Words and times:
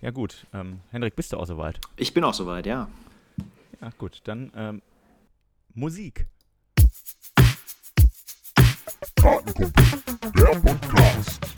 Ja, 0.00 0.10
gut. 0.10 0.46
Ähm, 0.52 0.80
Hendrik, 0.90 1.16
bist 1.16 1.32
du 1.32 1.38
auch 1.38 1.46
soweit? 1.46 1.80
Ich 1.96 2.12
bin 2.14 2.24
auch 2.24 2.34
soweit, 2.34 2.66
ja. 2.66 2.88
Ja, 3.80 3.90
gut. 3.98 4.20
Dann 4.24 4.52
ähm, 4.54 4.82
Musik. 5.74 6.26
Kartenkumpel, 9.16 9.72
der 10.36 10.60
Podcast. 10.60 11.55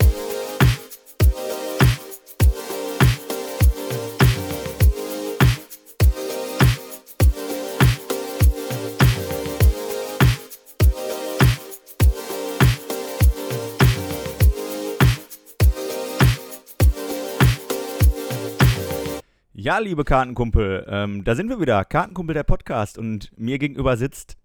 Ja, 19.69 19.77
liebe 19.77 20.03
Kartenkumpel, 20.03 20.83
ähm, 20.89 21.23
da 21.23 21.35
sind 21.35 21.47
wir 21.47 21.59
wieder. 21.59 21.85
Kartenkumpel, 21.85 22.33
der 22.33 22.41
Podcast. 22.41 22.97
Und 22.97 23.29
mir 23.37 23.59
gegenüber 23.59 23.97
sitzt, 23.97 24.35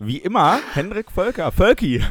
wie 0.00 0.16
immer, 0.18 0.58
Hendrik 0.72 1.12
Völker. 1.12 1.52
Völki. 1.52 2.02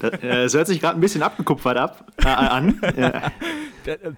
Das, 0.00 0.14
äh, 0.22 0.44
es 0.44 0.54
hört 0.54 0.66
sich 0.66 0.80
gerade 0.80 0.96
ein 0.96 1.02
bisschen 1.02 1.22
abgekupfert 1.22 1.76
ab, 1.76 2.06
äh, 2.24 2.28
an. 2.28 2.80
Äh, 3.84 4.12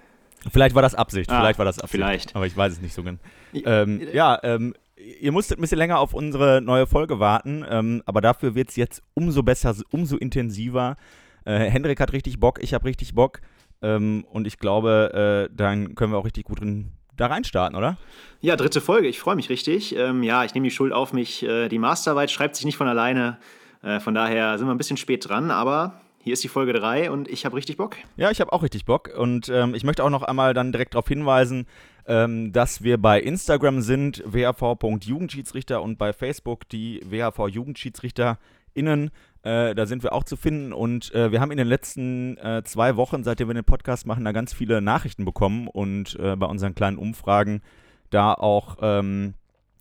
Vielleicht 0.49 0.75
war 0.75 0.81
das 0.81 0.95
Absicht. 0.95 1.29
Ah, 1.29 1.41
vielleicht 1.41 1.59
war 1.59 1.65
das 1.65 1.79
Absicht. 1.79 1.91
vielleicht. 1.91 2.35
Aber 2.37 2.45
ich 2.45 2.55
weiß 2.55 2.71
es 2.71 2.81
nicht 2.81 2.93
so 2.93 3.03
genau. 3.03 3.17
Ähm, 3.53 4.01
ja, 4.13 4.39
ähm, 4.43 4.73
ihr 5.19 5.33
musstet 5.33 5.59
ein 5.59 5.61
bisschen 5.61 5.77
länger 5.77 5.99
auf 5.99 6.13
unsere 6.13 6.61
neue 6.61 6.87
Folge 6.87 7.19
warten. 7.19 7.65
Ähm, 7.69 8.01
aber 8.05 8.21
dafür 8.21 8.55
wird 8.55 8.69
es 8.69 8.77
jetzt 8.77 9.03
umso 9.13 9.43
besser, 9.43 9.75
umso 9.91 10.15
intensiver. 10.15 10.95
Äh, 11.43 11.69
Hendrik 11.69 11.99
hat 11.99 12.13
richtig 12.13 12.39
Bock, 12.39 12.63
ich 12.63 12.73
habe 12.73 12.85
richtig 12.85 13.13
Bock. 13.13 13.41
Ähm, 13.81 14.25
und 14.31 14.47
ich 14.47 14.57
glaube, 14.57 15.49
äh, 15.51 15.53
dann 15.53 15.95
können 15.95 16.13
wir 16.13 16.17
auch 16.17 16.25
richtig 16.25 16.45
gut 16.45 16.61
drin 16.61 16.93
da 17.17 17.27
reinstarten, 17.27 17.77
oder? 17.77 17.97
ja, 18.43 18.55
dritte 18.57 18.81
Folge, 18.81 19.07
ich 19.07 19.21
freue 19.21 19.37
mich 19.37 19.49
richtig. 19.49 19.95
Ähm, 19.95 20.21
ja, 20.21 20.43
ich 20.43 20.53
nehme 20.53 20.65
die 20.65 20.71
Schuld 20.71 20.91
auf 20.91 21.13
mich. 21.13 21.43
Äh, 21.43 21.69
die 21.69 21.79
Masterarbeit 21.79 22.29
schreibt 22.29 22.57
sich 22.57 22.65
nicht 22.65 22.75
von 22.75 22.89
alleine. 22.89 23.37
Äh, 23.81 24.01
von 24.01 24.13
daher 24.13 24.57
sind 24.57 24.67
wir 24.67 24.73
ein 24.73 24.77
bisschen 24.77 24.97
spät 24.97 25.29
dran, 25.29 25.49
aber 25.49 26.01
hier 26.19 26.33
ist 26.33 26.43
die 26.43 26.49
Folge 26.49 26.73
3 26.73 27.09
und 27.09 27.29
ich 27.29 27.45
habe 27.45 27.55
richtig 27.55 27.77
Bock. 27.77 27.95
Ja, 28.17 28.31
ich 28.31 28.41
habe 28.41 28.51
auch 28.51 28.61
richtig 28.61 28.83
Bock 28.83 29.09
und 29.17 29.47
ähm, 29.47 29.75
ich 29.75 29.85
möchte 29.85 30.03
auch 30.03 30.09
noch 30.09 30.23
einmal 30.23 30.53
dann 30.53 30.73
direkt 30.73 30.93
darauf 30.93 31.07
hinweisen, 31.07 31.67
ähm, 32.05 32.51
dass 32.51 32.83
wir 32.83 32.97
bei 32.97 33.21
Instagram 33.21 33.79
sind, 33.79 34.21
whv.jugendschiedsrichter 34.25 35.81
und 35.81 35.97
bei 35.97 36.11
Facebook 36.11 36.67
die 36.67 36.99
WHV-JugendschiedsrichterInnen. 37.05 39.11
Äh, 39.43 39.75
da 39.75 39.85
sind 39.85 40.03
wir 40.03 40.13
auch 40.13 40.23
zu 40.23 40.37
finden 40.37 40.71
und 40.71 41.13
äh, 41.13 41.31
wir 41.31 41.41
haben 41.41 41.51
in 41.51 41.57
den 41.57 41.67
letzten 41.67 42.37
äh, 42.37 42.63
zwei 42.63 42.95
Wochen, 42.95 43.23
seitdem 43.23 43.49
wir 43.49 43.53
den 43.53 43.65
Podcast 43.65 44.07
machen, 44.07 44.23
da 44.23 44.31
ganz 44.31 44.53
viele 44.53 44.81
Nachrichten 44.81 45.25
bekommen 45.25 45.67
und 45.67 46.17
äh, 46.17 46.37
bei 46.37 46.45
unseren 46.45 46.75
kleinen 46.75 46.97
Umfragen 46.97 47.61
da 48.09 48.33
auch 48.33 48.77
ähm, 48.81 49.33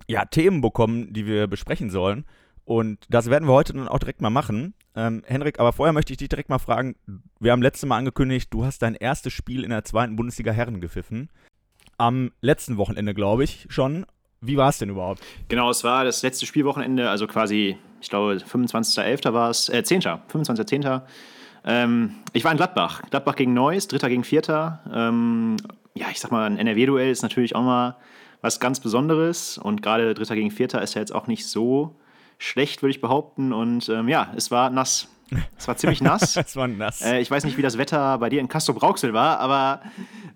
ja, 0.08 0.24
Themen 0.24 0.62
bekommen, 0.62 1.12
die 1.12 1.26
wir 1.26 1.46
besprechen 1.46 1.90
sollen. 1.90 2.24
Und 2.64 3.06
das 3.08 3.30
werden 3.30 3.48
wir 3.48 3.52
heute 3.52 3.72
dann 3.72 3.88
auch 3.88 3.98
direkt 3.98 4.20
mal 4.20 4.30
machen. 4.30 4.74
Ähm, 4.96 5.22
Henrik, 5.26 5.60
aber 5.60 5.72
vorher 5.72 5.92
möchte 5.92 6.12
ich 6.12 6.16
dich 6.16 6.28
direkt 6.28 6.48
mal 6.48 6.58
fragen, 6.58 6.96
wir 7.40 7.52
haben 7.52 7.62
letztes 7.62 7.88
Mal 7.88 7.98
angekündigt, 7.98 8.52
du 8.52 8.64
hast 8.64 8.82
dein 8.82 8.94
erstes 8.94 9.32
Spiel 9.32 9.64
in 9.64 9.70
der 9.70 9.84
zweiten 9.84 10.16
Bundesliga 10.16 10.52
Herren 10.52 10.80
gepfiffen. 10.80 11.30
Am 11.98 12.32
letzten 12.40 12.78
Wochenende, 12.78 13.14
glaube 13.14 13.44
ich, 13.44 13.66
schon. 13.68 14.06
Wie 14.42 14.56
war 14.56 14.68
es 14.68 14.78
denn 14.78 14.90
überhaupt? 14.90 15.22
Genau, 15.48 15.70
es 15.70 15.84
war 15.84 16.04
das 16.04 16.22
letzte 16.22 16.46
Spielwochenende, 16.46 17.08
also 17.08 17.28
quasi, 17.28 17.78
ich 18.00 18.10
glaube, 18.10 18.34
25.11. 18.38 19.32
war 19.32 19.50
es, 19.50 19.68
äh, 19.68 19.84
10. 19.84 20.02
25.10. 20.02 21.02
Ähm, 21.64 22.16
ich 22.32 22.42
war 22.42 22.50
in 22.50 22.56
Gladbach. 22.56 23.02
Gladbach 23.08 23.36
gegen 23.36 23.54
Neuss, 23.54 23.86
Dritter 23.86 24.08
gegen 24.08 24.24
Vierter. 24.24 24.80
Ähm, 24.92 25.58
ja, 25.94 26.06
ich 26.10 26.18
sag 26.18 26.32
mal, 26.32 26.44
ein 26.44 26.58
NRW-Duell 26.58 27.10
ist 27.10 27.22
natürlich 27.22 27.54
auch 27.54 27.62
mal 27.62 27.96
was 28.40 28.58
ganz 28.58 28.80
Besonderes. 28.80 29.58
Und 29.58 29.80
gerade 29.80 30.12
Dritter 30.14 30.34
gegen 30.34 30.50
Vierter 30.50 30.82
ist 30.82 30.94
ja 30.94 31.00
jetzt 31.00 31.14
auch 31.14 31.28
nicht 31.28 31.46
so 31.46 31.94
schlecht, 32.38 32.82
würde 32.82 32.90
ich 32.90 33.00
behaupten. 33.00 33.52
Und 33.52 33.88
ähm, 33.88 34.08
ja, 34.08 34.32
es 34.34 34.50
war 34.50 34.70
nass. 34.70 35.08
Es 35.56 35.68
war 35.68 35.76
ziemlich 35.76 36.00
nass. 36.02 36.36
Es 36.36 36.56
war 36.56 36.66
nass. 36.66 37.00
Äh, 37.00 37.20
ich 37.20 37.30
weiß 37.30 37.44
nicht, 37.44 37.56
wie 37.56 37.62
das 37.62 37.78
Wetter 37.78 38.18
bei 38.18 38.28
dir 38.28 38.40
in 38.40 38.48
Castro 38.48 38.72
Brauxel 38.74 39.12
war, 39.12 39.38
aber 39.38 39.82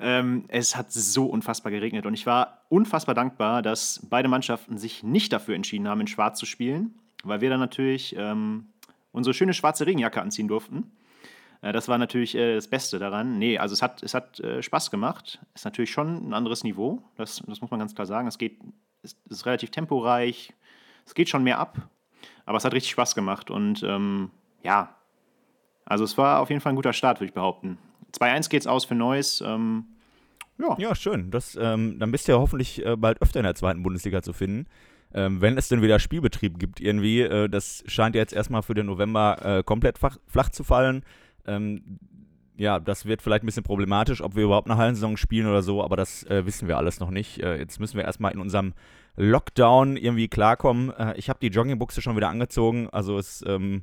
ähm, 0.01 0.45
es 0.49 0.77
hat 0.77 0.93
so 0.93 1.27
unfassbar 1.27 1.73
geregnet. 1.73 2.07
Und 2.07 2.15
ich 2.15 2.27
war 2.27 2.63
unfassbar 2.69 3.15
dankbar, 3.15 3.63
dass 3.63 4.07
beide 4.09 4.29
Mannschaften 4.29 4.79
sich 4.79 5.03
nicht 5.03 5.33
dafür 5.33 5.55
entschieden 5.55 5.89
haben, 5.89 6.01
in 6.01 6.07
Schwarz 6.07 6.39
zu 6.39 6.47
spielen, 6.47 6.95
weil 7.25 7.41
wir 7.41 7.51
dann 7.51 7.61
natürlich 7.61 8.15
ähm, 8.19 8.69
unsere 9.13 9.35
schöne 9.35 9.55
schwarze 9.55 9.87
Regenjacke 9.87 10.21
anziehen 10.21 10.49
durften. 10.49 10.93
Äh, 11.63 11.73
das 11.73 11.89
war 11.89 11.99
natürlich 11.99 12.35
äh, 12.35 12.55
das 12.55 12.69
Beste 12.69 12.99
daran. 12.99 13.39
Nee, 13.39 13.59
also 13.59 13.73
es 13.73 13.83
hat, 13.83 14.03
es 14.03 14.15
hat 14.15 14.41
äh, 14.41 14.63
Spaß 14.63 14.91
gemacht. 14.91 15.41
Ist 15.55 15.65
natürlich 15.65 15.91
schon 15.91 16.29
ein 16.29 16.35
anderes 16.35 16.65
Niveau. 16.65 17.03
Das, 17.17 17.43
das 17.47 17.61
muss 17.61 17.71
man 17.71 17.81
ganz 17.81 17.95
klar 17.95 18.07
sagen. 18.07 18.29
Es 18.29 18.39
geht, 18.39 18.59
es 19.03 19.17
ist 19.29 19.47
relativ 19.47 19.71
temporeich. 19.71 20.53
Es 21.05 21.15
geht 21.15 21.29
schon 21.29 21.45
mehr 21.45 21.59
ab. 21.59 21.77
Aber 22.45 22.59
es 22.59 22.65
hat 22.65 22.75
richtig 22.75 22.93
Spaß 22.93 23.15
gemacht. 23.15 23.51
Und 23.51 23.83
ähm, 23.83 24.31
ja, 24.63 24.95
also 25.85 26.05
es 26.05 26.17
war 26.19 26.41
auf 26.41 26.51
jeden 26.51 26.61
Fall 26.61 26.73
ein 26.73 26.77
guter 26.77 26.93
Start, 26.93 27.19
würde 27.21 27.29
ich 27.29 27.35
behaupten. 27.35 27.79
2-1 28.21 28.49
geht's 28.51 28.67
aus 28.67 28.85
für 28.85 28.95
Neuss. 28.95 29.43
Ähm, 29.45 29.85
ja. 30.59 30.75
Ja, 30.79 30.95
schön. 30.95 31.31
Das, 31.31 31.57
ähm, 31.61 31.99
dann 31.99 32.11
bist 32.11 32.29
du 32.29 32.33
ja 32.33 32.39
hoffentlich 32.39 32.85
äh, 32.85 32.97
bald 32.97 33.21
öfter 33.21 33.41
in 33.41 33.45
der 33.45 33.55
zweiten 33.55 33.83
Bundesliga 33.83 34.23
zu 34.23 34.33
finden. 34.33 34.67
Ähm, 35.15 35.41
wenn 35.41 35.57
es 35.57 35.69
denn 35.69 35.83
wieder 35.83 35.99
Spielbetrieb 35.99 36.59
gibt, 36.59 36.81
irgendwie. 36.81 37.21
Äh, 37.21 37.49
das 37.49 37.85
scheint 37.87 38.15
ja 38.15 38.21
jetzt 38.21 38.33
erstmal 38.33 38.63
für 38.63 38.75
den 38.75 38.87
November 38.87 39.59
äh, 39.59 39.63
komplett 39.63 39.99
flach, 39.99 40.19
flach 40.27 40.51
zu 40.51 40.65
fallen. 40.65 41.05
Ähm, 41.47 41.99
ja, 42.57 42.81
das 42.81 43.05
wird 43.05 43.23
vielleicht 43.23 43.45
ein 43.45 43.47
bisschen 43.47 43.63
problematisch, 43.63 44.23
ob 44.23 44.35
wir 44.35 44.45
überhaupt 44.45 44.69
eine 44.69 44.79
Hallensaison 44.79 45.17
spielen 45.17 45.47
oder 45.47 45.63
so, 45.63 45.85
aber 45.85 45.97
das 45.97 46.25
äh, 46.25 46.47
wissen 46.47 46.69
wir 46.69 46.79
alles 46.79 47.01
noch 47.01 47.11
nicht. 47.11 47.41
Äh, 47.41 47.59
jetzt 47.59 47.79
müssen 47.81 47.97
wir 47.97 48.05
erstmal 48.05 48.33
in 48.33 48.41
unserem 48.41 48.73
Lockdown 49.17 49.97
irgendwie 49.97 50.29
klarkommen. 50.29 50.91
Äh, 50.91 51.15
ich 51.17 51.29
habe 51.29 51.39
die 51.41 51.49
Joggingbuchse 51.49 52.01
schon 52.01 52.17
wieder 52.17 52.31
angezogen, 52.31 52.89
also 52.91 53.19
es 53.19 53.45
ähm, 53.47 53.83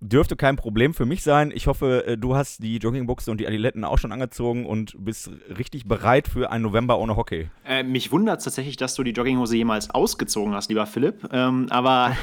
dürfte 0.00 0.36
kein 0.36 0.56
Problem 0.56 0.94
für 0.94 1.06
mich 1.06 1.22
sein. 1.22 1.50
Ich 1.54 1.66
hoffe, 1.66 2.06
äh, 2.06 2.18
du 2.18 2.36
hast 2.36 2.62
die 2.62 2.76
Joggingbuchse 2.76 3.30
und 3.30 3.38
die 3.38 3.46
Adiletten 3.46 3.84
auch 3.84 3.98
schon 3.98 4.12
angezogen 4.12 4.66
und 4.66 4.94
bist 4.98 5.30
richtig 5.56 5.86
bereit 5.86 6.28
für 6.28 6.50
einen 6.50 6.64
November 6.64 6.98
ohne 6.98 7.16
Hockey. 7.16 7.48
Äh, 7.64 7.82
mich 7.82 8.12
wundert 8.12 8.38
es 8.38 8.44
tatsächlich, 8.44 8.76
dass 8.76 8.94
du 8.94 9.02
die 9.02 9.12
Jogginghose 9.12 9.56
jemals 9.56 9.90
ausgezogen 9.90 10.54
hast, 10.54 10.68
lieber 10.68 10.86
Philipp. 10.86 11.26
Ähm, 11.32 11.66
aber 11.70 12.16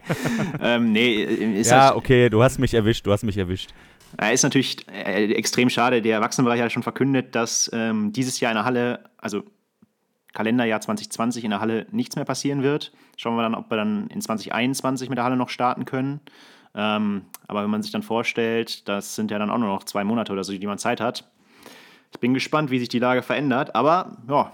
ähm, 0.60 0.92
nee, 0.92 1.22
ist 1.22 1.70
ja, 1.70 1.88
halt, 1.88 1.96
okay, 1.96 2.30
du 2.30 2.42
hast 2.42 2.58
mich 2.58 2.74
erwischt, 2.74 3.06
du 3.06 3.12
hast 3.12 3.22
mich 3.22 3.36
erwischt. 3.36 3.70
äh, 4.20 4.32
ist 4.32 4.42
natürlich 4.42 4.86
äh, 4.88 5.32
extrem 5.32 5.68
schade. 5.68 6.02
Der 6.02 6.16
Erwachsenenbereich 6.16 6.62
hat 6.62 6.72
schon 6.72 6.82
verkündet, 6.82 7.34
dass 7.34 7.70
ähm, 7.72 8.12
dieses 8.12 8.40
Jahr 8.40 8.52
in 8.52 8.56
der 8.56 8.64
Halle, 8.64 9.04
also 9.18 9.42
Kalenderjahr 10.32 10.80
2020 10.80 11.44
in 11.44 11.50
der 11.50 11.60
Halle 11.60 11.86
nichts 11.90 12.16
mehr 12.16 12.24
passieren 12.24 12.62
wird. 12.62 12.92
Schauen 13.16 13.36
wir 13.36 13.42
dann, 13.42 13.54
ob 13.54 13.70
wir 13.70 13.76
dann 13.76 14.06
in 14.08 14.20
2021 14.20 15.08
mit 15.08 15.18
der 15.18 15.24
Halle 15.24 15.36
noch 15.36 15.48
starten 15.48 15.84
können. 15.84 16.20
Ähm, 16.74 17.22
aber 17.48 17.62
wenn 17.62 17.70
man 17.70 17.82
sich 17.82 17.92
dann 17.92 18.02
vorstellt, 18.02 18.88
das 18.88 19.14
sind 19.14 19.30
ja 19.30 19.38
dann 19.38 19.50
auch 19.50 19.58
nur 19.58 19.68
noch 19.68 19.84
zwei 19.84 20.04
Monate 20.04 20.32
oder 20.32 20.44
so, 20.44 20.56
die 20.56 20.66
man 20.66 20.78
Zeit 20.78 21.00
hat. 21.00 21.24
Ich 22.12 22.20
bin 22.20 22.34
gespannt, 22.34 22.70
wie 22.70 22.78
sich 22.78 22.88
die 22.88 22.98
Lage 22.98 23.22
verändert. 23.22 23.74
Aber 23.74 24.16
ja, 24.28 24.52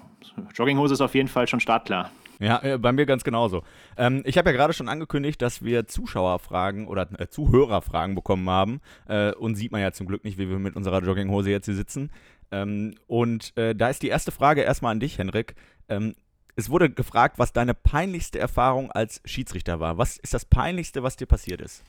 Jogginghose 0.54 0.94
ist 0.94 1.00
auf 1.00 1.15
jeden 1.15 1.28
Fall 1.28 1.47
schon 1.47 1.60
startklar. 1.60 2.10
Ja, 2.38 2.62
äh, 2.62 2.78
bei 2.78 2.93
mir 2.93 3.06
ganz 3.06 3.25
genauso. 3.25 3.62
Ähm, 3.97 4.22
ich 4.27 4.37
habe 4.37 4.50
ja 4.50 4.56
gerade 4.56 4.75
schon 4.75 4.88
angekündigt, 4.88 5.41
dass 5.41 5.62
wir 5.65 5.87
Zuschauerfragen 5.87 6.87
oder 6.87 7.09
äh, 7.19 7.28
Zuhörerfragen 7.28 8.15
bekommen 8.15 8.48
haben. 8.50 8.81
Äh, 9.09 9.33
und 9.33 9.54
sieht 9.54 9.72
man 9.72 9.81
ja 9.81 9.93
zum 9.93 10.06
Glück 10.06 10.25
nicht, 10.25 10.38
wie 10.38 10.48
wir 10.48 10.59
mit 10.59 10.77
unserer 10.77 11.03
Jogginghose 11.03 11.50
jetzt 11.50 11.66
hier 11.66 11.75
sitzen. 11.75 12.10
Ähm, 12.50 12.94
und 13.06 13.56
äh, 13.56 13.75
da 13.75 13.88
ist 13.88 14.03
die 14.03 14.09
erste 14.09 14.33
Frage 14.33 14.62
erstmal 14.62 14.93
an 14.93 15.00
dich, 15.00 15.19
Henrik. 15.19 15.54
Ähm, 15.88 16.15
es 16.56 16.71
wurde 16.71 16.91
gefragt, 16.91 17.38
was 17.38 17.53
deine 17.53 17.75
peinlichste 17.75 18.38
Erfahrung 18.38 18.91
als 18.91 19.21
Schiedsrichter 19.25 19.81
war. 19.81 19.98
Was 19.98 20.19
ist 20.19 20.34
das 20.34 20.44
Peinlichste, 20.44 21.03
was 21.03 21.16
dir 21.16 21.27
passiert 21.27 21.60
ist? 21.60 21.84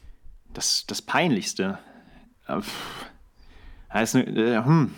Das, 0.53 0.85
das 0.87 1.01
Peinlichste. 1.01 1.77
Äh. 2.47 2.61
Das 3.93 4.15
eine, 4.15 4.25
äh, 4.25 4.63
hm. 4.63 4.93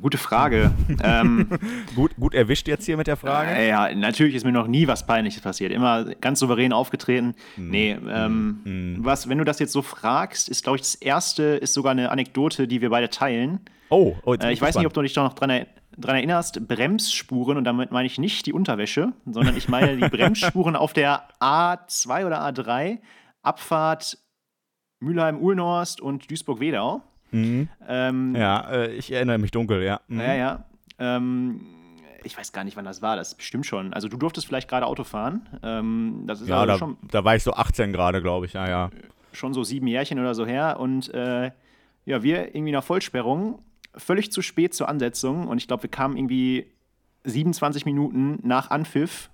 Gute 0.00 0.18
Frage. 0.18 0.70
ähm, 1.02 1.48
Gut, 1.94 2.14
gut 2.16 2.34
erwischt 2.34 2.68
jetzt 2.68 2.86
hier 2.86 2.96
mit 2.96 3.06
der 3.06 3.16
Frage. 3.16 3.50
äh, 3.50 3.68
ja, 3.68 3.92
natürlich 3.94 4.34
ist 4.34 4.44
mir 4.44 4.52
noch 4.52 4.68
nie 4.68 4.86
was 4.86 5.06
Peinliches 5.06 5.42
passiert. 5.42 5.72
Immer 5.72 6.04
ganz 6.20 6.38
souverän 6.38 6.72
aufgetreten. 6.72 7.34
Nee, 7.56 7.96
ähm, 8.08 8.96
was, 9.00 9.28
wenn 9.28 9.38
du 9.38 9.44
das 9.44 9.58
jetzt 9.58 9.72
so 9.72 9.82
fragst, 9.82 10.48
ist, 10.48 10.62
glaube 10.62 10.76
ich, 10.76 10.82
das 10.82 10.94
erste 10.94 11.42
ist 11.42 11.74
sogar 11.74 11.92
eine 11.92 12.10
Anekdote, 12.10 12.68
die 12.68 12.80
wir 12.80 12.90
beide 12.90 13.10
teilen. 13.10 13.60
Oh, 13.90 14.16
oh 14.24 14.34
jetzt 14.34 14.44
Äh, 14.44 14.52
ich 14.52 14.62
weiß 14.62 14.76
nicht, 14.76 14.86
ob 14.86 14.92
du 14.92 15.02
dich 15.02 15.14
da 15.14 15.24
noch 15.24 15.34
dran, 15.34 15.50
er 15.50 15.66
dran 15.96 16.14
erinnerst. 16.14 16.66
Bremsspuren, 16.68 17.56
und 17.56 17.64
damit 17.64 17.90
meine 17.90 18.06
ich 18.06 18.18
nicht 18.18 18.46
die 18.46 18.52
Unterwäsche, 18.52 19.12
sondern 19.26 19.56
ich 19.56 19.68
meine 19.68 19.96
die 19.96 20.08
Bremsspuren 20.16 20.76
auf 20.76 20.92
der 20.92 21.28
A2 21.40 22.26
oder 22.26 22.46
A3, 22.46 22.98
Abfahrt 23.42 24.18
Mülheim-Uhlenhorst 25.00 26.00
und 26.00 26.30
Duisburg-Wedau. 26.30 27.02
Ähm, 27.32 28.34
Ja, 28.34 28.70
äh, 28.70 28.94
ich 28.94 29.12
erinnere 29.12 29.38
mich 29.38 29.50
dunkel, 29.50 29.82
ja. 29.82 30.00
Mhm. 30.08 30.20
ja, 30.20 30.34
ja. 30.34 30.64
Ähm, 30.98 31.60
ich 32.24 32.36
weiß 32.36 32.52
gar 32.52 32.64
nicht, 32.64 32.76
wann 32.76 32.84
das 32.84 33.02
war. 33.02 33.16
Das 33.16 33.34
bestimmt 33.34 33.66
schon. 33.66 33.92
Also 33.94 34.08
du 34.08 34.16
durftest 34.16 34.46
vielleicht 34.46 34.68
gerade 34.68 34.86
Auto 34.86 35.04
fahren. 35.04 35.46
Ähm, 35.62 36.24
das 36.26 36.40
ist 36.40 36.48
Ja, 36.48 36.56
also 36.60 36.66
da, 36.72 36.78
schon, 36.78 36.96
da 37.10 37.24
war 37.24 37.36
ich 37.36 37.42
so 37.42 37.52
18 37.52 37.92
gerade, 37.92 38.22
glaube 38.22 38.46
ich. 38.46 38.54
Ja, 38.54 38.68
ja. 38.68 38.90
schon 39.32 39.54
so 39.54 39.62
sieben 39.62 39.86
Jährchen 39.86 40.18
oder 40.18 40.34
so 40.34 40.44
her. 40.46 40.80
Und 40.80 41.12
äh, 41.14 41.50
ja, 42.06 42.22
wir 42.22 42.54
irgendwie 42.54 42.72
nach 42.72 42.82
Vollsperrung 42.82 43.60
völlig 43.94 44.32
zu 44.32 44.42
spät 44.42 44.74
zur 44.74 44.88
Ansetzung 44.88 45.48
und 45.48 45.58
ich 45.58 45.66
glaube, 45.68 45.84
wir 45.84 45.90
kamen 45.90 46.16
irgendwie 46.16 46.66
27 47.24 47.84
Minuten 47.84 48.38
nach 48.42 48.70
Anpfiff 48.70 49.30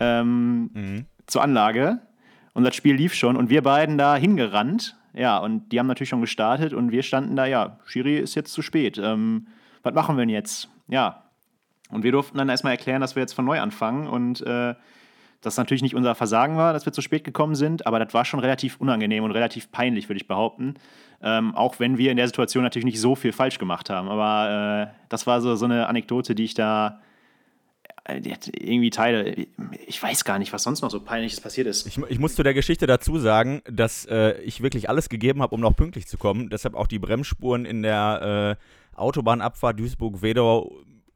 ähm, 0.00 0.70
Mhm. 0.74 1.06
zur 1.26 1.42
Anlage 1.42 2.00
und 2.54 2.64
das 2.64 2.74
Spiel 2.74 2.94
lief 2.94 3.14
schon 3.14 3.36
und 3.36 3.50
wir 3.50 3.62
beiden 3.62 3.98
da 3.98 4.16
hingerannt. 4.16 4.96
Ja, 5.12 5.38
und 5.38 5.70
die 5.70 5.78
haben 5.78 5.86
natürlich 5.86 6.08
schon 6.08 6.20
gestartet 6.20 6.72
und 6.72 6.90
wir 6.90 7.02
standen 7.02 7.36
da, 7.36 7.46
ja, 7.46 7.78
Schiri 7.84 8.18
ist 8.18 8.34
jetzt 8.34 8.52
zu 8.52 8.62
spät. 8.62 8.98
Ähm, 8.98 9.46
was 9.82 9.94
machen 9.94 10.16
wir 10.16 10.22
denn 10.22 10.30
jetzt? 10.30 10.68
Ja. 10.88 11.24
Und 11.90 12.02
wir 12.02 12.10
durften 12.10 12.38
dann 12.38 12.48
erstmal 12.48 12.72
erklären, 12.72 13.00
dass 13.00 13.14
wir 13.14 13.20
jetzt 13.20 13.34
von 13.34 13.44
neu 13.44 13.60
anfangen 13.60 14.08
und 14.08 14.40
äh, 14.40 14.74
das 15.44 15.56
natürlich 15.56 15.82
nicht 15.82 15.94
unser 15.94 16.14
Versagen 16.14 16.56
war, 16.56 16.72
dass 16.72 16.86
wir 16.86 16.92
zu 16.92 17.02
spät 17.02 17.22
gekommen 17.22 17.54
sind, 17.54 17.86
aber 17.86 17.98
das 17.98 18.14
war 18.14 18.24
schon 18.24 18.40
relativ 18.40 18.80
unangenehm 18.80 19.24
und 19.24 19.32
relativ 19.32 19.70
peinlich, 19.70 20.08
würde 20.08 20.16
ich 20.16 20.26
behaupten. 20.26 20.74
Ähm, 21.22 21.54
auch 21.54 21.78
wenn 21.78 21.98
wir 21.98 22.10
in 22.10 22.16
der 22.16 22.26
Situation 22.26 22.64
natürlich 22.64 22.86
nicht 22.86 23.00
so 23.00 23.14
viel 23.14 23.32
falsch 23.32 23.58
gemacht 23.58 23.90
haben. 23.90 24.08
Aber 24.08 24.90
äh, 24.90 24.94
das 25.08 25.26
war 25.26 25.40
so, 25.40 25.54
so 25.54 25.66
eine 25.66 25.86
Anekdote, 25.86 26.34
die 26.34 26.44
ich 26.44 26.54
da 26.54 27.00
irgendwie 28.06 28.90
teile. 28.90 29.46
Ich 29.86 30.02
weiß 30.02 30.24
gar 30.24 30.38
nicht, 30.38 30.52
was 30.52 30.62
sonst 30.62 30.82
noch 30.82 30.90
so 30.90 31.00
peinliches 31.00 31.40
passiert 31.40 31.66
ist. 31.66 31.86
Ich, 31.86 31.96
ich 31.96 32.18
muss 32.18 32.34
zu 32.34 32.42
der 32.42 32.54
Geschichte 32.54 32.86
dazu 32.86 33.18
sagen, 33.18 33.62
dass 33.70 34.04
äh, 34.06 34.40
ich 34.42 34.62
wirklich 34.62 34.88
alles 34.88 35.08
gegeben 35.08 35.40
habe, 35.40 35.54
um 35.54 35.60
noch 35.60 35.74
pünktlich 35.74 36.06
zu 36.06 36.18
kommen. 36.18 36.50
Deshalb 36.50 36.74
auch 36.74 36.86
die 36.86 36.98
Bremsspuren 36.98 37.64
in 37.64 37.82
der 37.82 38.58
äh, 38.60 38.98
Autobahnabfahrt 38.98 39.80
Duisburg-Wedau, 39.80 40.70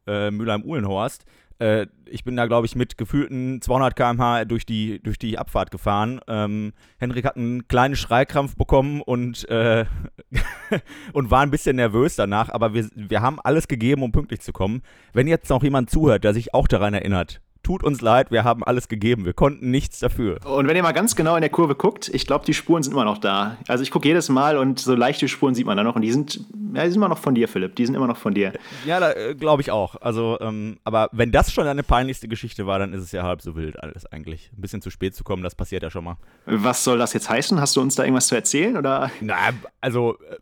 äh, 0.06 0.30
Mülheim-Uhlenhorst. 0.30 1.24
Äh, 1.58 1.86
ich 2.06 2.24
bin 2.24 2.36
da, 2.36 2.46
glaube 2.46 2.66
ich, 2.66 2.76
mit 2.76 2.96
gefühlten 2.96 3.60
200 3.60 3.96
km/h 3.96 4.44
durch 4.44 4.64
die, 4.64 5.02
durch 5.02 5.18
die 5.18 5.38
Abfahrt 5.38 5.70
gefahren. 5.70 6.20
Ähm, 6.28 6.72
Henrik 6.98 7.24
hat 7.24 7.36
einen 7.36 7.68
kleinen 7.68 7.96
Schreikrampf 7.96 8.56
bekommen 8.56 9.02
und, 9.02 9.48
äh, 9.48 9.84
und 11.12 11.30
war 11.30 11.40
ein 11.40 11.50
bisschen 11.50 11.76
nervös 11.76 12.16
danach, 12.16 12.48
aber 12.48 12.74
wir, 12.74 12.88
wir 12.94 13.22
haben 13.22 13.40
alles 13.40 13.68
gegeben, 13.68 14.02
um 14.02 14.12
pünktlich 14.12 14.40
zu 14.40 14.52
kommen. 14.52 14.82
Wenn 15.12 15.26
jetzt 15.26 15.50
noch 15.50 15.62
jemand 15.62 15.90
zuhört, 15.90 16.24
der 16.24 16.34
sich 16.34 16.54
auch 16.54 16.68
daran 16.68 16.94
erinnert, 16.94 17.40
tut 17.68 17.84
uns 17.84 18.00
leid, 18.00 18.30
wir 18.30 18.44
haben 18.44 18.64
alles 18.64 18.88
gegeben. 18.88 19.26
Wir 19.26 19.34
konnten 19.34 19.70
nichts 19.70 19.98
dafür. 19.98 20.38
Und 20.46 20.66
wenn 20.66 20.74
ihr 20.74 20.82
mal 20.82 20.92
ganz 20.92 21.14
genau 21.16 21.34
in 21.34 21.42
der 21.42 21.50
Kurve 21.50 21.74
guckt, 21.74 22.08
ich 22.14 22.26
glaube, 22.26 22.46
die 22.46 22.54
Spuren 22.54 22.82
sind 22.82 22.94
immer 22.94 23.04
noch 23.04 23.18
da. 23.18 23.58
Also 23.68 23.82
ich 23.82 23.90
gucke 23.90 24.08
jedes 24.08 24.30
Mal 24.30 24.56
und 24.56 24.78
so 24.78 24.94
leichte 24.94 25.28
Spuren 25.28 25.54
sieht 25.54 25.66
man 25.66 25.76
da 25.76 25.84
noch 25.84 25.94
und 25.94 26.00
die 26.00 26.10
sind, 26.10 26.40
ja, 26.72 26.84
die 26.84 26.88
sind 26.88 26.96
immer 26.96 27.10
noch 27.10 27.18
von 27.18 27.34
dir, 27.34 27.46
Philipp. 27.46 27.76
Die 27.76 27.84
sind 27.84 27.94
immer 27.94 28.06
noch 28.06 28.16
von 28.16 28.32
dir. 28.32 28.54
Ja, 28.86 29.00
da 29.00 29.12
äh, 29.12 29.34
glaube 29.34 29.60
ich 29.60 29.70
auch. 29.70 29.96
Also, 30.00 30.38
ähm, 30.40 30.78
aber 30.84 31.10
wenn 31.12 31.30
das 31.30 31.52
schon 31.52 31.66
eine 31.66 31.82
peinlichste 31.82 32.26
Geschichte 32.26 32.66
war, 32.66 32.78
dann 32.78 32.94
ist 32.94 33.02
es 33.02 33.12
ja 33.12 33.22
halb 33.22 33.42
so 33.42 33.54
wild 33.54 33.78
alles 33.82 34.06
eigentlich. 34.06 34.50
Ein 34.56 34.62
bisschen 34.62 34.80
zu 34.80 34.88
spät 34.88 35.14
zu 35.14 35.22
kommen, 35.22 35.42
das 35.42 35.54
passiert 35.54 35.82
ja 35.82 35.90
schon 35.90 36.04
mal. 36.04 36.16
Was 36.46 36.82
soll 36.82 36.96
das 36.96 37.12
jetzt 37.12 37.28
heißen? 37.28 37.60
Hast 37.60 37.76
du 37.76 37.82
uns 37.82 37.96
da 37.96 38.02
irgendwas 38.02 38.28
zu 38.28 38.34
erzählen? 38.34 38.78
Oder? 38.78 39.10
Na, 39.20 39.36
also 39.82 40.16
äh, 40.30 40.36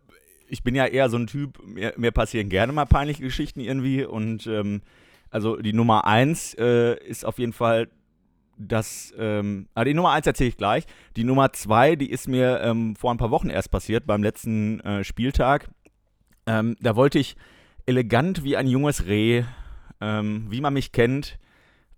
ich 0.49 0.62
bin 0.62 0.76
ja 0.76 0.87
eher 0.87 1.11
so 1.11 1.17
ein 1.17 1.26
Typ, 1.26 1.58
mir, 1.67 1.93
mir 1.96 2.12
passieren 2.12 2.50
gerne 2.50 2.73
mal 2.73 2.87
peinliche 2.87 3.25
Geschichten 3.25 3.58
irgendwie 3.58 4.05
und 4.05 4.46
ähm, 4.46 4.82
also 5.31 5.56
die 5.56 5.73
Nummer 5.73 6.06
eins 6.06 6.55
äh, 6.55 6.96
ist 7.05 7.25
auf 7.25 7.38
jeden 7.38 7.52
Fall 7.52 7.88
das, 8.58 9.12
ähm, 9.19 9.69
ah, 9.75 9.84
die 9.84 9.94
Nummer 9.94 10.12
eins 10.12 10.26
erzähle 10.26 10.49
ich 10.49 10.56
gleich. 10.56 10.84
Die 11.17 11.25
Nummer 11.25 11.52
zwei, 11.52 11.96
die 11.96 12.11
ist 12.11 12.28
mir 12.28 12.61
ähm, 12.62 12.96
vor 12.96 13.11
ein 13.11 13.19
paar 13.19 13.31
Wochen 13.31 13.50
erst 13.50 13.70
passiert, 13.70 14.06
beim 14.06 14.23
letzten 14.23 14.81
äh, 14.81 15.05
Spieltag. 15.05 15.69
Ähm, 16.46 16.76
da 16.81 16.96
wollte 16.96 17.19
ich 17.19 17.37
elegant 17.84 18.44
wie 18.44 18.56
ein 18.56 18.67
junges 18.67 19.06
Reh, 19.06 19.44
ähm, 20.00 20.46
wie 20.50 20.61
man 20.61 20.75
mich 20.75 20.93
kennt, 20.93 21.38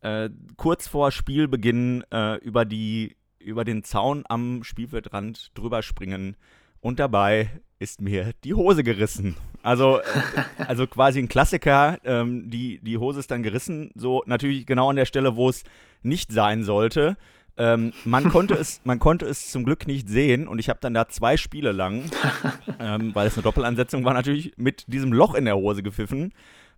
äh, 0.01 0.31
kurz 0.57 0.89
vor 0.89 1.11
Spielbeginn 1.13 2.05
äh, 2.13 2.37
über, 2.37 2.65
die, 2.65 3.17
über 3.39 3.65
den 3.65 3.85
Zaun 3.85 4.25
am 4.29 4.65
Spielfeldrand 4.65 5.57
drüber 5.57 5.83
springen 5.83 6.37
und 6.81 6.99
dabei 6.99 7.51
ist 7.79 8.01
mir 8.01 8.33
die 8.45 8.55
Hose 8.55 8.83
gerissen. 8.83 9.37
Also, 9.63 10.01
also 10.59 10.87
quasi 10.87 11.21
ein 11.21 11.29
Klassiker, 11.29 11.99
ähm, 12.05 12.51
die, 12.51 12.81
die 12.81 12.99
Hose 12.99 13.21
ist 13.21 13.31
dann 13.31 13.43
gerissen, 13.43 13.91
so 13.95 14.23
natürlich 14.27 14.67
genau 14.67 14.91
an 14.91 14.97
der 14.97 15.07
Stelle, 15.07 15.37
wo 15.37 15.49
es 15.49 15.65
nicht 16.03 16.33
sein 16.33 16.65
sollte. 16.65 17.17
Ähm, 17.57 17.93
man, 18.05 18.29
konnte 18.31 18.55
es, 18.55 18.81
man 18.85 18.99
konnte 18.99 19.27
es 19.27 19.51
zum 19.51 19.65
Glück 19.65 19.87
nicht 19.87 20.09
sehen 20.09 20.47
und 20.47 20.59
ich 20.59 20.69
habe 20.69 20.79
dann 20.81 20.95
da 20.95 21.09
zwei 21.09 21.37
Spiele 21.37 21.73
lang, 21.73 22.05
ähm, 22.81 23.15
weil 23.15 23.27
es 23.27 23.35
eine 23.35 23.43
Doppelansetzung 23.43 24.05
war, 24.05 24.15
natürlich 24.15 24.53
mit 24.57 24.85
diesem 24.87 25.13
Loch 25.13 25.35
in 25.35 25.45
der 25.45 25.57
Hose 25.57 25.83
gepfiffen. 25.83 26.33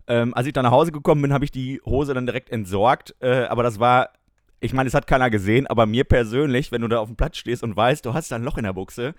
Ähm, 0.07 0.33
als 0.33 0.47
ich 0.47 0.53
dann 0.53 0.63
nach 0.63 0.71
Hause 0.71 0.91
gekommen 0.91 1.21
bin, 1.21 1.33
habe 1.33 1.45
ich 1.45 1.51
die 1.51 1.79
Hose 1.85 2.15
dann 2.15 2.25
direkt 2.25 2.49
entsorgt, 2.49 3.15
äh, 3.21 3.43
aber 3.43 3.61
das 3.61 3.79
war, 3.79 4.09
ich 4.59 4.73
meine, 4.73 4.87
es 4.87 4.95
hat 4.95 5.05
keiner 5.05 5.29
gesehen, 5.29 5.67
aber 5.67 5.85
mir 5.85 6.03
persönlich, 6.03 6.71
wenn 6.71 6.81
du 6.81 6.87
da 6.87 6.97
auf 6.97 7.07
dem 7.07 7.15
Platz 7.15 7.37
stehst 7.37 7.61
und 7.61 7.75
weißt, 7.75 8.03
du 8.05 8.15
hast 8.15 8.31
da 8.31 8.35
ein 8.35 8.43
Loch 8.43 8.57
in 8.57 8.63
der 8.63 8.73
Buchse, 8.73 9.13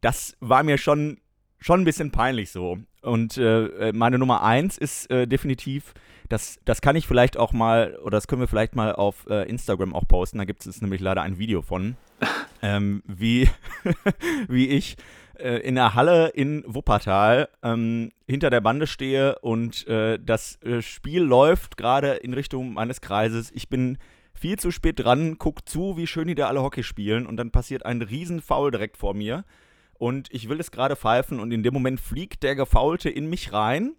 das 0.00 0.36
war 0.40 0.62
mir 0.62 0.78
schon, 0.78 1.18
schon 1.58 1.80
ein 1.80 1.84
bisschen 1.84 2.10
peinlich 2.10 2.50
so. 2.50 2.78
Und 3.02 3.38
äh, 3.38 3.92
meine 3.92 4.18
Nummer 4.18 4.42
eins 4.42 4.76
ist 4.76 5.10
äh, 5.10 5.26
definitiv, 5.26 5.94
das, 6.28 6.58
das 6.64 6.80
kann 6.80 6.96
ich 6.96 7.06
vielleicht 7.06 7.36
auch 7.36 7.52
mal, 7.52 7.96
oder 8.02 8.16
das 8.16 8.26
können 8.26 8.42
wir 8.42 8.48
vielleicht 8.48 8.76
mal 8.76 8.94
auf 8.94 9.26
äh, 9.30 9.48
Instagram 9.48 9.94
auch 9.94 10.06
posten, 10.06 10.38
da 10.38 10.44
gibt 10.44 10.66
es 10.66 10.82
nämlich 10.82 11.00
leider 11.00 11.22
ein 11.22 11.38
Video 11.38 11.62
von, 11.62 11.96
ähm, 12.62 13.02
wie, 13.06 13.48
wie 14.48 14.68
ich 14.68 14.96
äh, 15.38 15.60
in 15.60 15.76
der 15.76 15.94
Halle 15.94 16.28
in 16.28 16.64
Wuppertal 16.66 17.48
ähm, 17.62 18.10
hinter 18.26 18.50
der 18.50 18.60
Bande 18.60 18.86
stehe 18.86 19.38
und 19.38 19.86
äh, 19.86 20.18
das 20.20 20.60
äh, 20.62 20.82
Spiel 20.82 21.22
läuft 21.22 21.76
gerade 21.76 22.14
in 22.14 22.34
Richtung 22.34 22.74
meines 22.74 23.00
Kreises. 23.00 23.50
Ich 23.54 23.68
bin 23.68 23.98
viel 24.34 24.58
zu 24.58 24.70
spät 24.70 24.98
dran, 24.98 25.36
guck 25.38 25.68
zu, 25.68 25.96
wie 25.96 26.06
schön 26.06 26.28
die 26.28 26.34
da 26.34 26.48
alle 26.48 26.62
Hockey 26.62 26.82
spielen 26.82 27.26
und 27.26 27.36
dann 27.36 27.50
passiert 27.50 27.86
ein 27.86 28.02
Riesenfoul 28.02 28.70
direkt 28.70 28.96
vor 28.96 29.14
mir 29.14 29.44
und 29.98 30.32
ich 30.32 30.48
will 30.48 30.60
es 30.60 30.70
gerade 30.70 30.96
pfeifen 30.96 31.40
und 31.40 31.52
in 31.52 31.62
dem 31.62 31.74
Moment 31.74 32.00
fliegt 32.00 32.42
der 32.42 32.54
Gefaulte 32.54 33.10
in 33.10 33.28
mich 33.28 33.52
rein 33.52 33.94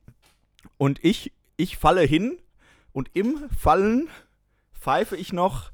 und 0.78 1.04
ich, 1.04 1.34
ich 1.58 1.78
falle 1.78 2.02
hin 2.02 2.40
und 2.92 3.12
im 3.14 3.50
Fallen 3.56 4.08
pfeife 4.74 5.16
ich 5.16 5.34
noch 5.34 5.72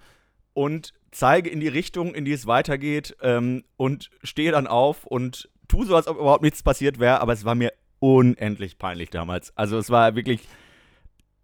und 0.54 0.94
zeige 1.12 1.50
in 1.50 1.60
die 1.60 1.68
Richtung, 1.68 2.14
in 2.14 2.26
die 2.26 2.34
es 2.34 2.48
weitergeht 2.48 3.16
ähm, 3.22 3.64
und 3.78 4.10
stehe 4.24 4.52
dann 4.52 4.68
auf 4.68 5.06
und 5.06 5.50
tue 5.68 5.86
so, 5.86 5.96
als 5.96 6.08
ob 6.08 6.18
überhaupt 6.18 6.44
nichts 6.44 6.64
passiert 6.64 7.00
wäre, 7.00 7.22
aber 7.22 7.34
es 7.34 7.46
war 7.46 7.56
mir 7.56 7.72
unendlich 8.00 8.78
peinlich 8.78 9.10
damals. 9.10 9.56
Also 9.58 9.78
es 9.78 9.90
war 9.90 10.16
wirklich, 10.16 10.42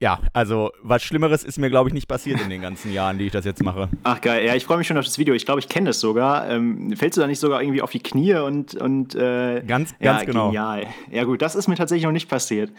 ja, 0.01 0.19
also 0.33 0.71
was 0.81 1.03
Schlimmeres 1.03 1.43
ist 1.43 1.59
mir, 1.59 1.69
glaube 1.69 1.87
ich, 1.89 1.93
nicht 1.93 2.07
passiert 2.07 2.41
in 2.41 2.49
den 2.49 2.61
ganzen 2.61 2.91
Jahren, 2.91 3.19
die 3.19 3.27
ich 3.27 3.31
das 3.31 3.45
jetzt 3.45 3.63
mache. 3.63 3.87
Ach 4.01 4.19
geil, 4.19 4.43
ja, 4.43 4.55
ich 4.55 4.65
freue 4.65 4.79
mich 4.79 4.87
schon 4.87 4.97
auf 4.97 5.05
das 5.05 5.19
Video. 5.19 5.35
Ich 5.35 5.45
glaube, 5.45 5.59
ich 5.59 5.69
kenne 5.69 5.91
das 5.91 5.99
sogar. 5.99 6.49
Ähm, 6.49 6.95
fällst 6.97 7.17
du 7.17 7.21
da 7.21 7.27
nicht 7.27 7.39
sogar 7.39 7.61
irgendwie 7.61 7.83
auf 7.83 7.91
die 7.91 8.01
Knie 8.01 8.33
und, 8.33 8.73
und 8.73 9.13
äh, 9.13 9.61
Ganz, 9.61 9.93
ja, 9.99 10.13
ganz 10.13 10.25
genau. 10.25 10.47
genial. 10.47 10.87
Ja 11.11 11.23
gut, 11.23 11.43
das 11.43 11.53
ist 11.53 11.67
mir 11.67 11.75
tatsächlich 11.75 12.05
noch 12.05 12.11
nicht 12.11 12.27
passiert. 12.27 12.71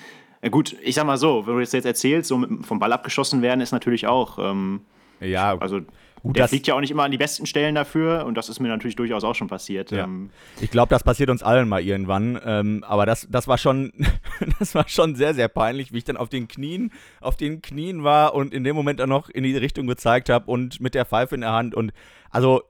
Ja, 0.43 0.49
gut, 0.49 0.75
ich 0.83 0.97
sag 0.97 1.07
mal 1.07 1.17
so, 1.17 1.47
wenn 1.47 1.55
du 1.55 1.61
das 1.61 1.71
jetzt 1.71 1.85
erzählst, 1.85 2.29
so 2.29 2.37
mit, 2.37 2.67
vom 2.67 2.81
Ball 2.81 2.93
abgeschossen 2.93 3.41
werden, 3.41 3.61
ist 3.61 3.71
natürlich 3.71 4.09
auch, 4.09 4.41
ähm, 4.41 4.81
Ja, 5.21 5.57
also 5.59 5.81
Gut, 6.23 6.37
der 6.37 6.45
das- 6.45 6.51
fliegt 6.51 6.67
ja 6.69 6.75
auch 6.75 6.81
nicht 6.81 6.91
immer 6.91 7.03
an 7.03 7.11
die 7.11 7.19
besten 7.19 7.47
Stellen 7.47 7.75
dafür 7.75 8.25
und 8.27 8.37
das 8.37 8.49
ist 8.49 8.61
mir 8.61 8.69
natürlich 8.69 8.95
durchaus 8.97 9.25
auch 9.25 9.35
schon 9.35 9.49
passiert. 9.49 9.91
Ja. 9.91 10.05
Ähm, 10.05 10.31
Ich 10.61 10.71
glaube, 10.71 10.89
das 10.91 11.03
passiert 11.03 11.31
uns 11.31 11.43
allen 11.43 11.69
mal 11.69 11.83
irgendwann. 11.83 12.41
Ähm, 12.45 12.85
aber 12.87 13.07
das, 13.07 13.27
das 13.31 13.49
war 13.49 13.59
schon, 13.59 13.93
das 14.59 14.75
war 14.75 14.89
schon 14.89 15.15
sehr, 15.17 15.35
sehr 15.35 15.49
peinlich, 15.49 15.93
wie 15.93 15.99
ich 15.99 16.05
dann 16.05 16.17
auf 16.17 16.29
den 16.29 16.47
Knien, 16.49 16.93
auf 17.21 17.37
den 17.37 17.61
Knien 17.61 18.05
war 18.05 18.35
und 18.35 18.55
in 18.55 18.63
dem 18.65 18.77
Moment 18.77 19.01
dann 19.01 19.09
noch 19.09 19.29
in 19.29 19.43
die 19.43 19.57
Richtung 19.57 19.87
gezeigt 19.87 20.29
habe 20.29 20.51
und 20.51 20.81
mit 20.81 20.95
der 20.95 21.05
Pfeife 21.07 21.35
in 21.35 21.41
der 21.41 21.53
Hand. 21.53 21.75
Und 21.75 21.93
also, 22.31 22.63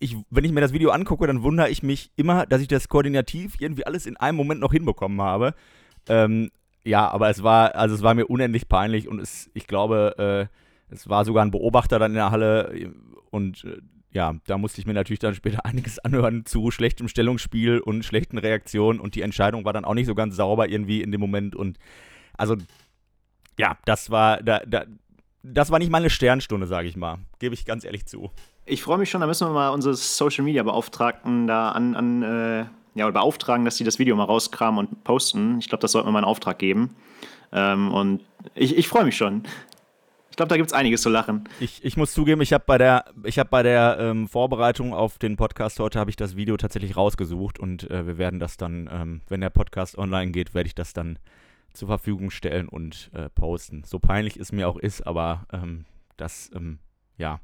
ich, 0.00 0.16
wenn 0.30 0.44
ich 0.44 0.52
mir 0.52 0.60
das 0.60 0.72
Video 0.72 0.90
angucke, 0.90 1.26
dann 1.26 1.42
wundere 1.42 1.70
ich 1.70 1.82
mich 1.82 2.12
immer, 2.16 2.46
dass 2.46 2.60
ich 2.60 2.68
das 2.68 2.88
koordinativ 2.88 3.54
irgendwie 3.58 3.84
alles 3.86 4.06
in 4.06 4.16
einem 4.16 4.36
Moment 4.36 4.60
noch 4.60 4.72
hinbekommen 4.72 5.20
habe. 5.22 5.54
Ähm, 6.08 6.50
ja, 6.84 7.08
aber 7.10 7.28
es 7.30 7.42
war, 7.42 7.74
also 7.74 7.94
es 7.94 8.02
war 8.02 8.14
mir 8.14 8.26
unendlich 8.26 8.68
peinlich 8.68 9.08
und 9.08 9.18
es, 9.18 9.50
ich 9.54 9.66
glaube, 9.66 10.48
äh, 10.50 10.54
es 10.90 11.08
war 11.08 11.24
sogar 11.24 11.44
ein 11.44 11.50
Beobachter 11.50 11.98
dann 11.98 12.12
in 12.12 12.16
der 12.16 12.30
Halle 12.30 12.92
und 13.30 13.64
äh, 13.64 13.78
ja, 14.10 14.34
da 14.46 14.56
musste 14.56 14.80
ich 14.80 14.86
mir 14.86 14.94
natürlich 14.94 15.18
dann 15.18 15.34
später 15.34 15.64
einiges 15.64 15.98
anhören 15.98 16.46
zu 16.46 16.70
schlechtem 16.70 17.08
Stellungsspiel 17.08 17.78
und 17.78 18.04
schlechten 18.04 18.38
Reaktionen 18.38 19.00
und 19.00 19.14
die 19.14 19.22
Entscheidung 19.22 19.64
war 19.64 19.72
dann 19.72 19.84
auch 19.84 19.94
nicht 19.94 20.06
so 20.06 20.14
ganz 20.14 20.36
sauber 20.36 20.68
irgendwie 20.68 21.02
in 21.02 21.12
dem 21.12 21.20
Moment 21.20 21.54
und 21.56 21.78
also 22.36 22.56
ja, 23.58 23.76
das 23.84 24.10
war 24.10 24.42
da, 24.42 24.60
da 24.66 24.84
das 25.42 25.70
war 25.70 25.78
nicht 25.78 25.90
meine 25.90 26.10
Sternstunde, 26.10 26.66
sage 26.66 26.88
ich 26.88 26.96
mal, 26.96 27.18
gebe 27.38 27.54
ich 27.54 27.64
ganz 27.64 27.84
ehrlich 27.84 28.06
zu. 28.06 28.30
Ich 28.66 28.82
freue 28.82 28.98
mich 28.98 29.08
schon, 29.08 29.20
da 29.20 29.26
müssen 29.26 29.48
wir 29.48 29.52
mal 29.52 29.70
unsere 29.70 29.94
Social 29.94 30.44
Media 30.44 30.62
Beauftragten 30.62 31.46
da 31.46 31.70
an, 31.70 31.94
an 31.94 32.22
äh, 32.22 32.66
ja, 32.94 33.10
beauftragen, 33.10 33.64
dass 33.64 33.76
sie 33.76 33.84
das 33.84 33.98
Video 33.98 34.16
mal 34.16 34.24
rauskramen 34.24 34.86
und 34.86 35.04
posten. 35.04 35.58
Ich 35.58 35.68
glaube, 35.68 35.80
das 35.80 35.92
sollten 35.92 36.08
wir 36.08 36.12
mal 36.12 36.18
in 36.18 36.24
Auftrag 36.24 36.58
geben. 36.58 36.96
Ähm, 37.52 37.92
und 37.94 38.20
ich, 38.54 38.76
ich 38.76 38.88
freue 38.88 39.04
mich 39.04 39.16
schon. 39.16 39.44
Ich 40.38 40.40
glaube, 40.40 40.50
da 40.50 40.56
gibt 40.56 40.68
es 40.68 40.72
einiges 40.72 41.02
zu 41.02 41.08
lachen. 41.08 41.48
Ich, 41.58 41.84
ich 41.84 41.96
muss 41.96 42.12
zugeben, 42.12 42.40
ich 42.42 42.52
habe 42.52 42.62
bei 42.64 42.78
der, 42.78 43.06
ich 43.24 43.40
hab 43.40 43.50
bei 43.50 43.64
der 43.64 43.96
ähm, 43.98 44.28
Vorbereitung 44.28 44.94
auf 44.94 45.18
den 45.18 45.34
Podcast 45.34 45.80
heute, 45.80 45.98
habe 45.98 46.10
ich 46.10 46.16
das 46.16 46.36
Video 46.36 46.56
tatsächlich 46.56 46.96
rausgesucht 46.96 47.58
und 47.58 47.90
äh, 47.90 48.06
wir 48.06 48.18
werden 48.18 48.38
das 48.38 48.56
dann, 48.56 48.88
ähm, 48.92 49.20
wenn 49.26 49.40
der 49.40 49.50
Podcast 49.50 49.98
online 49.98 50.30
geht, 50.30 50.54
werde 50.54 50.68
ich 50.68 50.76
das 50.76 50.92
dann 50.92 51.18
zur 51.72 51.88
Verfügung 51.88 52.30
stellen 52.30 52.68
und 52.68 53.10
äh, 53.14 53.28
posten. 53.30 53.82
So 53.84 53.98
peinlich 53.98 54.36
es 54.36 54.52
mir 54.52 54.68
auch 54.68 54.76
ist, 54.76 55.04
aber 55.08 55.44
ähm, 55.52 55.86
das, 56.16 56.52
ähm, 56.54 56.78
ja, 57.16 57.40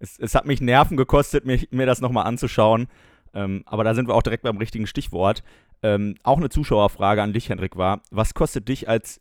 es, 0.00 0.18
es 0.18 0.34
hat 0.34 0.46
mich 0.46 0.60
Nerven 0.60 0.96
gekostet, 0.96 1.44
mich, 1.44 1.70
mir 1.70 1.86
das 1.86 2.00
nochmal 2.00 2.26
anzuschauen, 2.26 2.88
Ähm, 3.32 3.62
aber 3.66 3.84
da 3.84 3.94
sind 3.94 4.08
wir 4.08 4.16
auch 4.16 4.24
direkt 4.24 4.42
beim 4.42 4.56
richtigen 4.56 4.88
Stichwort. 4.88 5.44
Ähm, 5.84 6.16
auch 6.24 6.38
eine 6.38 6.48
Zuschauerfrage 6.48 7.22
an 7.22 7.32
dich, 7.32 7.50
Hendrik, 7.50 7.76
war: 7.76 8.02
Was 8.10 8.34
kostet 8.34 8.68
dich 8.68 8.88
als 8.88 9.20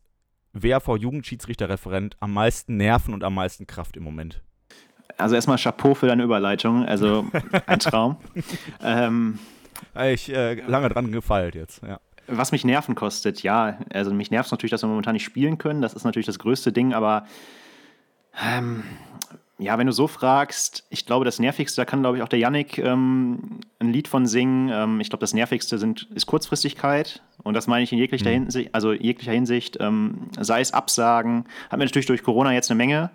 WRV-Jugendschiedsrichterreferent 0.53 2.17
am 2.19 2.33
meisten 2.33 2.77
Nerven 2.77 3.13
und 3.13 3.23
am 3.23 3.35
meisten 3.35 3.67
Kraft 3.67 3.97
im 3.97 4.03
Moment? 4.03 4.41
Also 5.17 5.35
erstmal 5.35 5.57
Chapeau 5.57 5.93
für 5.95 6.07
deine 6.07 6.23
Überleitung, 6.23 6.85
also 6.85 7.27
ein 7.65 7.79
Traum. 7.79 8.17
ähm, 8.81 9.39
ich 10.11 10.33
äh, 10.33 10.55
lange 10.61 10.89
dran 10.89 11.11
gefeilt 11.11 11.55
jetzt, 11.55 11.81
ja. 11.83 11.99
Was 12.27 12.51
mich 12.51 12.63
Nerven 12.63 12.93
kostet, 12.93 13.41
ja, 13.41 13.79
also 13.91 14.13
mich 14.13 14.29
nervt 14.29 14.47
es 14.47 14.51
natürlich, 14.51 14.71
dass 14.71 14.83
wir 14.83 14.87
momentan 14.87 15.13
nicht 15.13 15.23
spielen 15.23 15.57
können. 15.57 15.81
Das 15.81 15.93
ist 15.93 16.03
natürlich 16.03 16.27
das 16.27 16.37
größte 16.37 16.71
Ding, 16.71 16.93
aber 16.93 17.25
ähm, 18.39 18.83
ja, 19.59 19.77
wenn 19.77 19.87
du 19.87 19.93
so 19.93 20.07
fragst, 20.07 20.85
ich 20.89 21.05
glaube, 21.05 21.25
das 21.25 21.37
Nervigste, 21.37 21.81
da 21.81 21.85
kann, 21.85 21.99
glaube 21.99 22.15
ich, 22.15 22.23
auch 22.23 22.29
der 22.29 22.39
Yannick 22.39 22.77
ähm, 22.77 23.59
ein 23.79 23.91
Lied 23.91 24.07
von 24.07 24.25
singen. 24.25 24.69
Ähm, 24.71 25.01
ich 25.01 25.09
glaube, 25.09 25.19
das 25.19 25.33
Nervigste 25.33 25.77
sind, 25.77 26.07
ist 26.15 26.27
Kurzfristigkeit. 26.27 27.21
Und 27.43 27.55
das 27.55 27.67
meine 27.67 27.83
ich 27.83 27.91
in 27.91 27.97
jeglicher 27.97 28.29
mhm. 28.29 28.45
Hinsicht, 28.45 28.73
also 28.73 28.93
jeglicher 28.93 29.33
Hinsicht, 29.33 29.77
ähm, 29.81 30.29
sei 30.39 30.61
es 30.61 30.73
Absagen, 30.73 31.43
haben 31.69 31.79
wir 31.79 31.85
natürlich 31.85 32.05
durch 32.05 32.23
Corona 32.23 32.53
jetzt 32.53 32.71
eine 32.71 32.77
Menge, 32.77 33.11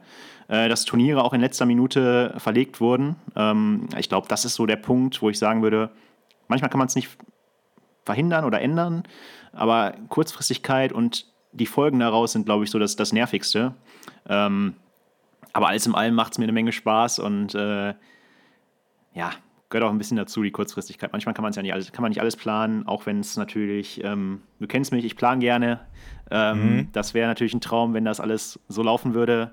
äh, 0.48 0.68
dass 0.68 0.84
Turniere 0.84 1.24
auch 1.24 1.32
in 1.32 1.40
letzter 1.40 1.64
Minute 1.64 2.34
verlegt 2.36 2.78
wurden. 2.78 3.16
Ähm, 3.34 3.88
ich 3.98 4.10
glaube, 4.10 4.28
das 4.28 4.44
ist 4.44 4.54
so 4.54 4.66
der 4.66 4.76
Punkt, 4.76 5.22
wo 5.22 5.30
ich 5.30 5.38
sagen 5.38 5.62
würde, 5.62 5.90
manchmal 6.48 6.70
kann 6.70 6.78
man 6.78 6.88
es 6.88 6.94
nicht 6.94 7.08
verhindern 8.04 8.44
oder 8.44 8.60
ändern. 8.60 9.04
Aber 9.52 9.94
Kurzfristigkeit 10.10 10.92
und 10.92 11.26
die 11.52 11.66
Folgen 11.66 12.00
daraus 12.00 12.32
sind, 12.32 12.44
glaube 12.44 12.64
ich, 12.64 12.70
so 12.70 12.78
das, 12.78 12.96
das 12.96 13.14
Nervigste. 13.14 13.74
Ähm, 14.28 14.74
aber 15.54 15.68
alles 15.68 15.87
in 15.87 15.94
allem 15.94 16.14
macht 16.14 16.32
es 16.32 16.38
mir 16.38 16.44
eine 16.44 16.52
Menge 16.52 16.73
Spaß 16.73 17.20
und 17.20 17.54
äh, 17.54 17.94
ja, 19.14 19.30
gehört 19.70 19.88
auch 19.88 19.92
ein 19.92 19.99
bisschen 19.99 20.16
dazu, 20.16 20.42
die 20.42 20.50
Kurzfristigkeit. 20.50 21.12
Manchmal 21.12 21.34
kann 21.34 21.42
man 21.42 21.50
es 21.50 21.56
ja 21.56 21.62
nicht 21.62 21.73
alles, 21.73 21.92
kann 21.92 22.02
man 22.02 22.11
nicht 22.11 22.20
alles 22.20 22.37
planen, 22.37 22.87
auch 22.87 23.06
wenn 23.06 23.20
es 23.20 23.37
natürlich, 23.37 24.02
ähm, 24.04 24.42
du 24.58 24.66
kennst 24.66 24.92
mich, 24.92 25.04
ich 25.04 25.16
plane 25.16 25.38
gerne. 25.38 25.80
Ähm, 26.30 26.76
mhm. 26.76 26.88
Das 26.92 27.14
wäre 27.14 27.28
natürlich 27.28 27.54
ein 27.54 27.61
Traum, 27.61 27.94
wenn 27.94 28.04
das 28.04 28.20
alles 28.20 28.61
so 28.68 28.82
laufen 28.82 29.14
würde. 29.14 29.52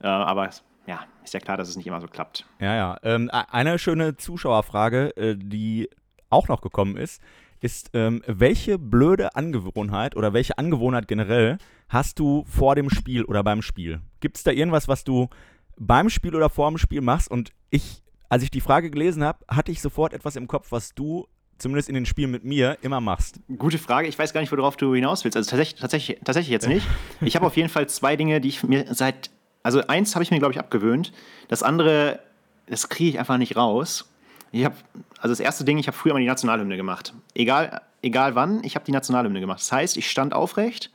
Äh, 0.00 0.08
aber 0.08 0.50
ja, 0.86 1.00
ist 1.24 1.32
ja 1.32 1.40
klar, 1.40 1.56
dass 1.56 1.68
es 1.68 1.76
nicht 1.76 1.86
immer 1.86 2.00
so 2.00 2.08
klappt. 2.08 2.44
Ja, 2.60 2.74
ja. 2.74 2.98
Ähm, 3.02 3.30
eine 3.30 3.78
schöne 3.78 4.16
Zuschauerfrage, 4.16 5.16
äh, 5.16 5.36
die 5.38 5.88
auch 6.28 6.48
noch 6.48 6.60
gekommen 6.60 6.96
ist 6.96 7.22
ist, 7.60 7.90
ähm, 7.94 8.22
welche 8.26 8.78
blöde 8.78 9.34
Angewohnheit 9.34 10.16
oder 10.16 10.32
welche 10.32 10.58
Angewohnheit 10.58 11.08
generell 11.08 11.58
hast 11.88 12.18
du 12.18 12.44
vor 12.46 12.74
dem 12.74 12.90
Spiel 12.90 13.24
oder 13.24 13.42
beim 13.42 13.62
Spiel? 13.62 14.00
Gibt 14.20 14.36
es 14.36 14.42
da 14.42 14.50
irgendwas, 14.50 14.88
was 14.88 15.04
du 15.04 15.28
beim 15.76 16.10
Spiel 16.10 16.34
oder 16.34 16.50
vor 16.50 16.68
dem 16.68 16.78
Spiel 16.78 17.00
machst? 17.00 17.30
Und 17.30 17.52
ich, 17.70 18.02
als 18.28 18.42
ich 18.42 18.50
die 18.50 18.60
Frage 18.60 18.90
gelesen 18.90 19.22
habe, 19.24 19.44
hatte 19.48 19.72
ich 19.72 19.80
sofort 19.80 20.12
etwas 20.12 20.36
im 20.36 20.48
Kopf, 20.48 20.72
was 20.72 20.94
du 20.94 21.26
zumindest 21.58 21.88
in 21.88 21.94
den 21.94 22.06
Spielen 22.06 22.30
mit 22.30 22.44
mir 22.44 22.76
immer 22.82 23.00
machst. 23.00 23.40
Gute 23.56 23.78
Frage. 23.78 24.08
Ich 24.08 24.18
weiß 24.18 24.32
gar 24.32 24.40
nicht, 24.40 24.52
worauf 24.52 24.76
du 24.76 24.94
hinaus 24.94 25.24
willst. 25.24 25.36
Also 25.36 25.50
tatsächlich, 25.50 25.80
tatsächlich, 25.80 26.18
tatsächlich 26.22 26.52
jetzt 26.52 26.68
nicht. 26.68 26.86
Ich 27.20 27.34
habe 27.34 27.46
auf 27.46 27.56
jeden 27.56 27.68
Fall 27.68 27.88
zwei 27.88 28.16
Dinge, 28.16 28.40
die 28.40 28.48
ich 28.48 28.62
mir 28.62 28.92
seit, 28.94 29.30
also 29.62 29.80
eins 29.86 30.14
habe 30.14 30.22
ich 30.22 30.30
mir, 30.30 30.38
glaube 30.38 30.52
ich, 30.52 30.58
abgewöhnt. 30.58 31.12
Das 31.48 31.62
andere, 31.62 32.20
das 32.66 32.88
kriege 32.88 33.10
ich 33.10 33.18
einfach 33.18 33.38
nicht 33.38 33.56
raus. 33.56 34.10
Ich 34.52 34.64
habe, 34.64 34.76
also 35.18 35.28
das 35.28 35.40
erste 35.40 35.64
Ding, 35.64 35.78
ich 35.78 35.86
habe 35.86 35.96
früher 35.96 36.12
mal 36.12 36.20
die 36.20 36.26
Nationalhymne 36.26 36.76
gemacht. 36.76 37.14
Egal, 37.34 37.80
egal 38.02 38.34
wann, 38.34 38.62
ich 38.62 38.74
habe 38.74 38.84
die 38.84 38.92
Nationalhymne 38.92 39.40
gemacht. 39.40 39.60
Das 39.60 39.72
heißt, 39.72 39.96
ich 39.96 40.10
stand 40.10 40.34
aufrecht 40.34 40.90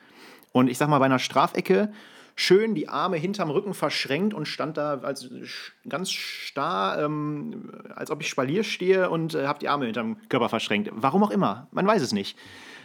und 0.51 0.69
ich 0.69 0.77
sag 0.77 0.89
mal 0.89 0.99
bei 0.99 1.05
einer 1.05 1.19
Strafecke 1.19 1.91
schön 2.35 2.75
die 2.75 2.89
Arme 2.89 3.17
hinterm 3.17 3.49
Rücken 3.49 3.73
verschränkt 3.73 4.33
und 4.33 4.47
stand 4.47 4.77
da 4.77 4.99
als 4.99 5.29
ganz 5.87 6.11
starr, 6.11 7.03
ähm, 7.03 7.71
als 7.95 8.09
ob 8.09 8.21
ich 8.21 8.29
Spalier 8.29 8.63
stehe 8.63 9.09
und 9.09 9.35
äh, 9.35 9.47
habe 9.47 9.59
die 9.59 9.69
Arme 9.69 9.85
hinterm 9.85 10.17
Körper 10.29 10.49
verschränkt. 10.49 10.89
Warum 10.93 11.23
auch 11.23 11.31
immer, 11.31 11.67
man 11.71 11.85
weiß 11.85 12.01
es 12.01 12.13
nicht. 12.13 12.37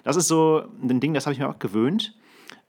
Das 0.04 0.16
ist 0.16 0.28
so 0.28 0.64
ein 0.82 1.00
Ding, 1.00 1.14
das 1.14 1.26
habe 1.26 1.34
ich 1.34 1.40
mir 1.40 1.48
auch 1.48 1.58
gewöhnt. 1.58 2.14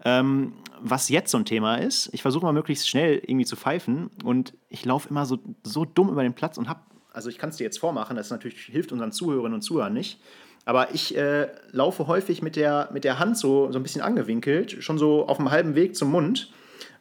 Ähm, 0.06 0.54
was 0.80 1.10
jetzt 1.10 1.32
so 1.32 1.38
ein 1.38 1.46
Thema 1.46 1.75
ist, 1.75 2.10
ich 2.13 2.22
versuche 2.22 2.46
mal 2.46 2.54
möglichst 2.54 2.88
schnell 2.88 3.22
irgendwie 3.25 3.46
zu 3.46 3.56
pfeifen 3.56 4.12
und 4.24 4.54
ich 4.70 4.86
laufe 4.86 5.10
immer 5.10 5.25
so, 5.25 5.39
so 5.63 5.86
dumm 5.86 6.10
über 6.10 6.24
den 6.24 6.34
Platz 6.34 6.58
und 6.58 6.70
habe 6.70 6.82
also 7.18 7.30
ich 7.30 7.40
kann 7.40 7.50
es 7.50 7.58
dir 7.58 7.64
jetzt 7.64 7.80
vormachen, 7.80 8.16
das 8.16 8.30
natürlich 8.30 8.60
hilft 8.60 8.92
unseren 8.92 9.12
Zuhörerinnen 9.12 9.56
und 9.56 9.62
Zuhörern 9.62 9.92
nicht. 9.92 10.20
Aber 10.66 10.94
ich 10.94 11.18
äh, 11.18 11.48
laufe 11.72 12.06
häufig 12.06 12.44
mit 12.44 12.56
der, 12.56 12.90
mit 12.94 13.06
der 13.06 13.18
Hand 13.18 13.40
so, 13.40 13.72
so 13.72 13.80
ein 13.80 13.84
bisschen 13.84 14.04
angewinkelt, 14.04 14.84
schon 14.84 15.00
so 15.00 15.28
auf 15.28 15.38
dem 15.38 15.50
halben 15.50 15.74
Weg 15.74 15.96
zum 15.96 16.12
Mund. 16.12 16.52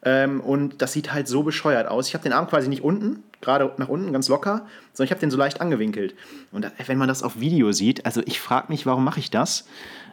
Ähm, 0.03 0.41
und 0.41 0.81
das 0.81 0.95
sieht 0.95 1.13
halt 1.13 1.29
so 1.29 1.43
bescheuert 1.43 1.87
aus. 1.87 2.09
Ich 2.09 2.15
habe 2.15 2.23
den 2.23 2.33
Arm 2.33 2.47
quasi 2.47 2.69
nicht 2.69 2.83
unten, 2.83 3.25
gerade 3.43 3.71
nach 3.77 3.89
unten, 3.89 4.11
ganz 4.11 4.29
locker, 4.29 4.67
sondern 4.95 5.09
ich 5.09 5.11
habe 5.11 5.21
den 5.21 5.31
so 5.31 5.37
leicht 5.37 5.61
angewinkelt. 5.61 6.15
Und 6.51 6.67
wenn 6.87 6.97
man 6.97 7.09
das 7.09 7.23
auf 7.23 7.39
Video 7.39 7.73
sieht, 7.73 8.07
also 8.07 8.23
ich 8.25 8.41
frage 8.41 8.69
mich, 8.71 8.87
warum 8.87 9.05
mache 9.05 9.21
ich 9.21 9.31
das? 9.31 9.69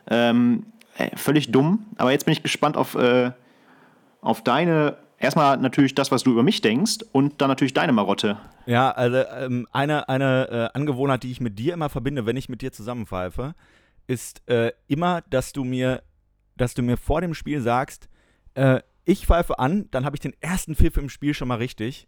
Ähm, 0.08 0.66
äh, 0.98 1.16
völlig 1.16 1.54
dumm. 1.54 1.86
Aber 1.96 2.12
jetzt 2.12 2.26
bin 2.26 2.34
ich 2.34 2.44
gespannt 2.44 2.76
auf, 2.76 2.96
äh, 2.96 3.32
auf 4.20 4.44
deine 4.44 4.98
erstmal 5.24 5.58
natürlich 5.58 5.96
das, 5.96 6.12
was 6.12 6.24
du 6.24 6.32
über 6.32 6.44
mich 6.44 6.62
denkst 6.62 6.98
und 7.12 7.42
dann 7.42 7.48
natürlich 7.48 7.74
deine 7.74 7.94
Marotte. 7.94 8.38
Ja, 8.65 8.92
also 8.92 9.18
ähm, 9.18 9.68
eine, 9.72 10.10
eine 10.10 10.50
äh, 10.50 10.77
Angewohnheit, 10.77 11.24
die 11.24 11.32
ich 11.32 11.42
mit 11.42 11.58
dir 11.58 11.74
immer 11.74 11.89
verbinde, 11.89 12.25
wenn 12.25 12.38
ich 12.38 12.50
mit 12.50 12.62
dir 12.62 12.72
zusammenpfeife, 12.72 13.56
ist 14.08 14.48
äh, 14.50 14.72
immer, 14.88 15.22
dass 15.30 15.53
du 15.53 15.63
mir, 15.63 16.03
dass 16.58 16.74
du 16.74 16.82
mir 16.82 16.98
vor 16.98 17.22
dem 17.22 17.34
Spiel 17.34 17.62
sagst, 17.62 18.10
äh, 18.56 18.82
ich 19.06 19.25
pfeife 19.25 19.60
an, 19.60 19.88
dann 19.92 20.06
habe 20.06 20.15
ich 20.15 20.22
den 20.22 20.34
ersten 20.39 20.75
Pfiff 20.75 20.98
im 20.98 21.10
Spiel 21.10 21.34
schon 21.34 21.48
mal 21.48 21.58
richtig. 21.58 22.08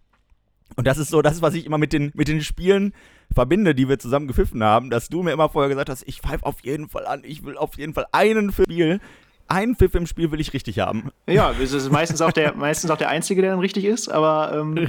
Und 0.76 0.88
das 0.88 0.98
ist 0.98 1.10
so 1.10 1.22
das, 1.22 1.42
was 1.42 1.54
ich 1.54 1.66
immer 1.66 1.78
mit 1.78 1.94
den, 1.94 2.12
mit 2.16 2.28
den 2.28 2.42
Spielen 2.42 2.94
verbinde, 3.34 3.76
die 3.76 3.88
wir 3.88 4.00
zusammen 4.00 4.28
gepfiffen 4.28 4.64
haben, 4.64 4.90
dass 4.90 5.10
du 5.10 5.24
mir 5.24 5.32
immer 5.32 5.50
vorher 5.50 5.70
gesagt 5.70 5.90
hast, 5.90 6.04
ich 6.08 6.22
pfeife 6.22 6.46
auf 6.46 6.62
jeden 6.64 6.90
Fall 6.90 7.06
an, 7.06 7.22
ich 7.24 7.44
will 7.44 7.58
auf 7.58 7.78
jeden 7.78 7.94
Fall 7.94 8.08
einen 8.12 8.52
Spiel 8.52 9.00
einen 9.48 9.76
Pfiff 9.76 9.94
im 9.96 10.08
Spiel 10.08 10.32
will 10.32 10.40
ich 10.40 10.54
richtig 10.54 10.80
haben. 10.80 11.12
Ja, 11.28 11.54
das 11.54 11.72
ist 11.72 11.92
meistens 11.92 12.22
auch 12.22 12.32
der, 12.32 12.56
meistens 12.56 12.90
auch 12.90 12.98
der 12.98 13.10
Einzige, 13.10 13.42
der 13.42 13.52
dann 13.52 13.60
richtig 13.60 13.86
ist, 13.86 14.10
aber 14.10 14.52
ähm, 14.54 14.88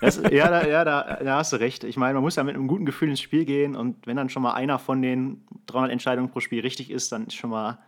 das, 0.00 0.20
ja, 0.30 0.48
da, 0.48 0.66
ja 0.66 0.84
da, 0.84 1.18
da, 1.22 1.36
hast 1.36 1.52
du 1.52 1.56
recht. 1.56 1.84
Ich 1.84 1.96
meine, 1.96 2.14
man 2.14 2.22
muss 2.22 2.36
ja 2.36 2.42
mit 2.42 2.54
einem 2.54 2.68
guten 2.68 2.84
Gefühl 2.84 3.10
ins 3.10 3.20
Spiel 3.20 3.44
gehen 3.44 3.76
und 3.76 4.06
wenn 4.06 4.16
dann 4.16 4.28
schon 4.28 4.42
mal 4.42 4.54
einer 4.54 4.78
von 4.78 5.02
den 5.02 5.44
300 5.66 5.92
Entscheidungen 5.92 6.30
pro 6.30 6.40
Spiel 6.40 6.60
richtig 6.60 6.90
ist, 6.90 7.12
dann 7.12 7.26
ist 7.26 7.36
schon 7.36 7.50
mal 7.50 7.78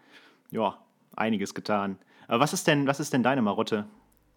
ja, 0.51 0.79
einiges 1.17 1.55
getan. 1.55 1.99
Aber 2.29 2.41
was 2.41 2.53
ist 2.53 2.67
denn, 2.67 2.87
was 2.87 3.01
ist 3.01 3.13
denn 3.13 3.23
deine 3.23 3.43
Marotte? 3.43 3.85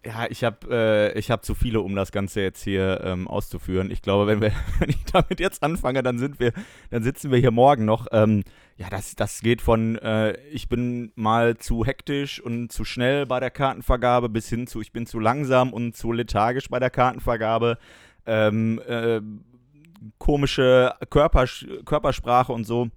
Ja, 0.04 0.26
ich 0.30 0.44
habe 0.44 1.12
äh, 1.14 1.20
hab 1.22 1.44
zu 1.44 1.54
viele, 1.54 1.80
um 1.80 1.96
das 1.96 2.12
Ganze 2.12 2.40
jetzt 2.40 2.62
hier 2.62 3.00
ähm, 3.02 3.26
auszuführen. 3.26 3.90
Ich 3.90 4.00
glaube, 4.00 4.28
wenn, 4.28 4.40
wir, 4.40 4.52
wenn 4.78 4.90
ich 4.90 5.04
damit 5.06 5.40
jetzt 5.40 5.62
anfange, 5.62 6.02
dann 6.02 6.18
sind 6.18 6.38
wir, 6.38 6.52
dann 6.90 7.02
sitzen 7.02 7.32
wir 7.32 7.38
hier 7.38 7.50
morgen 7.50 7.84
noch. 7.84 8.06
Ähm, 8.12 8.44
ja, 8.76 8.88
das, 8.90 9.16
das 9.16 9.40
geht 9.40 9.60
von 9.60 9.96
äh, 9.96 10.38
ich 10.52 10.68
bin 10.68 11.10
mal 11.16 11.56
zu 11.56 11.84
hektisch 11.84 12.40
und 12.40 12.70
zu 12.70 12.84
schnell 12.84 13.26
bei 13.26 13.40
der 13.40 13.50
Kartenvergabe 13.50 14.28
bis 14.28 14.48
hin 14.48 14.68
zu 14.68 14.80
ich 14.80 14.92
bin 14.92 15.04
zu 15.04 15.18
langsam 15.18 15.72
und 15.72 15.96
zu 15.96 16.12
lethargisch 16.12 16.68
bei 16.68 16.78
der 16.78 16.90
Kartenvergabe. 16.90 17.76
Ähm, 18.24 18.80
äh, 18.86 19.20
komische 20.18 20.94
Körpers 21.10 21.66
Körpersprache 21.84 22.52
und 22.52 22.64
so. 22.64 22.88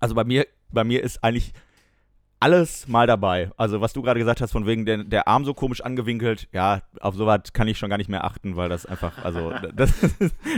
Also 0.00 0.14
bei 0.14 0.24
mir, 0.24 0.46
bei 0.70 0.84
mir 0.84 1.02
ist 1.02 1.22
eigentlich 1.22 1.52
alles 2.40 2.86
mal 2.88 3.06
dabei. 3.06 3.50
Also, 3.56 3.80
was 3.80 3.92
du 3.92 4.02
gerade 4.02 4.20
gesagt 4.20 4.40
hast, 4.40 4.52
von 4.52 4.66
wegen 4.66 4.84
der, 4.84 5.04
der 5.04 5.28
Arm 5.28 5.44
so 5.44 5.54
komisch 5.54 5.80
angewinkelt, 5.80 6.48
ja, 6.52 6.82
auf 7.00 7.14
sowas 7.14 7.52
kann 7.52 7.68
ich 7.68 7.78
schon 7.78 7.90
gar 7.90 7.96
nicht 7.96 8.10
mehr 8.10 8.24
achten, 8.24 8.56
weil 8.56 8.68
das 8.68 8.86
einfach, 8.86 9.24
also, 9.24 9.52
das, 9.74 9.92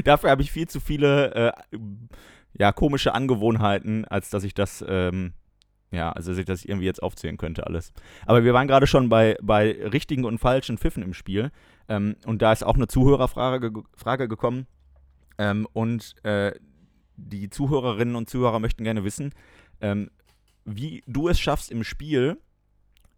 dafür 0.04 0.30
habe 0.30 0.42
ich 0.42 0.50
viel 0.50 0.68
zu 0.68 0.80
viele, 0.80 1.34
äh, 1.34 1.78
ja, 2.54 2.72
komische 2.72 3.14
Angewohnheiten, 3.14 4.04
als 4.06 4.30
dass 4.30 4.44
ich 4.44 4.54
das, 4.54 4.84
ähm, 4.88 5.32
ja, 5.90 6.10
also, 6.12 6.32
dass 6.32 6.38
ich 6.38 6.46
das 6.46 6.64
irgendwie 6.64 6.86
jetzt 6.86 7.02
aufzählen 7.02 7.36
könnte, 7.36 7.66
alles. 7.66 7.92
Aber 8.26 8.44
wir 8.44 8.54
waren 8.54 8.68
gerade 8.68 8.86
schon 8.86 9.08
bei, 9.08 9.36
bei 9.40 9.70
richtigen 9.70 10.24
und 10.24 10.38
falschen 10.38 10.78
Pfiffen 10.78 11.02
im 11.02 11.14
Spiel. 11.14 11.50
Ähm, 11.88 12.16
und 12.26 12.42
da 12.42 12.52
ist 12.52 12.64
auch 12.64 12.74
eine 12.74 12.88
Zuhörerfrage 12.88 13.72
Frage 13.94 14.28
gekommen. 14.28 14.66
Ähm, 15.38 15.66
und 15.72 16.14
äh, 16.24 16.52
die 17.16 17.48
Zuhörerinnen 17.50 18.16
und 18.16 18.28
Zuhörer 18.28 18.58
möchten 18.58 18.84
gerne 18.84 19.04
wissen, 19.04 19.32
ähm, 19.80 20.10
wie 20.68 21.02
du 21.06 21.28
es 21.28 21.40
schaffst 21.40 21.70
im 21.70 21.84
Spiel 21.84 22.38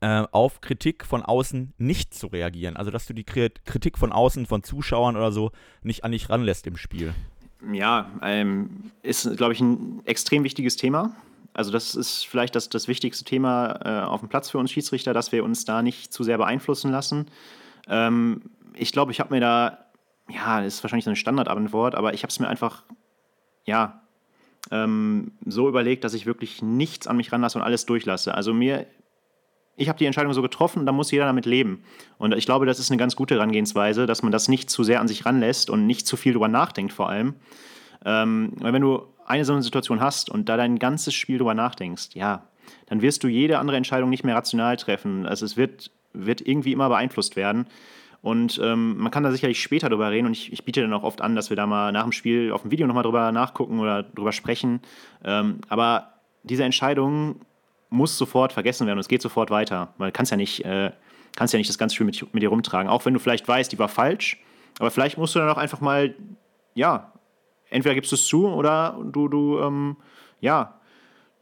äh, 0.01 0.25
auf 0.33 0.61
Kritik 0.61 1.05
von 1.05 1.23
außen 1.23 1.75
nicht 1.79 2.15
zu 2.15 2.29
reagieren. 2.29 2.77
Also 2.77 2.91
dass 2.91 3.07
du 3.07 3.13
die 3.13 3.25
Kritik 3.25 3.99
von 3.99 4.13
außen, 4.13 4.47
von 4.47 4.63
Zuschauern 4.63 5.17
oder 5.17 5.33
so 5.33 5.53
nicht 5.83 6.05
an 6.05 6.13
dich 6.13 6.31
ranlässt 6.31 6.67
im 6.67 6.77
Spiel. 6.77 7.15
Ja, 7.73 8.11
ähm, 8.23 8.91
ist, 9.03 9.37
glaube 9.37 9.53
ich, 9.53 9.61
ein 9.61 10.01
extrem 10.07 10.45
wichtiges 10.45 10.77
Thema. 10.77 11.15
Also 11.53 11.71
das 11.71 11.95
ist 11.95 12.27
vielleicht 12.27 12.55
das, 12.55 12.69
das 12.69 12.89
wichtigste 12.89 13.25
Thema 13.25 13.81
äh, 13.85 14.07
auf 14.07 14.21
dem 14.21 14.29
Platz 14.29 14.51
für 14.51 14.59
uns 14.59 14.71
Schiedsrichter, 14.71 15.13
dass 15.13 15.33
wir 15.33 15.45
uns 15.45 15.65
da 15.65 15.83
nicht 15.83 16.13
zu 16.13 16.23
sehr 16.23 16.39
beeinflussen 16.39 16.91
lassen. 16.91 17.27
Ähm, 17.89 18.43
ich 18.75 18.93
glaube, 18.93 19.13
ich 19.13 19.21
habe 19.21 19.35
mir 19.35 19.41
da, 19.41 19.87
ja, 20.31 20.63
das 20.63 20.75
ist 20.75 20.85
wahrscheinlich 20.85 21.05
so 21.05 21.11
eine 21.11 21.17
Standardantwort, 21.17 21.95
aber 21.95 22.15
ich 22.15 22.23
habe 22.23 22.31
es 22.31 22.39
mir 22.39 22.49
einfach, 22.49 22.85
ja, 23.67 24.00
ähm, 24.71 25.33
so 25.47 25.69
überlegt, 25.69 26.05
dass 26.05 26.15
ich 26.15 26.27
wirklich 26.27 26.63
nichts 26.63 27.07
an 27.07 27.17
mich 27.17 27.33
ranlasse 27.33 27.59
und 27.59 27.65
alles 27.65 27.87
durchlasse. 27.87 28.35
Also 28.35 28.53
mir, 28.53 28.87
ich 29.77 29.89
habe 29.89 29.99
die 29.99 30.07
Entscheidung 30.07 30.33
so 30.33 30.43
getroffen 30.43 30.81
und 30.81 30.87
da 30.87 30.93
muss 30.93 31.11
jeder 31.11 31.25
damit 31.25 31.47
leben. 31.47 31.83
Und 32.19 32.35
ich 32.35 32.45
glaube, 32.45 32.67
das 32.67 32.79
ist 32.79 32.91
eine 32.91 32.99
ganz 32.99 33.17
gute 33.17 33.35
Herangehensweise, 33.35 34.07
dass 34.07 34.23
man 34.23 34.33
das 34.33 34.49
nicht 34.49 34.71
zu 34.71 34.85
sehr 34.85 35.01
an 35.01 35.09
sich 35.09 35.25
ranlässt 35.25 35.71
und 35.71 35.87
nicht 35.87 36.07
zu 36.07 36.17
viel 36.17 36.33
drüber 36.33 36.49
nachdenkt 36.49 36.93
vor 36.93 37.09
allem. 37.09 37.35
Ähm, 38.05 38.53
weil 38.59 38.73
wenn 38.73 38.83
du 38.83 39.07
eine 39.27 39.45
so 39.45 39.53
eine 39.53 39.63
Situation 39.63 40.01
hast 40.01 40.31
und 40.31 40.49
da 40.49 40.57
dein 40.57 40.79
ganzes 40.79 41.15
Spiel 41.15 41.39
drüber 41.39 41.55
nachdenkst, 41.55 42.11
ja, 42.15 42.47
dann 42.87 43.03
wirst 43.03 43.25
du 43.25 43.29
jede 43.29 43.59
andere 43.59 43.77
Entscheidung 43.77 44.11
nicht 44.11 44.25
mehr 44.25 44.35
rational 44.35 44.77
treffen. 44.77 45.27
Also 45.27 45.45
es 45.45 45.57
wird, 45.57 45.91
wird 46.13 46.41
irgendwie 46.41 46.73
immer 46.73 46.89
beeinflusst 46.89 47.37
werden. 47.37 47.67
Und 48.23 48.61
ähm, 48.63 48.99
man 48.99 49.11
kann 49.11 49.23
da 49.23 49.33
sicherlich 49.33 49.63
später 49.63 49.89
drüber 49.89 50.11
reden 50.11 50.27
und 50.27 50.33
ich, 50.33 50.53
ich, 50.53 50.65
biete 50.65 50.83
dann 50.83 50.93
auch 50.93 51.05
oft 51.05 51.23
an, 51.23 51.35
dass 51.35 51.49
wir 51.49 51.57
da 51.57 51.67
mal 51.67 51.91
nach 51.91 52.03
dem 52.03 52.13
Spiel 52.13 52.53
auf 52.53 52.63
dem 52.63 52.71
Video 52.71 52.87
nochmal 52.87 53.03
drüber 53.03 53.33
nachgucken 53.33 53.81
oder 53.81 54.03
drüber 54.03 54.33
sprechen. 54.33 54.81
Ähm, 55.25 55.61
aber 55.69 56.15
diese 56.43 56.65
Entscheidung 56.65 57.41
muss 57.89 58.19
sofort 58.19 58.53
vergessen 58.53 58.87
werden 58.87 58.99
und 58.99 59.01
es 59.01 59.09
geht 59.09 59.23
sofort 59.23 59.51
weiter. 59.51 59.95
Weil 59.97 60.09
du 60.09 60.13
kannst 60.13 60.31
ja 60.31 60.37
nicht, 60.37 60.65
äh, 60.67 60.93
kannst 61.35 61.55
ja 61.55 61.59
nicht 61.59 61.71
das 61.71 61.79
ganze 61.79 61.95
Spiel 61.95 62.07
mit, 62.07 62.35
mit 62.35 62.43
dir 62.43 62.51
rumtragen. 62.51 62.91
Auch 62.91 63.07
wenn 63.07 63.15
du 63.15 63.21
vielleicht 63.21 63.49
weißt, 63.49 63.73
die 63.73 63.79
war 63.79 63.89
falsch, 63.89 64.39
aber 64.79 64.91
vielleicht 64.91 65.17
musst 65.17 65.35
du 65.35 65.39
dann 65.39 65.49
auch 65.49 65.57
einfach 65.57 65.81
mal, 65.81 66.15
ja, 66.75 67.13
entweder 67.71 67.95
gibst 67.95 68.13
du 68.13 68.17
es 68.17 68.27
zu 68.27 68.49
oder 68.49 68.99
du, 69.13 69.29
du, 69.29 69.61
ähm, 69.61 69.97
ja, 70.41 70.80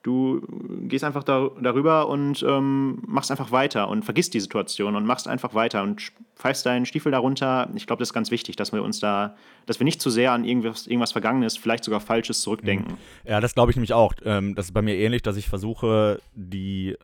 du 0.03 0.41
gehst 0.83 1.05
einfach 1.05 1.25
da, 1.25 1.51
darüber 1.61 2.09
und 2.09 2.43
ähm, 2.47 3.03
machst 3.07 3.31
einfach 3.31 3.53
weiter 3.53 3.89
und 3.89 4.05
vergisst 4.05 4.35
die 4.35 4.41
Situation 4.41 4.97
und 4.97 5.05
machst 5.07 5.29
einfach 5.29 5.55
weiter 5.55 5.83
und 5.83 6.13
pfeifst 6.37 6.65
deinen 6.67 6.87
Stiefel 6.87 7.13
darunter. 7.13 7.69
Ich 7.75 7.87
glaube, 7.87 8.01
das 8.01 8.11
ist 8.11 8.13
ganz 8.13 8.31
wichtig, 8.31 8.57
dass 8.57 8.73
wir 8.73 8.83
uns 8.83 9.01
da, 9.01 9.37
dass 9.67 9.81
wir 9.81 9.85
nicht 9.85 10.01
zu 10.01 10.11
sehr 10.11 10.33
an 10.33 10.45
irgendwas, 10.45 10.87
irgendwas 10.87 11.13
Vergangenes, 11.13 11.57
vielleicht 11.57 11.85
sogar 11.85 12.01
Falsches 12.01 12.41
zurückdenken. 12.41 12.93
Mhm. 12.93 13.31
Ja, 13.31 13.41
das 13.41 13.55
glaube 13.55 13.71
ich 13.71 13.77
nämlich 13.77 13.93
auch. 13.93 14.15
Ähm, 14.25 14.55
das 14.55 14.67
ist 14.67 14.73
bei 14.73 14.83
mir 14.83 14.97
ähnlich, 14.97 15.23
dass 15.23 15.37
ich 15.37 15.49
versuche, 15.49 16.21
die 16.35 16.97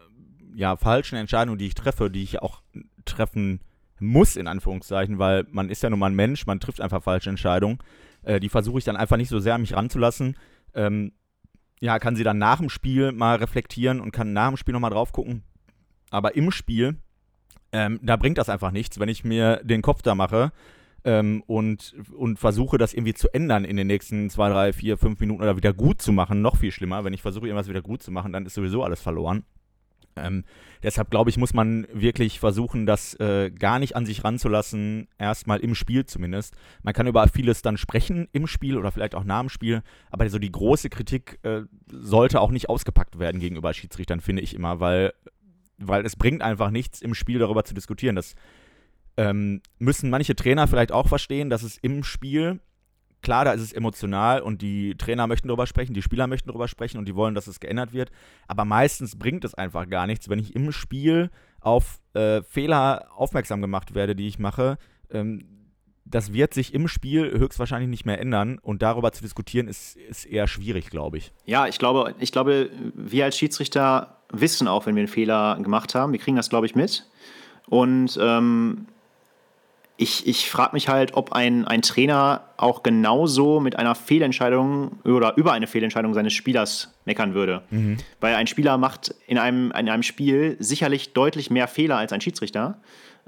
ja, 0.55 0.77
falschen 0.77 1.17
Entscheidungen, 1.17 1.59
die 1.59 1.67
ich 1.67 1.75
treffe, 1.75 2.11
die 2.11 2.23
ich 2.23 2.41
auch 2.41 2.63
treffen 3.05 3.61
muss, 3.99 4.37
in 4.37 4.47
Anführungszeichen, 4.47 5.19
weil 5.19 5.47
man 5.51 5.71
ist 5.71 5.83
ja 5.83 5.91
nun 5.91 5.99
mal 5.99 6.07
ein 6.07 6.15
Mensch, 6.15 6.47
man 6.47 6.61
trifft 6.61 6.81
einfach 6.81 7.03
falsche 7.03 7.31
Entscheidungen. 7.31 7.79
Äh, 8.23 8.41
die 8.41 8.49
versuche 8.49 8.79
ich 8.79 8.85
dann 8.85 8.97
einfach 8.97 9.17
nicht 9.17 9.29
so 9.29 9.41
sehr 9.41 9.55
an 9.55 9.61
mich 9.61 9.75
ranzulassen. 9.75 10.37
Ähm, 10.75 11.13
ja, 11.85 11.99
kann 11.99 12.17
sie 12.17 12.25
dann 12.25 12.39
nach 12.39 12.61
dem 12.61 12.71
Spiel 12.71 13.13
mal 13.13 13.37
reflektieren 13.37 14.01
und 14.01 14.11
kann 14.11 14.33
nach 14.33 14.49
dem 14.49 14.57
Spiel 14.57 14.73
nochmal 14.73 14.91
drauf 14.91 15.13
gucken. 15.13 15.43
Aber 16.09 16.35
im 16.35 16.51
Spiel, 16.51 16.97
ähm, 17.73 18.01
da 18.03 18.17
bringt 18.17 18.39
das 18.39 18.49
einfach 18.49 18.71
nichts, 18.71 18.99
wenn 18.99 19.11
ich 19.11 19.23
mir 19.23 19.61
den 19.63 19.83
Kopf 19.83 20.01
da 20.01 20.15
mache 20.15 20.51
ähm, 21.05 21.43
und, 21.47 21.95
und 22.17 22.39
versuche, 22.39 22.79
das 22.79 22.95
irgendwie 22.95 23.13
zu 23.13 23.29
ändern 23.35 23.67
in 23.67 23.77
den 23.77 23.87
nächsten 23.87 24.31
zwei, 24.31 24.49
drei, 24.49 24.73
vier, 24.73 24.97
fünf 24.97 25.21
Minuten 25.21 25.43
oder 25.43 25.59
wieder 25.59 25.75
gut 25.75 26.01
zu 26.01 26.11
machen. 26.11 26.41
Noch 26.41 26.57
viel 26.57 26.73
schlimmer, 26.73 27.05
wenn 27.05 27.13
ich 27.13 27.21
versuche, 27.21 27.49
irgendwas 27.49 27.69
wieder 27.69 27.83
gut 27.83 28.03
zu 28.03 28.11
machen, 28.11 28.33
dann 28.33 28.47
ist 28.47 28.55
sowieso 28.55 28.83
alles 28.83 29.03
verloren. 29.03 29.45
Ähm, 30.17 30.45
deshalb 30.83 31.11
glaube 31.11 31.31
ich, 31.31 31.37
muss 31.37 31.55
man 31.55 31.87
wirklich 31.93 32.41
versuchen, 32.41 32.87
das 32.87 33.15
äh, 33.21 33.51
gar 33.51 33.79
nicht 33.79 33.97
an 33.97 34.07
sich 34.07 34.25
ranzulassen, 34.25 35.09
erstmal 35.19 35.61
im 35.61 35.75
Spiel 35.75 36.07
zumindest. 36.07 36.57
Man 36.83 36.95
kann 36.95 37.07
über 37.07 37.27
vieles 37.29 37.63
dann 37.63 37.77
sprechen 37.77 38.29
im 38.33 38.47
Spiel 38.47 38.77
oder 38.77 38.93
vielleicht 38.93 39.15
auch 39.15 39.25
nach 39.25 39.41
dem 39.41 39.49
Spiel, 39.49 39.83
aber 40.11 40.29
so 40.29 40.39
die 40.39 40.53
große 40.53 40.91
Kritik 40.91 41.39
äh, 41.43 41.63
sollte 41.91 42.41
auch 42.41 42.51
nicht 42.51 42.69
ausgepackt 42.69 43.19
werden 43.19 43.41
gegenüber 43.41 43.75
Schiedsrichtern, 43.75 44.21
finde 44.21 44.43
ich 44.43 44.55
immer, 44.55 44.81
weil, 44.81 45.13
weil 45.79 46.05
es 46.07 46.17
bringt 46.17 46.43
einfach 46.43 46.71
nichts, 46.71 47.03
im 47.03 47.15
Spiel 47.15 47.39
darüber 47.39 47.65
zu 47.65 47.75
diskutieren. 47.75 48.17
Das 48.17 48.35
ähm, 49.17 49.63
müssen 49.79 50.11
manche 50.11 50.35
Trainer 50.37 50.67
vielleicht 50.67 50.93
auch 50.93 51.09
verstehen, 51.09 51.51
dass 51.51 51.63
es 51.63 51.79
im 51.79 52.05
Spiel 52.05 52.61
klar, 53.25 53.45
da 53.45 53.53
ist 53.53 53.63
es 53.63 53.73
emotional 53.73 54.41
und 54.41 54.63
die 54.63 54.95
Trainer 54.97 55.27
möchten 55.27 55.49
darüber 55.49 55.67
sprechen, 55.67 55.95
die 55.95 56.03
Spieler 56.03 56.29
möchten 56.29 56.49
darüber 56.49 56.69
sprechen 56.69 56.99
und 56.99 57.07
die 57.07 57.17
wollen, 57.17 57.35
dass 57.35 57.49
es 57.49 57.59
geändert 57.59 57.93
wird. 57.93 58.13
Aber 58.47 58.65
meistens 58.65 59.19
bringt 59.19 59.45
es 59.45 59.55
einfach 59.55 59.89
gar 59.89 60.07
nichts, 60.07 60.29
wenn 60.29 60.39
ich 60.39 60.55
im 60.55 60.71
Spiel 60.71 61.31
auf 61.61 62.01
äh, 62.13 62.43
Fehler 62.43 63.09
aufmerksam 63.17 63.61
gemacht 63.61 63.95
werde, 63.95 64.15
die 64.15 64.29
ich 64.29 64.39
mache. 64.39 64.79
Ähm, 65.11 65.49
das 66.05 66.33
wird 66.35 66.53
sich 66.53 66.75
im 66.75 66.87
Spiel 66.87 67.31
höchstwahrscheinlich 67.33 67.89
nicht 67.89 68.05
mehr 68.05 68.21
ändern 68.21 68.59
und 68.59 68.83
darüber 68.83 69.11
zu 69.11 69.23
diskutieren 69.23 69.69
ist, 69.69 69.97
ist 69.97 70.27
eher 70.27 70.47
schwierig, 70.47 70.91
glaube 70.91 71.17
ich. 71.17 71.33
Ja, 71.47 71.67
ich 71.67 71.79
glaube, 71.79 72.15
ich 72.21 72.31
glaube, 72.31 72.71
wir 72.95 73.25
als 73.25 73.39
Schiedsrichter 73.39 74.19
wissen 74.31 74.69
auch, 74.69 74.85
wenn 74.85 74.95
wir 74.95 75.01
einen 75.01 75.09
Fehler 75.09 75.59
gemacht 75.63 75.95
haben. 75.95 76.13
Wir 76.13 76.21
kriegen 76.21 76.37
das, 76.37 76.51
glaube 76.51 76.67
ich, 76.67 76.75
mit. 76.75 77.07
Und 77.69 78.19
ähm, 78.21 78.87
ich, 79.97 80.27
ich 80.27 80.51
frage 80.51 80.73
mich 80.73 80.89
halt, 80.89 81.15
ob 81.15 81.33
ein, 81.33 81.67
ein 81.67 81.83
Trainer 81.83 82.43
auch 82.57 82.83
genauso 82.83 83.61
mit 83.61 83.77
einer 83.77 83.95
Fehlentscheidung 83.95 84.99
oder 85.05 85.37
über 85.37 85.53
eine 85.53 85.69
Fehlentscheidung 85.69 86.15
seines 86.15 86.33
Spielers 86.33 86.93
meckern 87.05 87.35
würde. 87.35 87.63
Mhm. 87.71 87.99
Weil 88.21 88.35
ein 88.35 88.49
Spieler 88.49 88.77
macht 88.77 89.15
in 89.27 89.39
einem, 89.39 89.71
in 89.71 89.89
einem 89.89 90.03
Spiel 90.03 90.57
sicherlich 90.59 91.13
deutlich 91.13 91.51
mehr 91.51 91.69
Fehler 91.69 91.97
als 91.97 92.13
ein 92.13 92.21
Schiedsrichter. 92.21 92.79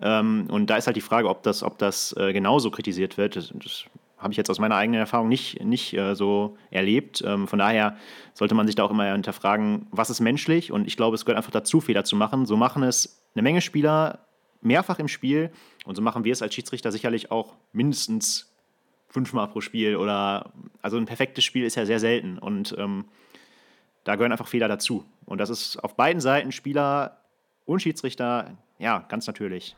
Ähm, 0.02 0.48
und 0.50 0.68
da 0.68 0.76
ist 0.76 0.86
halt 0.86 0.96
die 0.96 1.02
Frage, 1.02 1.28
ob 1.28 1.44
das, 1.44 1.62
ob 1.62 1.78
das 1.78 2.14
äh, 2.16 2.32
genauso 2.32 2.72
kritisiert 2.72 3.16
wird. 3.16 3.36
Das, 3.36 3.52
das 3.54 3.84
habe 4.18 4.32
ich 4.32 4.36
jetzt 4.36 4.50
aus 4.50 4.58
meiner 4.58 4.74
eigenen 4.74 4.98
Erfahrung 4.98 5.28
nicht, 5.28 5.64
nicht 5.64 5.94
äh, 5.96 6.14
so 6.14 6.56
erlebt. 6.70 7.22
Ähm, 7.24 7.46
von 7.46 7.60
daher 7.60 7.96
sollte 8.34 8.56
man 8.56 8.66
sich 8.66 8.74
da 8.74 8.82
auch 8.82 8.90
immer 8.90 9.12
hinterfragen, 9.12 9.86
was 9.92 10.10
ist 10.10 10.20
menschlich? 10.20 10.72
Und 10.72 10.88
ich 10.88 10.96
glaube, 10.96 11.14
es 11.14 11.24
gehört 11.24 11.36
einfach 11.36 11.52
dazu, 11.52 11.80
Fehler 11.80 12.02
zu 12.02 12.16
machen. 12.16 12.44
So 12.44 12.56
machen 12.56 12.82
es 12.82 13.22
eine 13.34 13.42
Menge 13.42 13.60
Spieler 13.60 14.25
mehrfach 14.66 14.98
im 14.98 15.08
Spiel. 15.08 15.50
Und 15.84 15.94
so 15.94 16.02
machen 16.02 16.24
wir 16.24 16.32
es 16.32 16.42
als 16.42 16.54
Schiedsrichter 16.54 16.92
sicherlich 16.92 17.30
auch 17.30 17.54
mindestens 17.72 18.52
fünfmal 19.08 19.48
pro 19.48 19.60
Spiel. 19.60 19.96
Oder 19.96 20.52
also 20.82 20.96
ein 20.96 21.06
perfektes 21.06 21.44
Spiel 21.44 21.64
ist 21.64 21.76
ja 21.76 21.86
sehr 21.86 22.00
selten. 22.00 22.38
Und 22.38 22.74
ähm, 22.78 23.06
da 24.04 24.16
gehören 24.16 24.32
einfach 24.32 24.48
Fehler 24.48 24.68
dazu. 24.68 25.04
Und 25.24 25.38
das 25.38 25.50
ist 25.50 25.76
auf 25.82 25.96
beiden 25.96 26.20
Seiten, 26.20 26.52
Spieler 26.52 27.20
und 27.64 27.80
Schiedsrichter, 27.80 28.56
ja, 28.78 29.04
ganz 29.08 29.26
natürlich. 29.26 29.76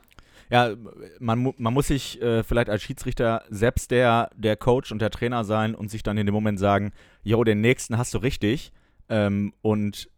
Ja, 0.51 0.75
man, 1.19 1.53
man 1.57 1.73
muss 1.73 1.87
sich 1.87 2.21
äh, 2.21 2.43
vielleicht 2.43 2.69
als 2.69 2.81
Schiedsrichter 2.81 3.43
selbst 3.49 3.91
der, 3.91 4.31
der 4.35 4.57
Coach 4.57 4.91
und 4.91 4.99
der 4.99 5.11
Trainer 5.11 5.43
sein 5.43 5.75
und 5.75 5.89
sich 5.89 6.01
dann 6.01 6.17
in 6.17 6.25
dem 6.25 6.33
Moment 6.33 6.59
sagen, 6.59 6.91
jo, 7.23 7.43
den 7.43 7.61
nächsten 7.61 7.97
hast 7.97 8.13
du 8.13 8.17
richtig. 8.17 8.71
Ähm, 9.09 9.53
und 9.61 10.09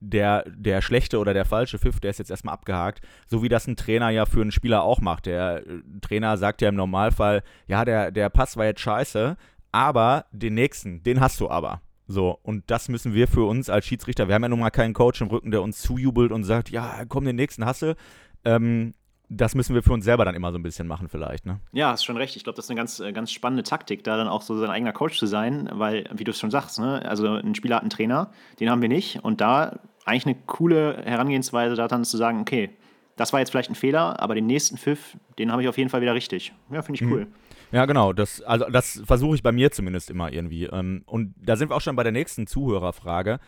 der, 0.00 0.44
der 0.46 0.80
schlechte 0.82 1.18
oder 1.18 1.34
der 1.34 1.44
falsche 1.44 1.78
Pfiff, 1.78 2.00
der 2.00 2.10
ist 2.10 2.18
jetzt 2.18 2.30
erstmal 2.30 2.54
abgehakt. 2.54 3.00
So 3.26 3.42
wie 3.42 3.48
das 3.48 3.66
ein 3.66 3.76
Trainer 3.76 4.10
ja 4.10 4.26
für 4.26 4.40
einen 4.40 4.52
Spieler 4.52 4.82
auch 4.82 5.00
macht. 5.00 5.26
Der 5.26 5.66
äh, 5.66 5.80
Trainer 6.00 6.36
sagt 6.36 6.62
ja 6.62 6.68
im 6.68 6.76
Normalfall, 6.76 7.42
ja, 7.66 7.84
der, 7.84 8.10
der 8.10 8.28
Pass 8.28 8.56
war 8.56 8.66
jetzt 8.66 8.80
scheiße, 8.80 9.36
aber 9.72 10.26
den 10.32 10.54
nächsten, 10.54 11.02
den 11.02 11.20
hast 11.20 11.40
du 11.40 11.50
aber. 11.50 11.82
So, 12.06 12.38
und 12.42 12.64
das 12.70 12.88
müssen 12.88 13.12
wir 13.12 13.28
für 13.28 13.46
uns 13.46 13.68
als 13.68 13.84
Schiedsrichter, 13.84 14.28
wir 14.28 14.34
haben 14.34 14.42
ja 14.42 14.48
nun 14.48 14.60
mal 14.60 14.70
keinen 14.70 14.94
Coach 14.94 15.20
im 15.20 15.28
Rücken, 15.28 15.50
der 15.50 15.60
uns 15.60 15.82
zujubelt 15.82 16.32
und 16.32 16.44
sagt, 16.44 16.70
ja, 16.70 17.04
komm, 17.06 17.24
den 17.24 17.36
nächsten 17.36 17.66
hasse. 17.66 17.96
Ähm, 18.44 18.94
das 19.28 19.54
müssen 19.54 19.74
wir 19.74 19.82
für 19.82 19.92
uns 19.92 20.04
selber 20.04 20.24
dann 20.24 20.34
immer 20.34 20.52
so 20.52 20.58
ein 20.58 20.62
bisschen 20.62 20.86
machen, 20.86 21.08
vielleicht. 21.08 21.44
Ne? 21.46 21.60
Ja, 21.72 21.90
hast 21.90 22.04
schon 22.04 22.16
recht. 22.16 22.36
Ich 22.36 22.44
glaube, 22.44 22.56
das 22.56 22.66
ist 22.66 22.70
eine 22.70 22.78
ganz, 22.78 23.00
äh, 23.00 23.12
ganz 23.12 23.30
spannende 23.30 23.62
Taktik, 23.62 24.04
da 24.04 24.16
dann 24.16 24.28
auch 24.28 24.42
so 24.42 24.58
sein 24.58 24.70
eigener 24.70 24.92
Coach 24.92 25.18
zu 25.18 25.26
sein, 25.26 25.68
weil, 25.72 26.08
wie 26.14 26.24
du 26.24 26.30
es 26.30 26.38
schon 26.38 26.50
sagst, 26.50 26.78
ne? 26.78 27.02
also 27.06 27.26
ein 27.26 27.54
Spieler 27.54 27.76
hat 27.76 27.82
einen 27.82 27.90
Trainer, 27.90 28.30
den 28.60 28.70
haben 28.70 28.80
wir 28.82 28.88
nicht. 28.88 29.22
Und 29.22 29.40
da 29.40 29.80
eigentlich 30.04 30.26
eine 30.26 30.36
coole 30.46 31.02
Herangehensweise, 31.04 31.76
da 31.76 31.88
dann 31.88 32.04
zu 32.04 32.16
sagen, 32.16 32.40
okay, 32.40 32.70
das 33.16 33.32
war 33.32 33.40
jetzt 33.40 33.50
vielleicht 33.50 33.70
ein 33.70 33.74
Fehler, 33.74 34.20
aber 34.20 34.34
den 34.34 34.46
nächsten 34.46 34.78
Pfiff, 34.78 35.16
den 35.38 35.52
habe 35.52 35.62
ich 35.62 35.68
auf 35.68 35.76
jeden 35.76 35.90
Fall 35.90 36.00
wieder 36.00 36.14
richtig. 36.14 36.52
Ja, 36.70 36.82
finde 36.82 36.96
ich 36.96 37.02
mhm. 37.02 37.12
cool. 37.12 37.26
Ja, 37.72 37.84
genau. 37.84 38.14
Das, 38.14 38.40
also 38.42 38.64
das 38.70 39.02
versuche 39.04 39.34
ich 39.34 39.42
bei 39.42 39.52
mir 39.52 39.70
zumindest 39.70 40.08
immer 40.08 40.32
irgendwie. 40.32 40.64
Ähm, 40.64 41.02
und 41.04 41.34
da 41.36 41.56
sind 41.56 41.70
wir 41.70 41.76
auch 41.76 41.80
schon 41.80 41.96
bei 41.96 42.02
der 42.02 42.12
nächsten 42.12 42.46
Zuhörerfrage. 42.46 43.40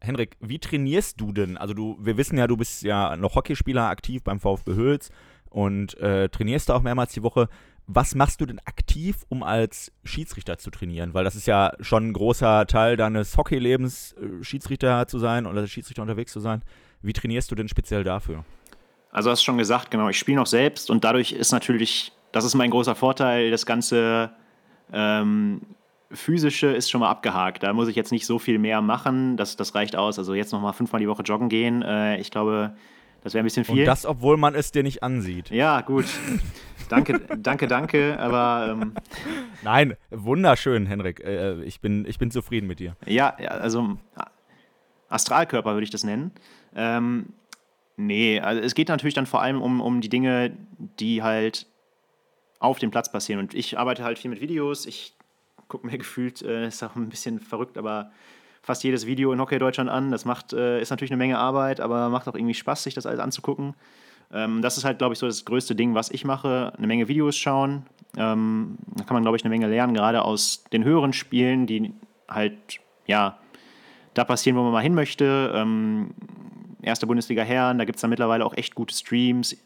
Henrik, 0.00 0.36
wie 0.40 0.58
trainierst 0.58 1.20
du 1.20 1.32
denn? 1.32 1.56
Also 1.56 1.74
du, 1.74 1.96
wir 2.00 2.16
wissen 2.16 2.38
ja, 2.38 2.46
du 2.46 2.56
bist 2.56 2.82
ja 2.82 3.16
noch 3.16 3.34
Hockeyspieler 3.34 3.88
aktiv 3.88 4.22
beim 4.22 4.40
VfB 4.40 4.74
Hüls 4.74 5.10
und 5.50 5.96
äh, 5.98 6.28
trainierst 6.28 6.68
da 6.68 6.74
auch 6.74 6.82
mehrmals 6.82 7.12
die 7.12 7.22
Woche. 7.22 7.48
Was 7.86 8.14
machst 8.14 8.40
du 8.40 8.46
denn 8.46 8.60
aktiv, 8.60 9.24
um 9.28 9.42
als 9.42 9.92
Schiedsrichter 10.04 10.58
zu 10.58 10.70
trainieren? 10.70 11.12
Weil 11.12 11.24
das 11.24 11.34
ist 11.34 11.46
ja 11.46 11.72
schon 11.80 12.08
ein 12.08 12.12
großer 12.12 12.66
Teil 12.66 12.96
deines 12.96 13.36
Hockeylebens, 13.36 14.12
äh, 14.12 14.42
Schiedsrichter 14.42 15.06
zu 15.06 15.18
sein 15.18 15.46
oder 15.46 15.60
als 15.60 15.70
Schiedsrichter 15.70 16.02
unterwegs 16.02 16.32
zu 16.32 16.40
sein. 16.40 16.62
Wie 17.02 17.12
trainierst 17.12 17.50
du 17.50 17.54
denn 17.54 17.68
speziell 17.68 18.04
dafür? 18.04 18.44
Also 19.10 19.30
hast 19.30 19.40
du 19.40 19.46
schon 19.46 19.58
gesagt, 19.58 19.90
genau, 19.90 20.08
ich 20.08 20.18
spiele 20.18 20.36
noch 20.36 20.46
selbst 20.46 20.90
und 20.90 21.04
dadurch 21.04 21.32
ist 21.32 21.52
natürlich, 21.52 22.12
das 22.32 22.44
ist 22.44 22.54
mein 22.54 22.70
großer 22.70 22.94
Vorteil, 22.94 23.50
das 23.50 23.66
Ganze 23.66 24.30
ähm, 24.92 25.62
physische 26.12 26.68
ist 26.68 26.90
schon 26.90 27.00
mal 27.00 27.10
abgehakt. 27.10 27.62
Da 27.62 27.72
muss 27.72 27.88
ich 27.88 27.96
jetzt 27.96 28.12
nicht 28.12 28.26
so 28.26 28.38
viel 28.38 28.58
mehr 28.58 28.82
machen. 28.82 29.36
Das, 29.36 29.56
das 29.56 29.74
reicht 29.74 29.96
aus. 29.96 30.18
Also 30.18 30.34
jetzt 30.34 30.52
noch 30.52 30.60
mal 30.60 30.72
fünfmal 30.72 31.00
die 31.00 31.08
Woche 31.08 31.22
joggen 31.22 31.48
gehen. 31.48 31.82
Äh, 31.82 32.18
ich 32.18 32.30
glaube, 32.30 32.74
das 33.22 33.34
wäre 33.34 33.42
ein 33.42 33.46
bisschen 33.46 33.64
viel. 33.64 33.80
Und 33.80 33.86
das, 33.86 34.06
obwohl 34.06 34.36
man 34.36 34.54
es 34.54 34.72
dir 34.72 34.82
nicht 34.82 35.02
ansieht. 35.02 35.50
Ja, 35.50 35.80
gut. 35.82 36.06
danke, 36.88 37.20
danke, 37.38 37.66
danke. 37.66 38.18
Aber 38.18 38.70
ähm, 38.72 38.94
nein, 39.62 39.94
wunderschön, 40.10 40.86
Henrik. 40.86 41.20
Äh, 41.20 41.62
ich, 41.62 41.80
bin, 41.80 42.04
ich 42.06 42.18
bin 42.18 42.30
zufrieden 42.30 42.66
mit 42.66 42.80
dir. 42.80 42.96
Ja, 43.06 43.30
also 43.30 43.96
Astralkörper 45.08 45.74
würde 45.74 45.84
ich 45.84 45.90
das 45.90 46.04
nennen. 46.04 46.32
Ähm, 46.74 47.34
nee, 47.96 48.40
also 48.40 48.60
es 48.60 48.74
geht 48.74 48.88
natürlich 48.88 49.14
dann 49.14 49.26
vor 49.26 49.42
allem 49.42 49.62
um, 49.62 49.80
um 49.80 50.00
die 50.00 50.08
Dinge, 50.08 50.56
die 50.98 51.22
halt 51.22 51.66
auf 52.58 52.78
dem 52.78 52.90
Platz 52.90 53.12
passieren. 53.12 53.40
Und 53.40 53.54
ich 53.54 53.78
arbeite 53.78 54.02
halt 54.02 54.18
viel 54.18 54.30
mit 54.30 54.40
Videos. 54.40 54.86
Ich 54.86 55.14
gucke 55.70 55.86
mir 55.86 55.96
gefühlt, 55.98 56.42
äh, 56.42 56.66
ist 56.66 56.82
auch 56.82 56.96
ein 56.96 57.08
bisschen 57.08 57.40
verrückt, 57.40 57.78
aber 57.78 58.10
fast 58.62 58.84
jedes 58.84 59.06
Video 59.06 59.32
in 59.32 59.40
Hockey 59.40 59.58
Deutschland 59.58 59.88
an. 59.88 60.10
Das 60.10 60.26
macht, 60.26 60.52
äh, 60.52 60.82
ist 60.82 60.90
natürlich 60.90 61.10
eine 61.10 61.18
Menge 61.18 61.38
Arbeit, 61.38 61.80
aber 61.80 62.10
macht 62.10 62.28
auch 62.28 62.34
irgendwie 62.34 62.52
Spaß, 62.52 62.82
sich 62.82 62.92
das 62.92 63.06
alles 63.06 63.20
anzugucken. 63.20 63.74
Ähm, 64.32 64.60
das 64.60 64.76
ist 64.76 64.84
halt, 64.84 64.98
glaube 64.98 65.14
ich, 65.14 65.18
so 65.18 65.26
das 65.26 65.44
größte 65.44 65.74
Ding, 65.74 65.94
was 65.94 66.10
ich 66.10 66.24
mache. 66.24 66.72
Eine 66.76 66.86
Menge 66.86 67.08
Videos 67.08 67.36
schauen. 67.36 67.86
Ähm, 68.16 68.76
da 68.96 69.04
kann 69.04 69.14
man, 69.14 69.22
glaube 69.22 69.36
ich, 69.36 69.44
eine 69.44 69.50
Menge 69.50 69.68
lernen, 69.68 69.94
gerade 69.94 70.22
aus 70.22 70.64
den 70.72 70.84
höheren 70.84 71.12
Spielen, 71.12 71.66
die 71.66 71.94
halt, 72.28 72.80
ja, 73.06 73.38
da 74.14 74.24
passieren, 74.24 74.58
wo 74.58 74.62
man 74.62 74.72
mal 74.72 74.82
hin 74.82 74.94
möchte. 74.94 75.52
Ähm, 75.54 76.10
erste 76.82 77.06
Bundesliga 77.06 77.42
Herren, 77.42 77.78
da 77.78 77.84
gibt 77.84 77.96
es 77.96 78.02
dann 78.02 78.10
mittlerweile 78.10 78.44
auch 78.44 78.56
echt 78.56 78.74
gute 78.74 78.94
Streams. 78.94 79.56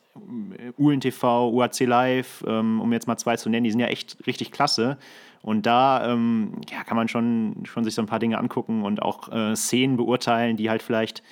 UNTV, 0.76 1.50
UAC 1.50 1.80
Live, 1.80 2.44
ähm, 2.46 2.80
um 2.80 2.92
jetzt 2.92 3.08
mal 3.08 3.16
zwei 3.16 3.36
zu 3.36 3.48
nennen, 3.48 3.64
die 3.64 3.70
sind 3.70 3.80
ja 3.80 3.88
echt 3.88 4.16
richtig 4.26 4.52
klasse. 4.52 4.96
Und 5.44 5.66
da 5.66 6.10
ähm, 6.10 6.52
ja, 6.70 6.82
kann 6.84 6.96
man 6.96 7.06
schon, 7.06 7.64
schon 7.64 7.84
sich 7.84 7.94
so 7.94 8.00
ein 8.00 8.06
paar 8.06 8.18
Dinge 8.18 8.38
angucken 8.38 8.82
und 8.82 9.02
auch 9.02 9.30
äh, 9.30 9.54
Szenen 9.54 9.98
beurteilen, 9.98 10.56
die 10.56 10.70
halt 10.70 10.82
vielleicht 10.82 11.22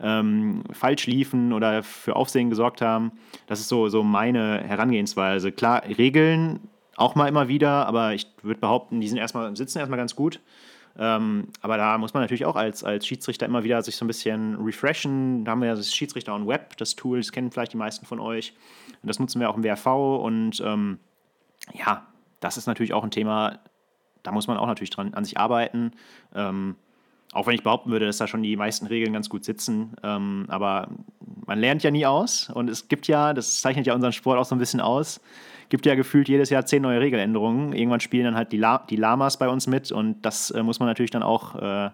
ähm, 0.00 0.64
falsch 0.70 1.06
liefen 1.06 1.50
oder 1.54 1.82
für 1.82 2.14
Aufsehen 2.14 2.50
gesorgt 2.50 2.82
haben. 2.82 3.12
Das 3.46 3.60
ist 3.60 3.68
so, 3.68 3.88
so 3.88 4.02
meine 4.02 4.62
Herangehensweise. 4.62 5.50
Klar, 5.50 5.82
Regeln 5.96 6.60
auch 6.96 7.14
mal 7.14 7.26
immer 7.26 7.48
wieder, 7.48 7.86
aber 7.86 8.12
ich 8.12 8.26
würde 8.42 8.60
behaupten, 8.60 9.00
die 9.00 9.08
sind 9.08 9.16
erstmal, 9.16 9.56
sitzen 9.56 9.78
erstmal 9.78 9.98
ganz 9.98 10.14
gut. 10.14 10.40
Ähm, 10.98 11.48
aber 11.62 11.78
da 11.78 11.96
muss 11.96 12.12
man 12.12 12.22
natürlich 12.22 12.44
auch 12.44 12.56
als, 12.56 12.84
als 12.84 13.06
Schiedsrichter 13.06 13.46
immer 13.46 13.64
wieder 13.64 13.80
sich 13.80 13.96
so 13.96 14.04
ein 14.04 14.08
bisschen 14.08 14.56
refreshen. 14.56 15.46
Da 15.46 15.52
haben 15.52 15.60
wir 15.62 15.68
ja 15.68 15.74
das 15.74 15.92
Schiedsrichter 15.92 16.34
on 16.34 16.46
Web, 16.46 16.76
das 16.76 16.96
Tool, 16.96 17.18
das 17.18 17.32
kennen 17.32 17.50
vielleicht 17.50 17.72
die 17.72 17.78
meisten 17.78 18.04
von 18.04 18.20
euch. 18.20 18.52
Und 19.02 19.08
das 19.08 19.18
nutzen 19.18 19.40
wir 19.40 19.48
auch 19.48 19.56
im 19.56 19.64
WRV 19.64 19.86
und 20.22 20.60
ähm, 20.60 20.98
ja, 21.72 22.06
das 22.44 22.58
ist 22.58 22.66
natürlich 22.66 22.92
auch 22.92 23.02
ein 23.02 23.10
Thema, 23.10 23.58
da 24.22 24.30
muss 24.30 24.46
man 24.48 24.58
auch 24.58 24.66
natürlich 24.66 24.90
dran 24.90 25.14
an 25.14 25.24
sich 25.24 25.38
arbeiten. 25.38 25.92
Ähm, 26.34 26.76
auch 27.32 27.46
wenn 27.46 27.54
ich 27.54 27.62
behaupten 27.62 27.90
würde, 27.90 28.04
dass 28.04 28.18
da 28.18 28.28
schon 28.28 28.42
die 28.42 28.54
meisten 28.54 28.86
Regeln 28.86 29.14
ganz 29.14 29.30
gut 29.30 29.44
sitzen. 29.44 29.96
Ähm, 30.02 30.44
aber 30.48 30.88
man 31.46 31.58
lernt 31.58 31.82
ja 31.82 31.90
nie 31.90 32.04
aus 32.04 32.50
und 32.50 32.68
es 32.68 32.88
gibt 32.88 33.08
ja, 33.08 33.32
das 33.32 33.62
zeichnet 33.62 33.86
ja 33.86 33.94
unseren 33.94 34.12
Sport 34.12 34.38
auch 34.38 34.44
so 34.44 34.54
ein 34.54 34.58
bisschen 34.58 34.82
aus, 34.82 35.22
gibt 35.70 35.86
ja 35.86 35.94
gefühlt 35.94 36.28
jedes 36.28 36.50
Jahr 36.50 36.66
zehn 36.66 36.82
neue 36.82 37.00
Regeländerungen. 37.00 37.72
Irgendwann 37.72 38.00
spielen 38.00 38.26
dann 38.26 38.36
halt 38.36 38.52
die, 38.52 38.58
La 38.58 38.84
die 38.90 38.96
Lamas 38.96 39.38
bei 39.38 39.48
uns 39.48 39.66
mit 39.66 39.90
und 39.90 40.20
das 40.20 40.50
äh, 40.50 40.62
muss 40.62 40.80
man 40.80 40.88
natürlich 40.88 41.10
dann 41.10 41.22
auch 41.22 41.54
äh, 41.56 41.90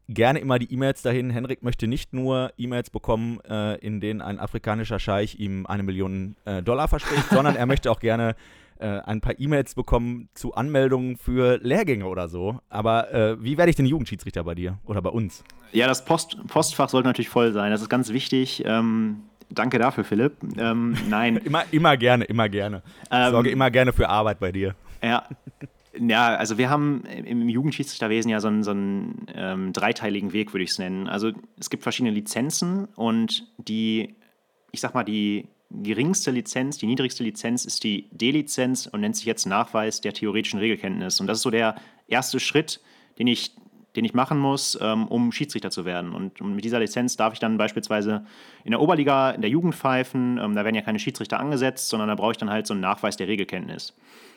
gerne 0.08 0.40
immer 0.40 0.60
die 0.60 0.72
E-Mails 0.72 1.02
dahin. 1.02 1.30
Henrik 1.30 1.64
möchte 1.64 1.88
nicht 1.88 2.14
nur 2.14 2.52
E-Mails 2.58 2.90
bekommen, 2.90 3.40
äh, 3.42 3.76
in 3.78 4.00
denen 4.00 4.22
ein 4.22 4.40
afrikanischer 4.40 5.00
Scheich 5.00 5.40
ihm 5.40 5.66
eine 5.66 5.84
Million 5.84 6.36
äh, 6.46 6.62
Dollar 6.62 6.88
verspricht, 6.88 7.26
sondern 7.30 7.56
er 7.56 7.66
möchte 7.66 7.92
auch 7.92 8.00
gerne 8.00 8.36
äh, 8.80 9.00
ein 9.00 9.22
paar 9.22 9.40
E-Mails 9.40 9.76
bekommen 9.76 10.30
zu 10.34 10.54
Anmeldungen 10.54 11.18
für 11.18 11.58
Lehrgänge 11.62 12.06
oder 12.06 12.28
so. 12.28 12.60
Aber 12.70 13.14
äh, 13.14 13.44
wie 13.44 13.58
werde 13.58 13.70
ich 13.70 13.76
denn 13.76 13.86
Jugendschiedsrichter 13.86 14.44
bei 14.44 14.56
dir 14.56 14.80
oder 14.86 15.02
bei 15.02 15.10
uns? 15.10 15.44
Ja, 15.72 15.88
das 15.88 16.06
Post 16.06 16.38
Postfach 16.48 16.90
sollte 16.90 17.08
natürlich 17.08 17.30
voll 17.30 17.54
sein. 17.54 17.72
Das 17.72 17.82
ist 17.82 17.90
ganz 17.90 18.10
wichtig. 18.10 18.64
Ähm 18.66 19.24
Danke 19.52 19.78
dafür, 19.78 20.04
Philipp. 20.04 20.38
Ähm, 20.58 20.98
nein. 21.08 21.38
immer, 21.46 21.64
immer 21.72 21.98
gerne, 21.98 22.26
immer 22.26 22.50
gerne. 22.50 22.82
Ähm, 23.12 23.32
sorge 23.32 23.52
immer 23.52 23.70
gerne 23.70 23.94
für 23.94 24.10
Arbeit 24.10 24.40
bei 24.40 24.52
dir. 24.52 24.76
Ja, 25.04 25.24
ja, 26.00 26.36
also 26.36 26.58
wir 26.58 26.70
haben 26.70 27.04
im 27.06 27.48
Jugendschiedsrichterwesen 27.48 28.30
ja 28.30 28.40
so 28.40 28.48
einen, 28.48 28.64
so 28.64 28.72
einen 28.72 29.28
ähm, 29.34 29.74
dreiteiligen 29.74 30.34
Weg, 30.34 30.54
würde 30.54 30.64
ich 30.64 30.72
es 30.72 30.80
nennen. 30.80 31.08
Also 31.08 31.32
es 31.60 31.70
gibt 31.70 31.84
verschiedene 31.84 32.14
Lizenzen 32.14 32.86
und 32.96 33.48
die, 33.58 34.16
ich 34.72 34.82
sag 34.82 34.94
mal, 34.94 35.04
die 35.04 35.48
geringste 35.72 36.32
Lizenz, 36.32 36.78
die 36.78 36.86
niedrigste 36.86 37.24
Lizenz 37.24 37.66
ist 37.66 37.84
die 37.84 38.08
D-Lizenz 38.12 38.88
und 38.88 39.02
nennt 39.02 39.16
sich 39.16 39.26
jetzt 39.26 39.46
Nachweis 39.46 40.02
der 40.02 40.14
theoretischen 40.14 40.60
Regelkenntnis. 40.60 41.20
Und 41.20 41.28
das 41.28 41.38
ist 41.38 41.44
so 41.44 41.50
der 41.50 41.76
erste 42.08 42.40
Schritt, 42.40 42.82
den 43.18 43.28
ich, 43.28 43.56
den 43.96 44.06
ich 44.06 44.14
machen 44.14 44.38
muss, 44.38 44.78
ähm, 44.82 45.08
um 45.08 45.32
Schiedsrichter 45.32 45.72
zu 45.72 45.86
werden. 45.86 46.14
Und, 46.14 46.42
mit 46.42 46.64
dieser 46.64 46.80
Lizenz 46.80 47.18
darf 47.18 47.34
ich 47.34 47.40
dann 47.40 47.58
beispielsweise 47.58 48.26
in 48.64 48.72
der 48.72 48.82
Oberliga, 48.82 49.32
in 49.32 49.42
der 49.42 49.50
Jugend 49.50 49.76
pfeifen. 49.76 50.38
Ähm, 50.38 50.56
da 50.56 50.64
werden 50.64 50.76
ja 50.76 50.82
keine 50.82 51.00
Schiedsrichter 51.00 51.40
angesetzt, 51.40 51.90
sondern 51.90 52.10
da 52.10 52.16
brauche 52.16 52.32
ich 52.32 52.38
dann 52.38 52.50
halt 52.50 52.68
so 52.68 52.74
einen 52.74 52.82
Nachweis 52.82 53.18
der 53.18 53.28
Regelkenntnis. 53.28 53.94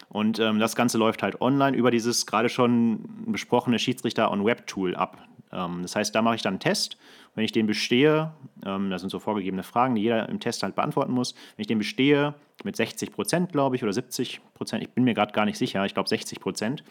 Und 0.08 0.38
ähm, 0.38 0.58
das 0.58 0.74
Ganze 0.74 0.96
läuft 0.96 1.22
halt 1.22 1.40
online 1.40 1.76
über 1.76 1.90
dieses 1.90 2.24
gerade 2.24 2.48
schon 2.48 3.04
besprochene 3.26 3.78
Schiedsrichter 3.78 4.30
on 4.30 4.44
Web 4.44 4.66
Tool 4.66 4.96
ab. 4.96 5.28
Das 5.50 5.96
heißt, 5.96 6.14
da 6.14 6.20
mache 6.20 6.34
ich 6.34 6.42
dann 6.42 6.54
einen 6.54 6.60
Test. 6.60 6.98
Wenn 7.38 7.44
ich 7.44 7.52
den 7.52 7.68
bestehe, 7.68 8.32
ähm, 8.66 8.90
das 8.90 9.00
sind 9.00 9.10
so 9.10 9.20
vorgegebene 9.20 9.62
Fragen, 9.62 9.94
die 9.94 10.02
jeder 10.02 10.28
im 10.28 10.40
Test 10.40 10.64
halt 10.64 10.74
beantworten 10.74 11.12
muss. 11.12 11.36
Wenn 11.54 11.62
ich 11.62 11.68
den 11.68 11.78
bestehe, 11.78 12.34
mit 12.64 12.74
60 12.74 13.12
Prozent, 13.12 13.52
glaube 13.52 13.76
ich, 13.76 13.84
oder 13.84 13.92
70 13.92 14.40
Prozent, 14.54 14.82
ich 14.82 14.90
bin 14.90 15.04
mir 15.04 15.14
gerade 15.14 15.30
gar 15.30 15.44
nicht 15.44 15.56
sicher, 15.56 15.84
ich 15.84 15.94
glaube 15.94 16.08
60 16.08 16.40
Prozent, 16.40 16.82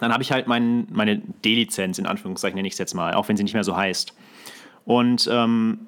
dann 0.00 0.10
habe 0.10 0.22
ich 0.22 0.32
halt 0.32 0.46
mein, 0.46 0.86
meine 0.90 1.18
D-Lizenz, 1.18 1.98
in 1.98 2.06
Anführungszeichen 2.06 2.56
nenne 2.56 2.66
ich 2.66 2.72
es 2.72 2.78
jetzt 2.78 2.94
mal, 2.94 3.12
auch 3.12 3.28
wenn 3.28 3.36
sie 3.36 3.42
nicht 3.42 3.52
mehr 3.52 3.62
so 3.62 3.76
heißt. 3.76 4.14
Und 4.86 5.28
ähm, 5.30 5.80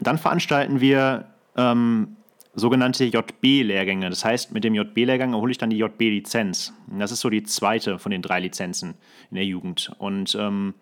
dann 0.00 0.16
veranstalten 0.16 0.80
wir 0.80 1.26
ähm, 1.54 2.16
sogenannte 2.54 3.04
JB-Lehrgänge. 3.04 4.08
Das 4.08 4.24
heißt, 4.24 4.52
mit 4.52 4.64
dem 4.64 4.74
JB-Lehrgang 4.74 5.34
erhole 5.34 5.50
ich 5.50 5.58
dann 5.58 5.68
die 5.68 5.76
JB-Lizenz. 5.76 6.72
Das 6.98 7.12
ist 7.12 7.20
so 7.20 7.28
die 7.28 7.42
zweite 7.42 7.98
von 7.98 8.10
den 8.10 8.22
drei 8.22 8.40
Lizenzen 8.40 8.94
in 9.30 9.34
der 9.34 9.44
Jugend. 9.44 9.92
Und 9.98 10.34
ähm, 10.34 10.72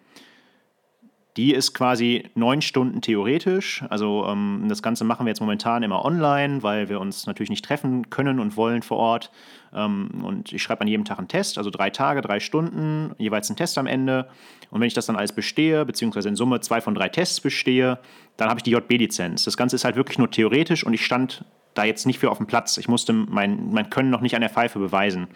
die 1.37 1.53
ist 1.53 1.75
quasi 1.75 2.31
neun 2.35 2.63
Stunden 2.63 3.03
theoretisch. 3.03 3.85
Also 3.91 4.27
ähm, 4.27 4.65
das 4.69 4.83
Ganze 4.83 5.05
machen 5.05 5.27
wir 5.27 5.31
jetzt 5.31 5.41
momentan 5.41 5.83
immer 5.83 6.05
online, 6.05 6.63
weil 6.63 6.89
wir 6.89 6.99
uns 6.99 7.27
natürlich 7.27 7.51
nicht 7.51 7.65
treffen 7.65 8.09
können 8.09 8.41
und 8.41 8.57
wollen 8.57 8.83
vor 8.83 8.97
Ort. 8.97 9.31
Ähm, 9.75 10.23
und 10.25 10.53
ich 10.53 10.63
schreibe 10.63 10.81
an 10.81 10.89
jedem 10.89 11.05
Tag 11.05 11.19
einen 11.19 11.29
Test, 11.29 11.59
also 11.59 11.69
drei 11.69 11.91
Tage, 11.91 12.23
drei 12.23 12.41
Stunden, 12.41 13.15
jeweils 13.19 13.51
einen 13.51 13.57
Test 13.57 13.77
am 13.77 13.87
Ende. 13.87 14.29
Und 14.71 14.81
wenn 14.81 14.87
ich 14.87 14.95
das 14.95 15.07
dann 15.07 15.17
alles 15.17 15.33
bestehe, 15.33 15.85
beziehungsweise 15.85 16.29
in 16.29 16.37
Summe 16.37 16.61
zwei 16.61 16.81
von 16.81 16.95
drei 16.95 17.11
Tests 17.11 17.41
bestehe, 17.41 17.99
dann 18.39 18.49
habe 18.49 18.59
ich 18.59 18.65
die 18.65 18.71
JB-Lizenz. 18.71 19.45
Das 19.45 19.59
Ganze 19.59 19.77
ist 19.77 19.85
halt 19.85 19.97
wirklich 19.97 20.19
nur 20.19 20.31
theoretisch 20.31 20.85
und 20.85 20.95
ich 20.95 21.05
stand 21.05 21.45
da 21.75 21.85
jetzt 21.85 22.07
nicht 22.07 22.19
für 22.19 22.31
auf 22.31 22.39
dem 22.39 22.47
Platz. 22.47 22.79
Ich 22.79 22.89
musste 22.89 23.13
mein, 23.13 23.71
mein 23.73 23.91
Können 23.91 24.09
noch 24.09 24.23
nicht 24.23 24.35
an 24.35 24.41
der 24.41 24.51
Pfeife 24.51 24.79
beweisen. 24.79 25.29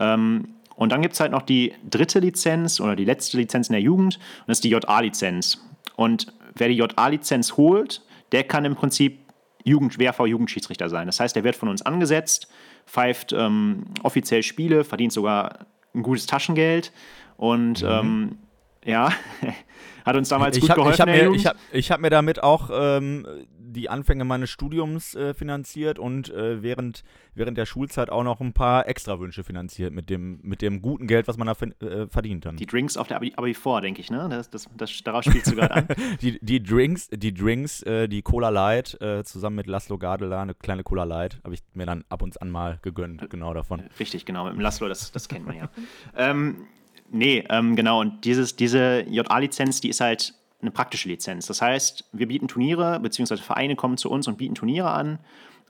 Ähm, 0.00 0.55
und 0.76 0.92
dann 0.92 1.02
gibt 1.02 1.14
es 1.14 1.20
halt 1.20 1.32
noch 1.32 1.42
die 1.42 1.72
dritte 1.88 2.20
Lizenz 2.20 2.80
oder 2.80 2.94
die 2.96 3.04
letzte 3.04 3.38
Lizenz 3.38 3.68
in 3.68 3.72
der 3.72 3.82
Jugend 3.82 4.16
und 4.16 4.48
das 4.48 4.58
ist 4.58 4.64
die 4.64 4.70
JA-Lizenz. 4.70 5.60
Und 5.96 6.32
wer 6.54 6.68
die 6.68 6.74
JA-Lizenz 6.74 7.56
holt, 7.56 8.02
der 8.32 8.44
kann 8.44 8.64
im 8.64 8.76
Prinzip 8.76 9.20
Jugend, 9.64 9.98
WRV-Jugendschiedsrichter 9.98 10.88
sein. 10.88 11.06
Das 11.06 11.18
heißt, 11.18 11.34
der 11.34 11.42
wird 11.42 11.56
von 11.56 11.68
uns 11.68 11.82
angesetzt, 11.82 12.48
pfeift 12.86 13.32
ähm, 13.32 13.86
offiziell 14.02 14.42
Spiele, 14.42 14.84
verdient 14.84 15.12
sogar 15.12 15.66
ein 15.94 16.02
gutes 16.02 16.26
Taschengeld 16.26 16.92
und 17.36 17.82
mhm. 17.82 17.88
ähm, 17.88 18.38
ja, 18.84 19.12
hat 20.06 20.16
uns 20.16 20.28
damals 20.28 20.56
ich 20.56 20.60
gut 20.62 20.70
hab, 20.70 20.76
geholfen. 20.76 21.08
Ich 21.34 21.46
habe 21.46 21.58
mir, 21.72 21.80
hab, 21.82 21.90
hab 21.90 22.00
mir 22.00 22.10
damit 22.10 22.42
auch 22.42 22.70
ähm, 22.72 23.26
die 23.58 23.90
Anfänge 23.90 24.24
meines 24.24 24.50
Studiums 24.50 25.14
äh, 25.14 25.34
finanziert 25.34 25.98
und 25.98 26.30
äh, 26.30 26.62
während, 26.62 27.02
während 27.34 27.58
der 27.58 27.66
Schulzeit 27.66 28.08
auch 28.10 28.22
noch 28.22 28.40
ein 28.40 28.52
paar 28.52 28.88
Extrawünsche 28.88 29.42
finanziert 29.42 29.92
mit 29.92 30.08
dem, 30.08 30.38
mit 30.42 30.62
dem 30.62 30.80
guten 30.80 31.08
Geld, 31.08 31.26
was 31.26 31.36
man 31.36 31.46
da 31.48 31.86
äh, 31.86 32.06
verdient 32.06 32.46
dann. 32.46 32.56
Die 32.56 32.66
Drinks 32.66 32.96
auf 32.96 33.08
der 33.08 33.16
Abi, 33.18 33.34
Abi 33.36 33.52
vor, 33.52 33.80
denke 33.80 34.00
ich, 34.00 34.10
ne? 34.10 34.28
Das, 34.30 34.48
das, 34.48 34.68
das, 34.76 35.02
darauf 35.02 35.24
spielst 35.24 35.50
du 35.50 35.56
gerade 35.56 35.74
an. 35.74 35.88
die, 36.22 36.38
die 36.40 36.62
Drinks, 36.62 37.08
die 37.12 37.34
Drinks, 37.34 37.82
äh, 37.82 38.08
die 38.08 38.22
Cola 38.22 38.48
Light, 38.48 39.00
äh, 39.00 39.24
zusammen 39.24 39.56
mit 39.56 39.66
Laszlo 39.66 39.98
Gardela, 39.98 40.42
eine 40.42 40.54
kleine 40.54 40.84
Cola 40.84 41.04
Light, 41.04 41.40
habe 41.42 41.54
ich 41.54 41.62
mir 41.74 41.86
dann 41.86 42.04
ab 42.08 42.22
und 42.22 42.40
an 42.40 42.50
mal 42.50 42.78
gegönnt, 42.82 43.28
genau 43.28 43.52
davon. 43.54 43.82
Richtig, 43.98 44.24
genau, 44.24 44.44
mit 44.44 44.54
dem 44.54 44.60
Laszlo, 44.60 44.88
das, 44.88 45.10
das 45.10 45.28
kennt 45.28 45.46
man 45.46 45.56
ja. 45.56 45.68
ähm, 46.16 46.66
Nee, 47.10 47.44
ähm, 47.50 47.76
genau. 47.76 48.00
Und 48.00 48.24
dieses, 48.24 48.56
diese 48.56 49.04
JA-Lizenz, 49.08 49.80
die 49.80 49.88
ist 49.88 50.00
halt 50.00 50.34
eine 50.60 50.70
praktische 50.70 51.08
Lizenz. 51.08 51.46
Das 51.46 51.62
heißt, 51.62 52.04
wir 52.12 52.28
bieten 52.28 52.48
Turniere, 52.48 52.98
beziehungsweise 53.00 53.42
Vereine 53.42 53.76
kommen 53.76 53.96
zu 53.96 54.10
uns 54.10 54.26
und 54.26 54.38
bieten 54.38 54.54
Turniere 54.54 54.90
an. 54.90 55.18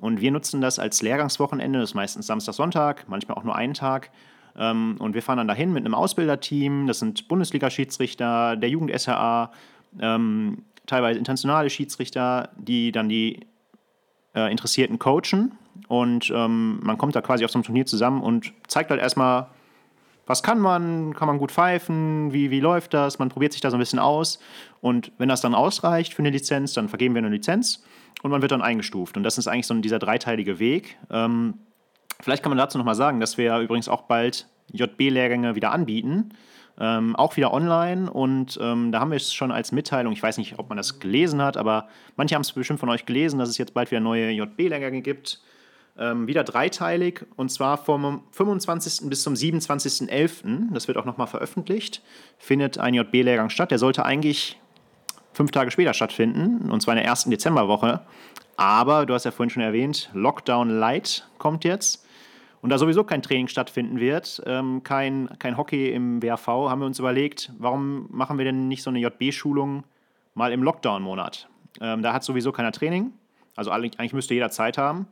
Und 0.00 0.20
wir 0.20 0.30
nutzen 0.30 0.60
das 0.60 0.78
als 0.78 1.02
Lehrgangswochenende, 1.02 1.80
das 1.80 1.90
ist 1.90 1.94
meistens 1.94 2.26
Samstag, 2.26 2.54
Sonntag, 2.54 3.04
manchmal 3.08 3.36
auch 3.36 3.44
nur 3.44 3.56
einen 3.56 3.74
Tag. 3.74 4.10
Ähm, 4.56 4.96
und 4.98 5.14
wir 5.14 5.22
fahren 5.22 5.38
dann 5.38 5.48
dahin 5.48 5.72
mit 5.72 5.84
einem 5.84 5.94
Ausbilderteam. 5.94 6.86
Das 6.86 6.98
sind 6.98 7.28
Bundesliga-Schiedsrichter, 7.28 8.56
der 8.56 8.68
Jugend-SRA, 8.68 9.52
ähm, 10.00 10.64
teilweise 10.86 11.18
internationale 11.18 11.70
Schiedsrichter, 11.70 12.50
die 12.56 12.92
dann 12.92 13.08
die 13.08 13.40
äh, 14.34 14.50
Interessierten 14.50 14.98
coachen. 14.98 15.52
Und 15.88 16.30
ähm, 16.34 16.80
man 16.82 16.98
kommt 16.98 17.16
da 17.16 17.20
quasi 17.20 17.44
auf 17.44 17.50
so 17.50 17.58
einem 17.58 17.64
Turnier 17.64 17.86
zusammen 17.86 18.22
und 18.22 18.52
zeigt 18.66 18.90
halt 18.90 19.00
erstmal 19.00 19.48
was 20.26 20.42
kann 20.42 20.58
man, 20.58 21.14
kann 21.14 21.28
man 21.28 21.38
gut 21.38 21.52
pfeifen, 21.52 22.32
wie, 22.32 22.50
wie 22.50 22.60
läuft 22.60 22.92
das, 22.94 23.18
man 23.18 23.28
probiert 23.28 23.52
sich 23.52 23.60
da 23.62 23.70
so 23.70 23.76
ein 23.76 23.80
bisschen 23.80 24.00
aus. 24.00 24.38
Und 24.80 25.12
wenn 25.18 25.28
das 25.28 25.40
dann 25.40 25.54
ausreicht 25.54 26.14
für 26.14 26.20
eine 26.20 26.30
Lizenz, 26.30 26.74
dann 26.74 26.88
vergeben 26.88 27.14
wir 27.14 27.20
eine 27.20 27.30
Lizenz 27.30 27.84
und 28.22 28.30
man 28.30 28.42
wird 28.42 28.52
dann 28.52 28.62
eingestuft. 28.62 29.16
Und 29.16 29.22
das 29.22 29.38
ist 29.38 29.46
eigentlich 29.46 29.66
so 29.66 29.74
dieser 29.74 29.98
dreiteilige 29.98 30.58
Weg. 30.58 30.98
Ähm, 31.10 31.54
vielleicht 32.20 32.42
kann 32.42 32.50
man 32.50 32.58
dazu 32.58 32.76
nochmal 32.76 32.94
sagen, 32.94 33.20
dass 33.20 33.38
wir 33.38 33.56
übrigens 33.58 33.88
auch 33.88 34.02
bald 34.02 34.48
JB-Lehrgänge 34.72 35.54
wieder 35.54 35.70
anbieten, 35.70 36.30
ähm, 36.78 37.14
auch 37.14 37.36
wieder 37.36 37.52
online. 37.52 38.10
Und 38.10 38.58
ähm, 38.60 38.90
da 38.90 38.98
haben 38.98 39.10
wir 39.10 39.16
es 39.16 39.32
schon 39.32 39.52
als 39.52 39.70
Mitteilung, 39.70 40.12
ich 40.12 40.22
weiß 40.22 40.38
nicht, 40.38 40.58
ob 40.58 40.68
man 40.68 40.76
das 40.76 40.98
gelesen 40.98 41.40
hat, 41.40 41.56
aber 41.56 41.88
manche 42.16 42.34
haben 42.34 42.42
es 42.42 42.52
bestimmt 42.52 42.80
von 42.80 42.88
euch 42.88 43.06
gelesen, 43.06 43.38
dass 43.38 43.48
es 43.48 43.58
jetzt 43.58 43.74
bald 43.74 43.92
wieder 43.92 44.00
neue 44.00 44.30
JB-Lehrgänge 44.30 45.02
gibt 45.02 45.40
ähm, 45.98 46.26
wieder 46.26 46.44
dreiteilig 46.44 47.24
und 47.36 47.50
zwar 47.50 47.78
vom 47.78 48.22
25. 48.32 49.08
bis 49.08 49.22
zum 49.22 49.34
27.11. 49.34 50.72
Das 50.72 50.88
wird 50.88 50.98
auch 50.98 51.04
nochmal 51.04 51.26
veröffentlicht. 51.26 52.02
Findet 52.38 52.78
ein 52.78 52.94
JB-Lehrgang 52.94 53.50
statt. 53.50 53.70
Der 53.70 53.78
sollte 53.78 54.04
eigentlich 54.04 54.58
fünf 55.32 55.50
Tage 55.50 55.70
später 55.70 55.94
stattfinden 55.94 56.70
und 56.70 56.80
zwar 56.80 56.94
in 56.94 56.98
der 56.98 57.06
ersten 57.06 57.30
Dezemberwoche. 57.30 58.00
Aber 58.56 59.06
du 59.06 59.14
hast 59.14 59.24
ja 59.24 59.30
vorhin 59.30 59.50
schon 59.50 59.62
erwähnt, 59.62 60.10
Lockdown 60.14 60.70
Light 60.70 61.28
kommt 61.38 61.64
jetzt. 61.64 62.04
Und 62.62 62.70
da 62.70 62.78
sowieso 62.78 63.04
kein 63.04 63.22
Training 63.22 63.48
stattfinden 63.48 64.00
wird, 64.00 64.42
ähm, 64.46 64.82
kein, 64.82 65.28
kein 65.38 65.56
Hockey 65.56 65.90
im 65.90 66.22
WRV, 66.22 66.46
haben 66.48 66.80
wir 66.80 66.86
uns 66.86 66.98
überlegt, 66.98 67.52
warum 67.58 68.06
machen 68.10 68.38
wir 68.38 68.44
denn 68.44 68.66
nicht 68.66 68.82
so 68.82 68.90
eine 68.90 68.98
JB-Schulung 68.98 69.84
mal 70.34 70.52
im 70.52 70.62
Lockdown-Monat? 70.62 71.48
Ähm, 71.80 72.02
da 72.02 72.12
hat 72.12 72.24
sowieso 72.24 72.52
keiner 72.52 72.72
Training. 72.72 73.12
Also 73.54 73.70
eigentlich 73.70 74.12
müsste 74.12 74.34
jeder 74.34 74.50
Zeit 74.50 74.78
haben. 74.78 75.06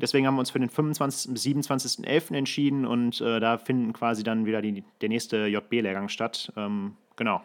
Deswegen 0.00 0.26
haben 0.26 0.34
wir 0.34 0.40
uns 0.40 0.50
für 0.50 0.58
den 0.58 0.68
25. 0.68 1.32
bis 1.32 1.44
27.11. 1.44 2.34
entschieden 2.34 2.84
und 2.86 3.20
äh, 3.20 3.40
da 3.40 3.56
finden 3.56 3.92
quasi 3.92 4.22
dann 4.22 4.44
wieder 4.44 4.60
die, 4.60 4.84
der 5.00 5.08
nächste 5.08 5.46
JB-Lehrgang 5.46 6.08
statt. 6.08 6.52
Ähm, 6.56 6.96
genau. 7.16 7.40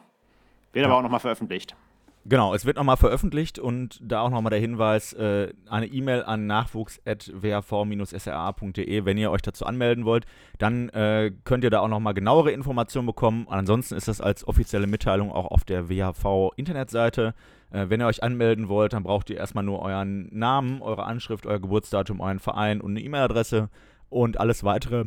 Wird 0.73 0.83
ja. 0.83 0.89
aber 0.89 0.97
auch 0.97 1.03
nochmal 1.03 1.19
veröffentlicht. 1.19 1.75
Genau, 2.23 2.53
es 2.53 2.65
wird 2.65 2.77
nochmal 2.77 2.97
veröffentlicht 2.97 3.57
und 3.57 3.99
da 3.99 4.21
auch 4.21 4.29
nochmal 4.29 4.51
der 4.51 4.60
Hinweis, 4.60 5.12
äh, 5.13 5.51
eine 5.67 5.88
E-Mail 5.88 6.21
an 6.23 6.45
nachwuchs.whv-sra.de, 6.45 9.05
wenn 9.05 9.17
ihr 9.17 9.31
euch 9.31 9.41
dazu 9.41 9.65
anmelden 9.65 10.05
wollt, 10.05 10.27
dann 10.60 10.89
äh, 10.89 11.31
könnt 11.45 11.63
ihr 11.63 11.71
da 11.71 11.79
auch 11.79 11.88
nochmal 11.88 12.13
genauere 12.13 12.51
Informationen 12.51 13.07
bekommen. 13.07 13.47
Ansonsten 13.49 13.95
ist 13.95 14.07
das 14.07 14.21
als 14.21 14.47
offizielle 14.47 14.86
Mitteilung 14.86 15.31
auch 15.31 15.47
auf 15.47 15.63
der 15.63 15.89
WHV-Internetseite. 15.89 17.34
Äh, 17.71 17.89
wenn 17.89 18.01
ihr 18.01 18.07
euch 18.07 18.21
anmelden 18.21 18.69
wollt, 18.69 18.93
dann 18.93 19.01
braucht 19.01 19.31
ihr 19.31 19.38
erstmal 19.38 19.63
nur 19.63 19.81
euren 19.81 20.29
Namen, 20.31 20.84
eure 20.84 21.05
Anschrift, 21.05 21.47
euer 21.47 21.60
Geburtsdatum, 21.60 22.21
euren 22.21 22.39
Verein 22.39 22.81
und 22.81 22.91
eine 22.91 23.01
E-Mail-Adresse 23.01 23.69
und 24.10 24.39
alles 24.39 24.63
weitere 24.63 25.05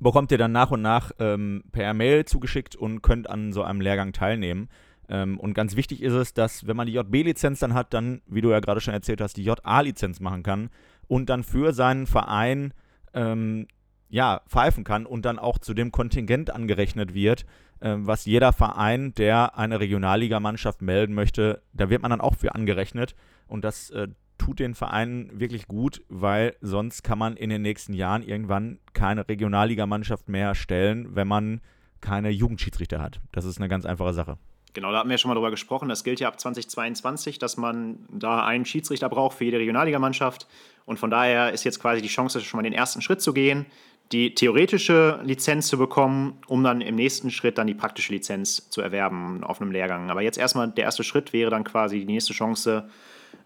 bekommt 0.00 0.32
ihr 0.32 0.38
dann 0.38 0.52
nach 0.52 0.70
und 0.70 0.82
nach 0.82 1.12
ähm, 1.18 1.64
per 1.72 1.94
Mail 1.94 2.24
zugeschickt 2.24 2.76
und 2.76 3.02
könnt 3.02 3.30
an 3.30 3.52
so 3.52 3.62
einem 3.62 3.80
Lehrgang 3.80 4.12
teilnehmen. 4.12 4.68
Ähm, 5.12 5.38
und 5.38 5.52
ganz 5.52 5.76
wichtig 5.76 6.02
ist 6.02 6.14
es, 6.14 6.32
dass 6.32 6.66
wenn 6.66 6.76
man 6.76 6.86
die 6.86 6.94
JB-Lizenz 6.94 7.58
dann 7.58 7.74
hat, 7.74 7.92
dann, 7.92 8.22
wie 8.26 8.40
du 8.40 8.50
ja 8.50 8.60
gerade 8.60 8.80
schon 8.80 8.94
erzählt 8.94 9.20
hast, 9.20 9.36
die 9.36 9.44
JA-Lizenz 9.44 10.20
machen 10.20 10.42
kann 10.42 10.70
und 11.06 11.28
dann 11.28 11.44
für 11.44 11.74
seinen 11.74 12.06
Verein 12.06 12.72
ähm, 13.12 13.68
ja, 14.08 14.40
pfeifen 14.48 14.84
kann 14.84 15.04
und 15.04 15.26
dann 15.26 15.38
auch 15.38 15.58
zu 15.58 15.74
dem 15.74 15.92
Kontingent 15.92 16.50
angerechnet 16.50 17.12
wird, 17.12 17.44
ähm, 17.82 18.06
was 18.06 18.24
jeder 18.24 18.54
Verein, 18.54 19.12
der 19.14 19.58
eine 19.58 19.80
Regionalligamannschaft 19.80 20.80
melden 20.80 21.14
möchte, 21.14 21.60
da 21.74 21.90
wird 21.90 22.00
man 22.00 22.10
dann 22.10 22.22
auch 22.22 22.36
für 22.36 22.54
angerechnet. 22.54 23.14
Und 23.46 23.64
das 23.64 23.90
äh, 23.90 24.08
tut 24.38 24.60
den 24.60 24.74
Vereinen 24.74 25.38
wirklich 25.38 25.68
gut, 25.68 26.02
weil 26.08 26.56
sonst 26.62 27.02
kann 27.02 27.18
man 27.18 27.36
in 27.36 27.50
den 27.50 27.60
nächsten 27.60 27.92
Jahren 27.92 28.22
irgendwann 28.22 28.78
keine 28.94 29.28
Regionalligamannschaft 29.28 30.30
mehr 30.30 30.54
stellen, 30.54 31.14
wenn 31.14 31.28
man 31.28 31.60
keine 32.00 32.30
Jugendschiedsrichter 32.30 33.00
hat. 33.02 33.20
Das 33.32 33.44
ist 33.44 33.58
eine 33.58 33.68
ganz 33.68 33.84
einfache 33.84 34.14
Sache. 34.14 34.38
Genau, 34.74 34.90
da 34.90 34.98
hatten 34.98 35.08
wir 35.08 35.14
ja 35.14 35.18
schon 35.18 35.28
mal 35.28 35.34
drüber 35.34 35.50
gesprochen. 35.50 35.88
Das 35.88 36.04
gilt 36.04 36.20
ja 36.20 36.28
ab 36.28 36.40
2022, 36.40 37.38
dass 37.38 37.56
man 37.56 38.06
da 38.10 38.44
einen 38.44 38.64
Schiedsrichter 38.64 39.08
braucht 39.08 39.36
für 39.36 39.44
jede 39.44 39.58
Regionalligamannschaft. 39.58 40.46
Und 40.84 40.98
von 40.98 41.10
daher 41.10 41.52
ist 41.52 41.64
jetzt 41.64 41.80
quasi 41.80 42.00
die 42.00 42.08
Chance, 42.08 42.40
schon 42.40 42.58
mal 42.58 42.62
den 42.62 42.72
ersten 42.72 43.02
Schritt 43.02 43.20
zu 43.20 43.32
gehen 43.32 43.66
die 44.12 44.34
theoretische 44.34 45.20
Lizenz 45.24 45.68
zu 45.68 45.78
bekommen, 45.78 46.38
um 46.46 46.62
dann 46.62 46.80
im 46.82 46.94
nächsten 46.94 47.30
Schritt 47.30 47.56
dann 47.56 47.66
die 47.66 47.74
praktische 47.74 48.12
Lizenz 48.12 48.68
zu 48.68 48.82
erwerben 48.82 49.42
auf 49.42 49.60
einem 49.60 49.72
Lehrgang. 49.72 50.10
Aber 50.10 50.20
jetzt 50.20 50.38
erstmal 50.38 50.70
der 50.70 50.84
erste 50.84 51.02
Schritt 51.02 51.32
wäre 51.32 51.50
dann 51.50 51.64
quasi 51.64 52.00
die 52.00 52.12
nächste 52.12 52.34
Chance 52.34 52.88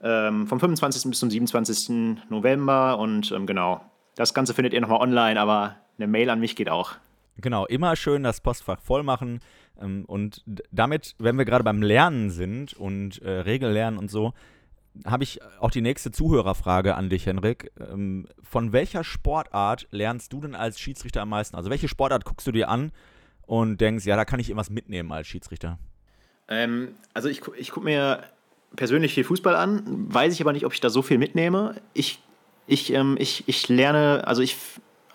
ähm, 0.02 0.46
vom 0.48 0.58
25. 0.58 1.08
bis 1.10 1.20
zum 1.20 1.30
27. 1.30 2.18
November 2.28 2.98
und 2.98 3.30
ähm, 3.30 3.46
genau. 3.46 3.80
Das 4.16 4.34
Ganze 4.34 4.54
findet 4.54 4.72
ihr 4.72 4.80
nochmal 4.80 5.00
online, 5.00 5.38
aber 5.38 5.76
eine 5.98 6.08
Mail 6.08 6.30
an 6.30 6.40
mich 6.40 6.56
geht 6.56 6.68
auch. 6.68 6.92
Genau, 7.38 7.66
immer 7.66 7.94
schön 7.96 8.22
das 8.22 8.40
Postfach 8.40 8.80
voll 8.80 9.02
machen. 9.02 9.40
Ähm, 9.80 10.04
und 10.06 10.42
damit, 10.70 11.14
wenn 11.18 11.36
wir 11.36 11.44
gerade 11.44 11.64
beim 11.64 11.82
Lernen 11.82 12.30
sind 12.30 12.74
und 12.74 13.20
äh, 13.22 13.30
Regellernen 13.30 13.98
und 13.98 14.10
so, 14.10 14.32
habe 15.04 15.24
ich 15.24 15.40
auch 15.60 15.70
die 15.70 15.82
nächste 15.82 16.10
Zuhörerfrage 16.10 16.94
an 16.94 17.10
dich, 17.10 17.26
Henrik. 17.26 17.70
Ähm, 17.78 18.26
von 18.42 18.72
welcher 18.72 19.04
Sportart 19.04 19.86
lernst 19.90 20.32
du 20.32 20.40
denn 20.40 20.54
als 20.54 20.80
Schiedsrichter 20.80 21.22
am 21.22 21.28
meisten? 21.28 21.56
Also 21.56 21.70
welche 21.70 21.88
Sportart 21.88 22.24
guckst 22.24 22.46
du 22.46 22.52
dir 22.52 22.68
an 22.68 22.92
und 23.46 23.80
denkst, 23.80 24.06
ja, 24.06 24.16
da 24.16 24.24
kann 24.24 24.40
ich 24.40 24.48
irgendwas 24.48 24.70
mitnehmen 24.70 25.12
als 25.12 25.26
Schiedsrichter? 25.26 25.78
Ähm, 26.48 26.94
also 27.14 27.28
ich, 27.28 27.42
ich 27.58 27.70
gucke 27.70 27.84
mir 27.84 28.22
persönlich 28.74 29.14
viel 29.14 29.24
Fußball 29.24 29.54
an, 29.54 29.82
weiß 30.12 30.32
ich 30.32 30.40
aber 30.40 30.52
nicht, 30.52 30.66
ob 30.66 30.72
ich 30.72 30.80
da 30.80 30.90
so 30.90 31.02
viel 31.02 31.18
mitnehme. 31.18 31.76
Ich, 31.92 32.20
ich, 32.66 32.92
ähm, 32.92 33.16
ich, 33.18 33.44
ich 33.46 33.68
lerne, 33.68 34.26
also 34.26 34.42
ich 34.42 34.56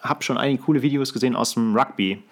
habe 0.01 0.23
schon 0.23 0.37
einige 0.37 0.63
coole 0.63 0.81
Videos 0.81 1.13
gesehen 1.13 1.35
aus 1.35 1.53
dem 1.53 1.75
Rugby 1.75 2.23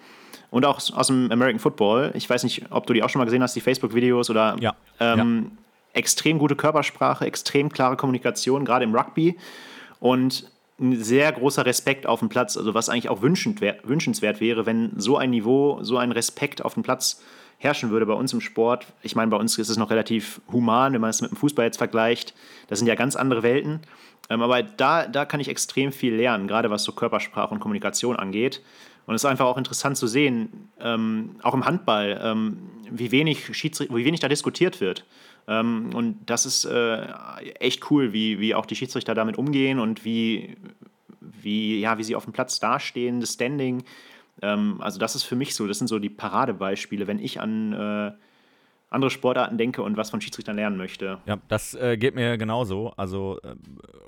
und 0.50 0.64
auch 0.64 0.80
aus 0.92 1.06
dem 1.06 1.30
American 1.30 1.60
Football. 1.60 2.12
Ich 2.14 2.28
weiß 2.28 2.44
nicht, 2.44 2.64
ob 2.70 2.86
du 2.86 2.92
die 2.92 3.02
auch 3.02 3.08
schon 3.08 3.20
mal 3.20 3.24
gesehen 3.24 3.42
hast, 3.42 3.54
die 3.54 3.60
Facebook-Videos 3.60 4.30
oder 4.30 4.56
ja. 4.60 4.74
Ähm, 4.98 5.18
ja 5.18 5.50
extrem 5.92 6.38
gute 6.38 6.56
Körpersprache, 6.56 7.26
extrem 7.26 7.70
klare 7.70 7.96
Kommunikation, 7.96 8.64
gerade 8.64 8.84
im 8.84 8.94
Rugby. 8.94 9.36
Und 9.98 10.50
ein 10.78 11.02
sehr 11.02 11.30
großer 11.32 11.66
Respekt 11.66 12.06
auf 12.06 12.20
dem 12.20 12.28
Platz, 12.28 12.56
also 12.56 12.72
was 12.74 12.88
eigentlich 12.88 13.10
auch 13.10 13.20
wünschenswert 13.22 14.40
wäre, 14.40 14.66
wenn 14.66 14.92
so 14.96 15.18
ein 15.18 15.30
Niveau, 15.30 15.78
so 15.82 15.98
ein 15.98 16.12
Respekt 16.12 16.64
auf 16.64 16.74
dem 16.74 16.82
Platz 16.82 17.22
herrschen 17.58 17.90
würde 17.90 18.06
bei 18.06 18.14
uns 18.14 18.32
im 18.32 18.40
Sport. 18.40 18.86
Ich 19.02 19.14
meine, 19.14 19.30
bei 19.30 19.36
uns 19.36 19.58
ist 19.58 19.68
es 19.68 19.76
noch 19.76 19.90
relativ 19.90 20.40
human, 20.50 20.94
wenn 20.94 21.00
man 21.02 21.10
es 21.10 21.20
mit 21.20 21.30
dem 21.30 21.36
Fußball 21.36 21.66
jetzt 21.66 21.76
vergleicht. 21.76 22.34
Das 22.68 22.78
sind 22.78 22.88
ja 22.88 22.94
ganz 22.94 23.16
andere 23.16 23.42
Welten. 23.42 23.80
Ähm, 24.30 24.40
aber 24.40 24.62
da, 24.62 25.06
da 25.06 25.26
kann 25.26 25.40
ich 25.40 25.48
extrem 25.48 25.92
viel 25.92 26.14
lernen, 26.14 26.48
gerade 26.48 26.70
was 26.70 26.84
so 26.84 26.92
Körpersprache 26.92 27.52
und 27.52 27.60
Kommunikation 27.60 28.16
angeht. 28.16 28.62
Und 29.06 29.14
es 29.14 29.22
ist 29.22 29.30
einfach 29.30 29.46
auch 29.46 29.58
interessant 29.58 29.96
zu 29.96 30.06
sehen, 30.06 30.70
ähm, 30.80 31.36
auch 31.42 31.54
im 31.54 31.64
Handball, 31.64 32.20
ähm, 32.22 32.58
wie, 32.90 33.10
wenig 33.10 33.48
wie 33.48 34.04
wenig 34.04 34.20
da 34.20 34.28
diskutiert 34.28 34.80
wird. 34.80 35.04
Ähm, 35.48 35.90
und 35.94 36.18
das 36.26 36.46
ist 36.46 36.64
äh, 36.64 37.06
echt 37.58 37.90
cool, 37.90 38.12
wie, 38.12 38.38
wie 38.40 38.54
auch 38.54 38.66
die 38.66 38.76
Schiedsrichter 38.76 39.14
damit 39.14 39.36
umgehen 39.36 39.78
und 39.78 40.04
wie, 40.04 40.56
wie, 41.20 41.80
ja, 41.80 41.98
wie 41.98 42.04
sie 42.04 42.14
auf 42.14 42.24
dem 42.24 42.32
Platz 42.32 42.60
dastehen, 42.60 43.20
das 43.20 43.34
Standing. 43.34 43.82
Ähm, 44.42 44.76
also 44.80 44.98
das 44.98 45.16
ist 45.16 45.24
für 45.24 45.36
mich 45.36 45.54
so, 45.54 45.66
das 45.66 45.78
sind 45.78 45.88
so 45.88 45.98
die 45.98 46.10
Paradebeispiele, 46.10 47.06
wenn 47.06 47.18
ich 47.18 47.40
an 47.40 47.72
äh, 47.72 48.12
andere 48.90 49.10
Sportarten 49.10 49.56
denke 49.56 49.82
und 49.82 49.96
was 49.96 50.10
von 50.10 50.20
Schiedsrichtern 50.20 50.56
lernen 50.56 50.76
möchte. 50.76 51.18
Ja, 51.24 51.38
das 51.48 51.74
äh, 51.74 51.96
geht 51.96 52.16
mir 52.16 52.36
genauso. 52.36 52.92
Also 52.96 53.38
äh, 53.42 53.54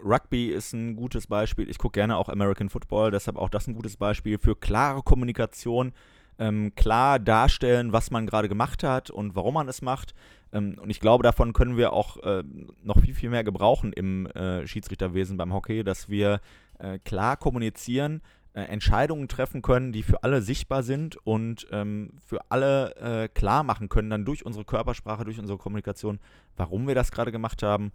Rugby 0.05 0.49
ist 0.49 0.73
ein 0.73 0.97
gutes 0.97 1.29
Beispiel. 1.29 1.71
Ich 1.71 1.79
gucke 1.79 2.01
gerne 2.01 2.17
auch 2.17 2.29
American 2.29 2.69
Football, 2.69 3.13
deshalb 3.13 3.37
auch 3.37 3.49
das 3.49 3.69
ein 3.69 3.75
gutes 3.75 3.97
Beispiel 3.97 4.39
für 4.39 4.57
klare 4.57 5.03
Kommunikation, 5.03 5.93
ähm, 6.39 6.75
klar 6.75 7.21
darstellen, 7.21 7.93
was 7.93 8.11
man 8.11 8.27
gerade 8.27 8.49
gemacht 8.49 8.83
hat 8.83 9.11
und 9.11 9.37
warum 9.37 9.55
man 9.55 9.69
es 9.69 9.83
macht. 9.83 10.15
Ähm, 10.53 10.77
und 10.83 10.91
ich 10.91 10.99
glaube, 10.99 11.23
davon 11.23 11.53
können 11.53 11.77
wir 11.77 11.93
auch 11.93 12.17
äh, 12.19 12.43
noch 12.83 12.99
viel, 13.01 13.15
viel 13.15 13.31
mehr 13.31 13.45
gebrauchen 13.45 13.93
im 13.93 14.27
äh, 14.27 14.67
Schiedsrichterwesen 14.67 15.37
beim 15.37 15.53
Hockey, 15.53 15.85
dass 15.85 16.09
wir 16.09 16.41
äh, 16.81 16.99
klar 16.99 17.37
kommunizieren, 17.37 18.21
äh, 18.55 18.63
Entscheidungen 18.63 19.29
treffen 19.29 19.63
können, 19.63 19.93
die 19.93 20.03
für 20.03 20.23
alle 20.23 20.43
sichtbar 20.43 20.83
sind 20.83 21.17
und 21.27 21.67
ähm, 21.71 22.19
für 22.27 22.41
alle 22.51 22.95
äh, 22.97 23.29
klar 23.29 23.63
machen 23.63 23.89
können, 23.89 24.11
dann 24.11 24.25
durch 24.25 24.45
unsere 24.45 24.65
Körpersprache, 24.65 25.25
durch 25.25 25.39
unsere 25.39 25.59
Kommunikation, 25.59 26.21
warum 26.57 26.87
wir 26.87 26.95
das 26.95 27.13
gerade 27.13 27.33
gemacht 27.33 27.63
haben. 27.63 27.93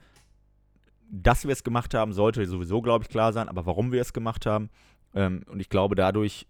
Dass 1.09 1.45
wir 1.45 1.51
es 1.51 1.63
gemacht 1.63 1.93
haben, 1.93 2.11
sollte 2.11 2.45
sowieso, 2.47 2.81
glaube 2.81 3.03
ich, 3.03 3.09
klar 3.09 3.33
sein, 3.33 3.49
aber 3.49 3.65
warum 3.65 3.91
wir 3.91 4.01
es 4.01 4.13
gemacht 4.13 4.45
haben. 4.45 4.69
Ähm, 5.13 5.43
und 5.47 5.59
ich 5.59 5.69
glaube, 5.69 5.95
dadurch 5.95 6.47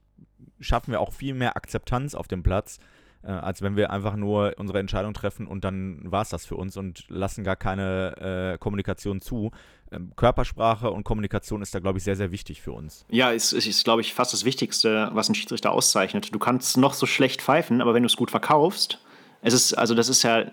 schaffen 0.60 0.92
wir 0.92 1.02
auch 1.02 1.14
viel 1.14 1.34
mehr 1.34 1.58
Akzeptanz 1.58 2.16
auf 2.16 2.28
dem 2.28 2.44
Platz, 2.44 2.80
äh, 3.28 3.32
als 3.32 3.62
wenn 3.62 3.76
wir 3.76 3.92
einfach 3.92 4.16
nur 4.16 4.54
unsere 4.58 4.80
Entscheidung 4.80 5.14
treffen 5.14 5.48
und 5.48 5.64
dann 5.64 6.00
war 6.04 6.22
es 6.22 6.30
das 6.30 6.46
für 6.46 6.56
uns 6.56 6.78
und 6.78 7.06
lassen 7.10 7.44
gar 7.44 7.58
keine 7.58 8.54
äh, 8.54 8.58
Kommunikation 8.58 9.20
zu. 9.20 9.52
Ähm, 9.92 10.14
Körpersprache 10.16 10.90
und 10.90 11.04
Kommunikation 11.04 11.62
ist 11.62 11.76
da, 11.76 11.80
glaube 11.80 11.98
ich, 11.98 12.04
sehr, 12.04 12.16
sehr 12.16 12.32
wichtig 12.32 12.62
für 12.62 12.72
uns. 12.72 13.06
Ja, 13.10 13.34
es 13.34 13.54
ist, 13.54 13.68
ist 13.68 13.84
glaube 13.84 14.02
ich, 14.02 14.14
fast 14.14 14.34
das 14.34 14.46
Wichtigste, 14.46 15.10
was 15.14 15.30
ein 15.30 15.36
Schiedsrichter 15.36 15.72
auszeichnet. 15.72 16.34
Du 16.34 16.40
kannst 16.40 16.78
noch 16.78 16.94
so 16.94 17.06
schlecht 17.06 17.42
pfeifen, 17.42 17.82
aber 17.82 17.94
wenn 17.94 18.04
du 18.04 18.08
es 18.08 18.16
gut 18.16 18.32
verkaufst, 18.32 19.00
es 19.42 19.54
ist, 19.54 19.74
also 19.74 19.94
das 19.94 20.10
ist 20.10 20.24
ja 20.24 20.46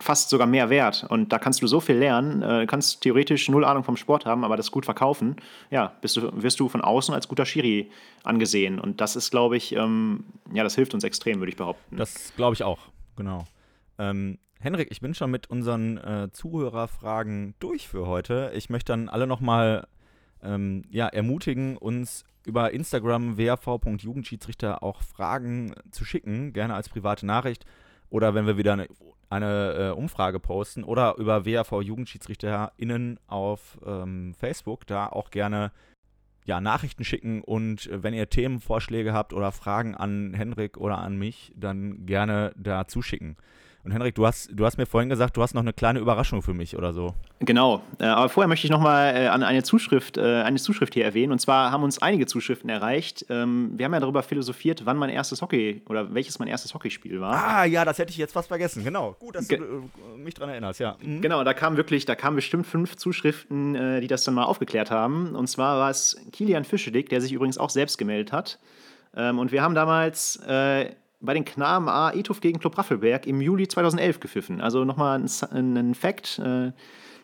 fast 0.00 0.30
sogar 0.30 0.46
mehr 0.46 0.70
wert. 0.70 1.06
Und 1.08 1.32
da 1.32 1.38
kannst 1.38 1.62
du 1.62 1.66
so 1.66 1.80
viel 1.80 1.96
lernen, 1.96 2.42
äh, 2.42 2.66
kannst 2.66 3.00
theoretisch 3.02 3.48
null 3.48 3.64
Ahnung 3.64 3.84
vom 3.84 3.96
Sport 3.96 4.26
haben, 4.26 4.44
aber 4.44 4.56
das 4.56 4.70
gut 4.70 4.84
verkaufen. 4.84 5.36
Ja, 5.70 5.92
bist 6.00 6.16
du, 6.16 6.30
wirst 6.42 6.60
du 6.60 6.68
von 6.68 6.80
außen 6.80 7.14
als 7.14 7.28
guter 7.28 7.46
Schiri 7.46 7.90
angesehen. 8.24 8.78
Und 8.78 9.00
das 9.00 9.16
ist, 9.16 9.30
glaube 9.30 9.56
ich, 9.56 9.74
ähm, 9.74 10.24
ja, 10.52 10.62
das 10.62 10.74
hilft 10.74 10.94
uns 10.94 11.04
extrem, 11.04 11.40
würde 11.40 11.50
ich 11.50 11.56
behaupten. 11.56 11.96
Das 11.96 12.32
glaube 12.36 12.54
ich 12.54 12.62
auch, 12.62 12.78
genau. 13.16 13.44
Ähm, 13.98 14.38
Henrik, 14.60 14.90
ich 14.90 15.00
bin 15.00 15.14
schon 15.14 15.30
mit 15.30 15.50
unseren 15.50 15.98
äh, 15.98 16.28
Zuhörerfragen 16.32 17.54
durch 17.58 17.88
für 17.88 18.06
heute. 18.06 18.52
Ich 18.54 18.70
möchte 18.70 18.92
dann 18.92 19.08
alle 19.08 19.26
nochmal 19.26 19.88
ähm, 20.42 20.84
ja, 20.90 21.08
ermutigen, 21.08 21.76
uns 21.76 22.24
über 22.44 22.72
Instagram 22.72 23.38
wav.jugendschiedsrichter 23.38 24.82
auch 24.82 25.02
Fragen 25.02 25.74
zu 25.90 26.04
schicken, 26.04 26.52
gerne 26.52 26.74
als 26.74 26.88
private 26.88 27.26
Nachricht 27.26 27.64
oder 28.12 28.34
wenn 28.34 28.46
wir 28.46 28.58
wieder 28.58 28.74
eine, 28.74 28.88
eine 29.30 29.72
äh, 29.72 29.90
Umfrage 29.90 30.38
posten 30.38 30.84
oder 30.84 31.16
über 31.16 31.46
WAV 31.46 31.80
JugendschiedsrichterInnen 31.80 33.18
auf 33.26 33.78
ähm, 33.86 34.34
Facebook 34.34 34.86
da 34.86 35.06
auch 35.06 35.30
gerne 35.30 35.72
ja, 36.44 36.60
Nachrichten 36.60 37.04
schicken 37.04 37.40
und 37.40 37.86
äh, 37.86 38.02
wenn 38.02 38.12
ihr 38.12 38.28
Themenvorschläge 38.28 39.14
habt 39.14 39.32
oder 39.32 39.50
Fragen 39.50 39.94
an 39.94 40.34
Henrik 40.34 40.76
oder 40.76 40.98
an 40.98 41.16
mich, 41.16 41.52
dann 41.56 42.04
gerne 42.04 42.52
da 42.56 42.86
zuschicken. 42.86 43.36
Und 43.84 43.90
Henrik, 43.90 44.14
du 44.14 44.24
hast, 44.24 44.48
du 44.52 44.64
hast 44.64 44.78
mir 44.78 44.86
vorhin 44.86 45.08
gesagt, 45.08 45.36
du 45.36 45.42
hast 45.42 45.54
noch 45.54 45.62
eine 45.62 45.72
kleine 45.72 45.98
Überraschung 45.98 46.40
für 46.40 46.54
mich 46.54 46.76
oder 46.76 46.92
so. 46.92 47.14
Genau, 47.40 47.82
äh, 47.98 48.04
aber 48.04 48.28
vorher 48.28 48.46
möchte 48.46 48.64
ich 48.64 48.70
nochmal 48.70 49.16
äh, 49.16 49.26
an 49.26 49.42
eine 49.42 49.64
Zuschrift, 49.64 50.18
äh, 50.18 50.42
eine 50.42 50.58
Zuschrift 50.58 50.94
hier 50.94 51.04
erwähnen. 51.04 51.32
Und 51.32 51.40
zwar 51.40 51.72
haben 51.72 51.82
uns 51.82 52.00
einige 52.00 52.26
Zuschriften 52.26 52.70
erreicht. 52.70 53.26
Ähm, 53.28 53.72
wir 53.74 53.84
haben 53.84 53.92
ja 53.92 53.98
darüber 53.98 54.22
philosophiert, 54.22 54.86
wann 54.86 54.96
mein 54.96 55.10
erstes 55.10 55.42
Hockey 55.42 55.82
oder 55.88 56.14
welches 56.14 56.38
mein 56.38 56.46
erstes 56.46 56.74
Hockeyspiel 56.74 57.20
war. 57.20 57.32
Ah, 57.32 57.64
ja, 57.64 57.84
das 57.84 57.98
hätte 57.98 58.12
ich 58.12 58.18
jetzt 58.18 58.32
fast 58.32 58.46
vergessen. 58.46 58.84
Genau. 58.84 59.16
Gut, 59.18 59.34
dass 59.34 59.48
Ge 59.48 59.58
du 59.58 59.64
äh, 59.64 60.18
mich 60.18 60.34
daran 60.34 60.50
erinnerst, 60.50 60.78
ja. 60.78 60.96
Mhm. 61.02 61.20
Genau, 61.20 61.42
da 61.42 61.52
kamen 61.52 61.76
wirklich, 61.76 62.04
da 62.04 62.14
kamen 62.14 62.36
bestimmt 62.36 62.66
fünf 62.66 62.96
Zuschriften, 62.96 64.00
die 64.00 64.06
das 64.06 64.24
dann 64.24 64.34
mal 64.34 64.44
aufgeklärt 64.44 64.90
haben. 64.90 65.34
Und 65.34 65.48
zwar 65.48 65.78
war 65.78 65.90
es 65.90 66.16
Kilian 66.30 66.64
Fischedick, 66.64 67.08
der 67.08 67.20
sich 67.20 67.32
übrigens 67.32 67.58
auch 67.58 67.70
selbst 67.70 67.98
gemeldet 67.98 68.32
hat. 68.32 68.58
Ähm, 69.16 69.38
und 69.38 69.52
wir 69.52 69.62
haben 69.62 69.74
damals 69.74 70.36
äh, 70.46 70.90
bei 71.22 71.34
den 71.34 71.44
Knaben 71.44 71.88
A 71.88 72.12
Ethof 72.12 72.40
gegen 72.40 72.58
Club 72.58 72.76
Raffelberg 72.76 73.26
im 73.26 73.40
Juli 73.40 73.68
2011 73.68 74.20
gepfiffen. 74.20 74.60
Also 74.60 74.84
nochmal 74.84 75.20
ein, 75.20 75.76
ein 75.76 75.94
Fact, 75.94 76.38
äh, 76.40 76.72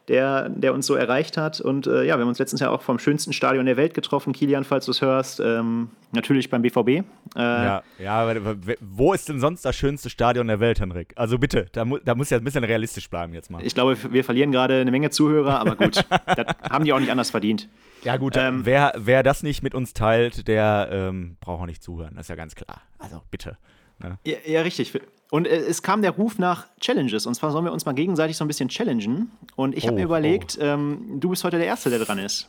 der, 0.09 0.49
der 0.49 0.75
uns 0.75 0.87
so 0.87 0.95
erreicht 0.95 1.37
hat. 1.37 1.61
Und 1.61 1.87
äh, 1.87 2.05
ja, 2.05 2.17
wir 2.17 2.23
haben 2.23 2.29
uns 2.29 2.39
letztens 2.39 2.61
ja 2.61 2.71
auch 2.71 2.83
vom 2.83 2.99
schönsten 2.99 3.33
Stadion 3.33 3.67
der 3.67 3.77
Welt 3.77 3.95
getroffen, 3.95 4.33
Kilian, 4.33 4.65
falls 4.65 4.87
du 4.87 4.93
es 4.93 5.03
hörst. 5.03 5.41
Ähm, 5.41 5.91
natürlich 6.13 6.49
beim 6.49 6.63
BVB. 6.63 6.89
Äh, 6.89 7.03
ja, 7.37 7.83
ja, 7.99 8.35
wo 8.81 9.13
ist 9.13 9.29
denn 9.29 9.39
sonst 9.39 9.65
das 9.65 9.77
schönste 9.77 10.09
Stadion 10.09 10.49
der 10.49 10.61
Welt, 10.61 10.81
Henrik? 10.81 11.13
Also 11.17 11.39
bitte, 11.39 11.67
da, 11.73 11.85
mu 11.85 11.99
da 11.99 12.15
muss 12.15 12.31
ja 12.31 12.39
ein 12.39 12.45
bisschen 12.45 12.65
realistisch 12.65 13.11
bleiben 13.11 13.35
jetzt 13.35 13.51
mal. 13.51 13.63
Ich 13.65 13.75
glaube, 13.75 13.97
wir 14.11 14.25
verlieren 14.25 14.51
gerade 14.51 14.81
eine 14.81 14.91
Menge 14.91 15.11
Zuhörer, 15.11 15.61
aber 15.61 15.77
gut, 15.77 16.05
das 16.27 16.47
haben 16.71 16.85
die 16.85 16.93
auch 16.93 17.01
nicht 17.01 17.11
anders 17.11 17.31
verdient. 17.31 17.69
Ja, 18.03 18.17
gut, 18.17 18.37
ähm, 18.37 18.65
wer, 18.65 18.95
wer 18.97 19.23
das 19.23 19.43
nicht 19.43 19.63
mit 19.63 19.75
uns 19.75 19.93
teilt, 19.93 20.49
der 20.49 20.89
ähm, 20.91 21.37
braucht 21.41 21.63
auch 21.63 21.67
nicht 21.67 21.83
zuhören, 21.83 22.15
das 22.15 22.27
ist 22.27 22.31
ja 22.31 22.37
ganz 22.37 22.55
klar. 22.55 22.81
Also 22.99 23.23
bitte. 23.31 23.59
Ja. 24.03 24.19
Ja, 24.25 24.37
ja, 24.47 24.61
richtig. 24.63 24.93
Und 25.31 25.47
äh, 25.47 25.57
es 25.57 25.83
kam 25.83 26.03
der 26.03 26.13
Ruf 26.13 26.39
nach 26.39 26.67
Challenges. 26.81 27.27
Und 27.27 27.35
zwar 27.35 27.51
sollen 27.51 27.65
wir 27.65 27.73
uns 27.73 27.85
mal 27.85 27.93
gegenseitig 27.93 28.37
so 28.37 28.45
ein 28.45 28.49
bisschen 28.49 28.69
challengen. 28.69 29.31
Und 29.57 29.77
ich 29.77 29.85
habe 29.85 29.95
oh, 29.95 29.99
mir 29.99 30.05
überlegt, 30.05 30.59
oh. 30.61 30.65
ähm, 30.65 31.19
du 31.21 31.31
bist 31.31 31.45
heute 31.45 31.59
der 31.59 31.67
Erste, 31.67 31.91
der 31.91 31.99
dran 31.99 32.19
ist. 32.19 32.49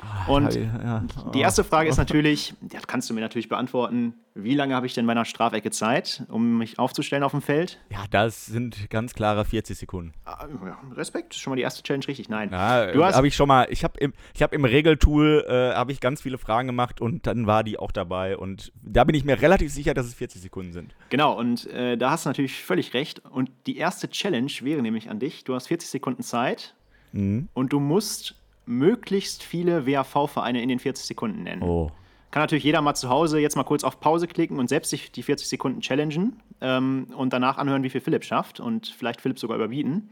Ah, 0.00 0.30
Und 0.30 0.54
ja, 0.54 1.04
oh. 1.26 1.30
die 1.30 1.40
erste 1.40 1.64
Frage 1.64 1.88
ist 1.88 1.96
natürlich, 1.96 2.54
das 2.60 2.86
kannst 2.86 3.10
du 3.10 3.14
mir 3.14 3.20
natürlich 3.20 3.48
beantworten, 3.48 4.14
wie 4.34 4.54
lange 4.54 4.74
habe 4.74 4.86
ich 4.86 4.94
denn 4.94 5.04
bei 5.06 5.12
einer 5.12 5.24
Strafecke 5.24 5.70
Zeit, 5.70 6.22
um 6.28 6.58
mich 6.58 6.78
aufzustellen 6.78 7.24
auf 7.24 7.32
dem 7.32 7.42
Feld? 7.42 7.80
Ja, 7.90 8.04
das 8.10 8.46
sind 8.46 8.88
ganz 8.90 9.14
klare 9.14 9.44
40 9.44 9.76
Sekunden. 9.76 10.12
Ah, 10.24 10.46
Respekt, 10.94 11.34
schon 11.34 11.50
mal 11.50 11.56
die 11.56 11.62
erste 11.62 11.82
Challenge 11.82 12.06
richtig. 12.06 12.28
Nein. 12.28 12.50
Ja, 12.52 12.92
du 12.92 13.04
hast 13.04 13.16
habe 13.16 13.26
ich 13.26 13.34
schon 13.34 13.48
mal, 13.48 13.66
ich 13.70 13.82
habe 13.82 13.98
im, 13.98 14.12
hab 14.40 14.52
im 14.52 14.64
Regeltool 14.64 15.44
äh, 15.48 15.74
habe 15.74 15.90
ich 15.90 16.00
ganz 16.00 16.22
viele 16.22 16.38
Fragen 16.38 16.68
gemacht 16.68 17.00
und 17.00 17.26
dann 17.26 17.46
war 17.46 17.64
die 17.64 17.78
auch 17.78 17.90
dabei 17.90 18.36
und 18.36 18.72
da 18.82 19.02
bin 19.02 19.16
ich 19.16 19.24
mir 19.24 19.42
relativ 19.42 19.72
sicher, 19.72 19.94
dass 19.94 20.06
es 20.06 20.14
40 20.14 20.40
Sekunden 20.40 20.72
sind. 20.72 20.94
Genau, 21.10 21.36
und 21.36 21.66
äh, 21.66 21.96
da 21.96 22.10
hast 22.10 22.24
du 22.24 22.28
natürlich 22.28 22.62
völlig 22.62 22.94
recht. 22.94 23.22
Und 23.30 23.50
die 23.66 23.76
erste 23.76 24.08
Challenge 24.08 24.52
wäre 24.60 24.82
nämlich 24.82 25.10
an 25.10 25.18
dich, 25.18 25.44
du 25.44 25.54
hast 25.54 25.66
40 25.66 25.90
Sekunden 25.90 26.22
Zeit 26.22 26.74
mhm. 27.12 27.48
und 27.54 27.72
du 27.72 27.80
musst 27.80 28.36
möglichst 28.68 29.42
viele 29.42 29.86
WAV-Vereine 29.86 30.62
in 30.62 30.68
den 30.68 30.78
40 30.78 31.06
Sekunden 31.06 31.42
nennen. 31.42 31.62
Oh. 31.62 31.90
Kann 32.30 32.42
natürlich 32.42 32.64
jeder 32.64 32.82
mal 32.82 32.94
zu 32.94 33.08
Hause 33.08 33.40
jetzt 33.40 33.56
mal 33.56 33.64
kurz 33.64 33.84
auf 33.84 34.00
Pause 34.00 34.28
klicken 34.28 34.58
und 34.58 34.68
selbst 34.68 34.90
sich 34.90 35.10
die 35.10 35.22
40 35.22 35.48
Sekunden 35.48 35.80
challengen 35.80 36.42
ähm, 36.60 37.06
und 37.16 37.32
danach 37.32 37.56
anhören, 37.56 37.82
wie 37.82 37.90
viel 37.90 38.02
Philipp 38.02 38.24
schafft 38.24 38.60
und 38.60 38.88
vielleicht 38.88 39.22
Philipp 39.22 39.38
sogar 39.38 39.56
überbieten. 39.56 40.10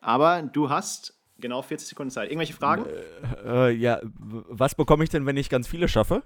Aber 0.00 0.42
du 0.42 0.68
hast 0.68 1.14
genau 1.38 1.62
40 1.62 1.88
Sekunden 1.88 2.10
Zeit. 2.10 2.28
Irgendwelche 2.28 2.52
Fragen? 2.52 2.84
Äh, 3.44 3.70
äh, 3.70 3.70
ja, 3.72 4.00
was 4.02 4.74
bekomme 4.74 5.04
ich 5.04 5.10
denn, 5.10 5.24
wenn 5.24 5.36
ich 5.38 5.48
ganz 5.48 5.66
viele 5.66 5.88
schaffe? 5.88 6.22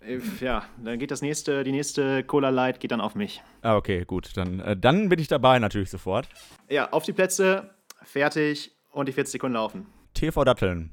Äh, 0.00 0.20
ja, 0.40 0.64
dann 0.82 0.98
geht 0.98 1.10
das 1.10 1.20
nächste, 1.20 1.64
die 1.64 1.72
nächste 1.72 2.24
Cola 2.24 2.48
Light 2.48 2.80
geht 2.80 2.92
dann 2.92 3.02
auf 3.02 3.14
mich. 3.14 3.42
Ah, 3.60 3.76
okay, 3.76 4.04
gut. 4.06 4.30
Dann, 4.36 4.60
äh, 4.60 4.76
dann 4.76 5.10
bin 5.10 5.18
ich 5.18 5.28
dabei 5.28 5.58
natürlich 5.58 5.90
sofort. 5.90 6.28
Ja, 6.70 6.90
auf 6.90 7.04
die 7.04 7.12
Plätze, 7.12 7.74
fertig 8.02 8.72
und 8.90 9.08
die 9.08 9.12
40 9.12 9.32
Sekunden 9.32 9.54
laufen. 9.54 9.86
TV 10.14 10.44
Datteln, 10.44 10.90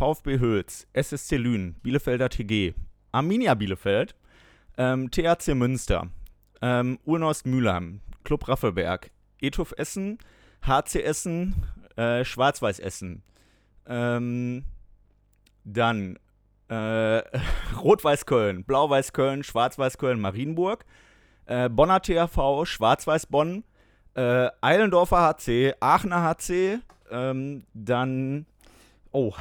VfB 0.00 0.40
Hülz, 0.40 0.86
SSC 0.94 1.36
Lünen, 1.36 1.74
Bielefelder 1.82 2.30
TG, 2.30 2.72
Arminia 3.12 3.52
Bielefeld, 3.52 4.14
ähm, 4.78 5.10
THC 5.10 5.54
Münster, 5.54 6.06
ähm, 6.62 6.98
Urnost 7.04 7.44
Mülheim, 7.44 8.00
Club 8.24 8.48
Raffelberg, 8.48 9.10
Etuf 9.42 9.74
Essen, 9.76 10.16
HC 10.62 11.02
Essen, 11.02 11.54
äh, 11.96 12.24
Schwarz-Weiß 12.24 12.80
Essen, 12.80 13.22
ähm, 13.86 14.64
dann 15.64 16.18
äh, 16.68 17.22
Rot-Weiß 17.78 18.24
Köln, 18.24 18.64
Blau-Weiß 18.64 19.12
Köln, 19.12 19.44
Schwarz-Weiß 19.44 19.98
Köln, 19.98 20.18
Marienburg, 20.18 20.86
äh, 21.44 21.68
Bonner 21.68 22.00
THV, 22.00 22.64
Schwarz-Weiß 22.64 23.26
Bonn, 23.26 23.64
äh, 24.14 24.48
Eilendorfer 24.62 25.20
HC, 25.20 25.74
Aachener 25.78 26.22
HC, 26.22 26.78
ähm, 27.10 27.64
dann 27.74 28.46
Oh. 29.12 29.32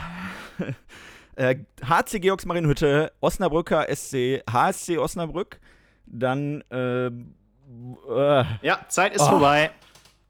äh, 1.36 1.56
HC 1.88 2.20
Georgs 2.20 2.46
Marienhütte, 2.46 3.12
Osnabrücker 3.22 3.88
SC, 3.94 4.42
HSC 4.50 4.98
Osnabrück, 4.98 5.60
dann 6.06 6.64
äh, 6.72 7.08
äh, 7.08 7.12
Ja, 8.62 8.80
Zeit 8.88 9.14
ist 9.14 9.22
oh. 9.22 9.30
vorbei. 9.30 9.72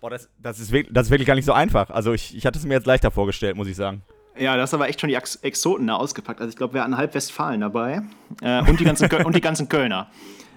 Boah, 0.02 0.10
das, 0.10 0.30
das, 0.38 0.60
ist 0.60 0.72
wirklich, 0.72 0.94
das 0.94 1.08
ist 1.08 1.12
wirklich 1.12 1.28
gar 1.28 1.36
nicht 1.36 1.46
so 1.46 1.54
einfach. 1.54 1.90
Also 1.90 2.14
ich, 2.14 2.36
ich 2.36 2.46
hatte 2.46 2.58
es 2.58 2.66
mir 2.66 2.74
jetzt 2.74 2.88
leichter 2.88 3.12
vorgestellt, 3.12 3.56
muss 3.56 3.68
ich 3.68 3.76
sagen. 3.76 4.02
Ja, 4.38 4.56
das 4.56 4.70
hast 4.70 4.76
aber 4.76 4.88
echt 4.88 5.02
schon 5.02 5.10
die 5.10 5.16
Exoten 5.16 5.88
da 5.88 5.96
ausgepackt. 5.96 6.40
Also 6.40 6.50
ich 6.50 6.56
glaube, 6.56 6.74
wir 6.74 6.82
hatten 6.82 6.96
halb 6.96 7.14
Westfalen 7.14 7.60
dabei 7.60 8.02
äh, 8.42 8.62
und, 8.62 8.80
die 8.80 8.86
ganzen 8.86 9.12
und 9.26 9.36
die 9.36 9.42
ganzen 9.42 9.68
Kölner. 9.68 10.10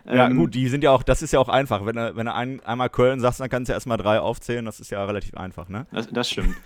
Ja, 0.04 0.26
ähm, 0.26 0.36
gut, 0.36 0.54
die 0.54 0.68
sind 0.68 0.82
ja 0.82 0.90
auch, 0.90 1.02
das 1.02 1.22
ist 1.22 1.32
ja 1.32 1.38
auch 1.38 1.48
einfach. 1.48 1.86
Wenn 1.86 1.96
du, 1.96 2.16
wenn 2.16 2.26
du 2.26 2.34
ein, 2.34 2.60
einmal 2.64 2.90
Köln 2.90 3.20
sagst, 3.20 3.40
dann 3.40 3.48
kannst 3.48 3.68
du 3.68 3.72
ja 3.72 3.76
erstmal 3.76 3.98
drei 3.98 4.20
aufzählen. 4.20 4.64
Das 4.64 4.80
ist 4.80 4.90
ja 4.90 5.04
relativ 5.04 5.34
einfach, 5.34 5.68
ne? 5.68 5.86
Das, 5.92 6.08
das 6.08 6.30
stimmt. 6.30 6.56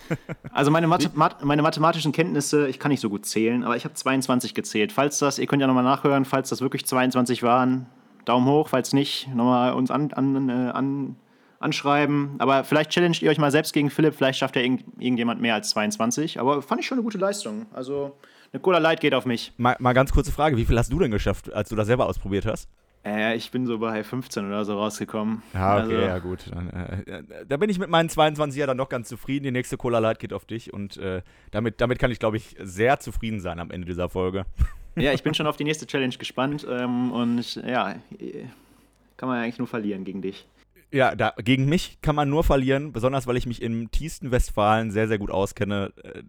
also 0.52 0.70
meine, 0.70 0.86
Mathe, 0.86 1.10
meine 1.42 1.62
mathematischen 1.62 2.12
Kenntnisse, 2.12 2.68
ich 2.68 2.78
kann 2.78 2.90
nicht 2.90 3.00
so 3.00 3.10
gut 3.10 3.26
zählen, 3.26 3.64
aber 3.64 3.76
ich 3.76 3.84
habe 3.84 3.94
22 3.94 4.54
gezählt. 4.54 4.92
Falls 4.92 5.18
das, 5.18 5.38
ihr 5.38 5.46
könnt 5.46 5.60
ja 5.60 5.66
nochmal 5.66 5.84
nachhören, 5.84 6.24
falls 6.24 6.48
das 6.48 6.60
wirklich 6.60 6.86
22 6.86 7.42
waren, 7.42 7.86
Daumen 8.24 8.46
hoch, 8.46 8.68
falls 8.68 8.92
nicht, 8.92 9.28
nochmal 9.34 9.74
uns 9.74 9.90
an, 9.90 10.12
an, 10.12 10.48
äh, 10.48 10.52
an, 10.52 11.16
anschreiben. 11.60 12.36
Aber 12.38 12.64
vielleicht 12.64 12.90
challenged 12.90 13.22
ihr 13.22 13.30
euch 13.30 13.38
mal 13.38 13.50
selbst 13.50 13.72
gegen 13.72 13.90
Philipp, 13.90 14.14
vielleicht 14.14 14.38
schafft 14.38 14.56
ja 14.56 14.62
irgend, 14.62 14.84
irgendjemand 14.98 15.40
mehr 15.40 15.54
als 15.54 15.70
22. 15.70 16.40
Aber 16.40 16.62
fand 16.62 16.80
ich 16.80 16.86
schon 16.86 16.96
eine 16.96 17.04
gute 17.04 17.18
Leistung. 17.18 17.66
Also 17.72 18.16
eine 18.52 18.60
Cola 18.60 18.78
Light 18.78 19.00
geht 19.00 19.14
auf 19.14 19.26
mich. 19.26 19.52
Mal, 19.58 19.76
mal 19.78 19.92
ganz 19.92 20.12
kurze 20.12 20.32
Frage, 20.32 20.56
wie 20.56 20.64
viel 20.64 20.78
hast 20.78 20.92
du 20.92 20.98
denn 20.98 21.10
geschafft, 21.10 21.52
als 21.52 21.68
du 21.68 21.76
das 21.76 21.86
selber 21.86 22.06
ausprobiert 22.06 22.46
hast? 22.46 22.68
Äh, 23.06 23.36
ich 23.36 23.52
bin 23.52 23.66
so 23.66 23.78
bei 23.78 24.02
15 24.02 24.46
oder 24.46 24.64
so 24.64 24.76
rausgekommen. 24.76 25.42
Ja, 25.54 25.76
okay, 25.76 25.94
also, 25.94 26.06
ja 26.06 26.18
gut. 26.18 26.50
Dann, 26.50 26.70
äh, 26.70 27.22
da 27.46 27.56
bin 27.56 27.70
ich 27.70 27.78
mit 27.78 27.88
meinen 27.88 28.08
22 28.08 28.58
Jahren 28.58 28.68
dann 28.68 28.76
noch 28.76 28.88
ganz 28.88 29.08
zufrieden. 29.08 29.44
Die 29.44 29.52
nächste 29.52 29.76
Cola 29.76 30.00
Light 30.00 30.18
geht 30.18 30.32
auf 30.32 30.44
dich 30.44 30.72
und 30.72 30.96
äh, 30.96 31.22
damit, 31.52 31.80
damit 31.80 32.00
kann 32.00 32.10
ich, 32.10 32.18
glaube 32.18 32.36
ich, 32.36 32.56
sehr 32.60 32.98
zufrieden 32.98 33.38
sein 33.38 33.60
am 33.60 33.70
Ende 33.70 33.86
dieser 33.86 34.08
Folge. 34.08 34.44
Ja, 34.98 35.12
ich 35.12 35.22
bin 35.22 35.34
schon 35.34 35.46
auf 35.46 35.58
die 35.58 35.64
nächste 35.64 35.86
Challenge 35.86 36.16
gespannt 36.16 36.66
ähm, 36.66 37.12
und 37.12 37.56
ja, 37.56 37.96
kann 39.18 39.28
man 39.28 39.42
eigentlich 39.42 39.58
nur 39.58 39.68
verlieren 39.68 40.04
gegen 40.04 40.22
dich. 40.22 40.46
Ja, 40.90 41.14
da, 41.14 41.34
gegen 41.36 41.66
mich 41.68 42.00
kann 42.00 42.16
man 42.16 42.30
nur 42.30 42.44
verlieren, 42.44 42.94
besonders 42.94 43.26
weil 43.26 43.36
ich 43.36 43.44
mich 43.44 43.60
im 43.60 43.90
tiefsten 43.90 44.30
Westfalen 44.30 44.90
sehr, 44.90 45.06
sehr 45.06 45.18
gut 45.18 45.30
auskenne. 45.30 45.92
Äh, 46.02 46.22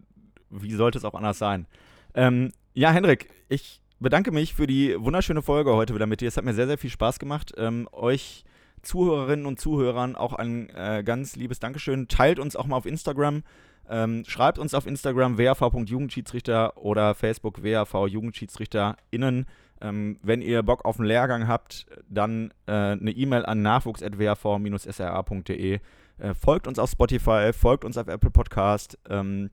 wie 0.50 0.74
sollte 0.74 0.98
es 0.98 1.06
auch 1.06 1.14
anders 1.14 1.38
sein? 1.38 1.66
Ähm, 2.14 2.52
ja, 2.74 2.92
Henrik, 2.92 3.30
ich 3.48 3.80
bedanke 4.00 4.32
mich 4.32 4.54
für 4.54 4.68
die 4.68 4.96
wunderschöne 5.00 5.42
Folge 5.42 5.74
heute 5.74 5.96
wieder 5.96 6.06
mit 6.06 6.22
dir. 6.22 6.28
Es 6.28 6.38
hat 6.38 6.46
mir 6.46 6.54
sehr, 6.54 6.68
sehr 6.68 6.78
viel 6.78 6.90
Spaß 6.90 7.20
gemacht. 7.20 7.54
Ähm, 7.58 7.88
euch 7.92 8.44
Zuhörerinnen 8.82 9.46
und 9.46 9.60
Zuhörern 9.60 10.16
auch 10.16 10.34
ein 10.34 10.70
äh, 10.70 11.04
ganz 11.04 11.36
liebes 11.36 11.60
Dankeschön. 11.60 12.08
Teilt 12.08 12.40
uns 12.40 12.56
auch 12.56 12.68
mal 12.68 12.78
auf 12.78 12.86
Instagram. 12.86 13.44
Ähm, 13.90 14.24
schreibt 14.28 14.60
uns 14.60 14.74
auf 14.74 14.86
Instagram 14.86 15.38
wav.jugendschiedsrichter 15.38 16.76
oder 16.78 17.16
Facebook 17.16 17.64
wav 17.64 18.08
JugendschiedsrichterInnen. 18.08 19.46
Ähm, 19.80 20.18
wenn 20.24 20.42
ihr 20.42 20.64
Bock 20.64 20.86
auf 20.86 21.00
einen 21.00 21.08
Lehrgang 21.08 21.48
habt, 21.48 21.86
dann 22.10 22.52
äh, 22.66 22.72
eine 22.72 23.12
E-Mail 23.12 23.46
an 23.46 23.62
nachwuchs.wav-sra.de. 23.62 25.80
Äh, 26.20 26.34
folgt 26.34 26.68
uns 26.68 26.80
auf 26.80 26.90
Spotify, 26.90 27.52
folgt 27.54 27.86
uns 27.86 27.96
auf 27.98 28.08
Apple 28.08 28.32
Podcast. 28.32 28.98
Ähm, 29.10 29.52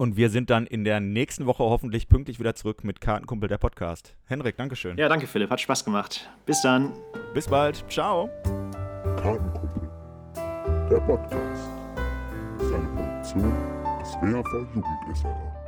und 0.00 0.16
wir 0.16 0.30
sind 0.30 0.48
dann 0.48 0.66
in 0.66 0.84
der 0.84 0.98
nächsten 0.98 1.44
Woche 1.44 1.62
hoffentlich 1.62 2.08
pünktlich 2.08 2.40
wieder 2.40 2.54
zurück 2.54 2.84
mit 2.84 3.02
Kartenkumpel 3.02 3.50
der 3.50 3.58
Podcast. 3.58 4.16
Henrik, 4.24 4.56
Dankeschön. 4.56 4.96
Ja, 4.96 5.10
danke 5.10 5.26
Philipp, 5.26 5.50
hat 5.50 5.60
Spaß 5.60 5.84
gemacht. 5.84 6.30
Bis 6.46 6.62
dann. 6.62 6.94
Bis 7.34 7.46
bald. 7.46 7.84
Ciao. 7.90 8.30
Kartenkumpel, 9.22 9.90
der 10.90 11.00
Podcast. 11.00 11.68
Ist 12.58 12.72
eine 12.72 12.88
Produktion 12.88 13.52
des 14.00 14.14
WHV 14.22 14.74
Jugendessere. 14.74 15.59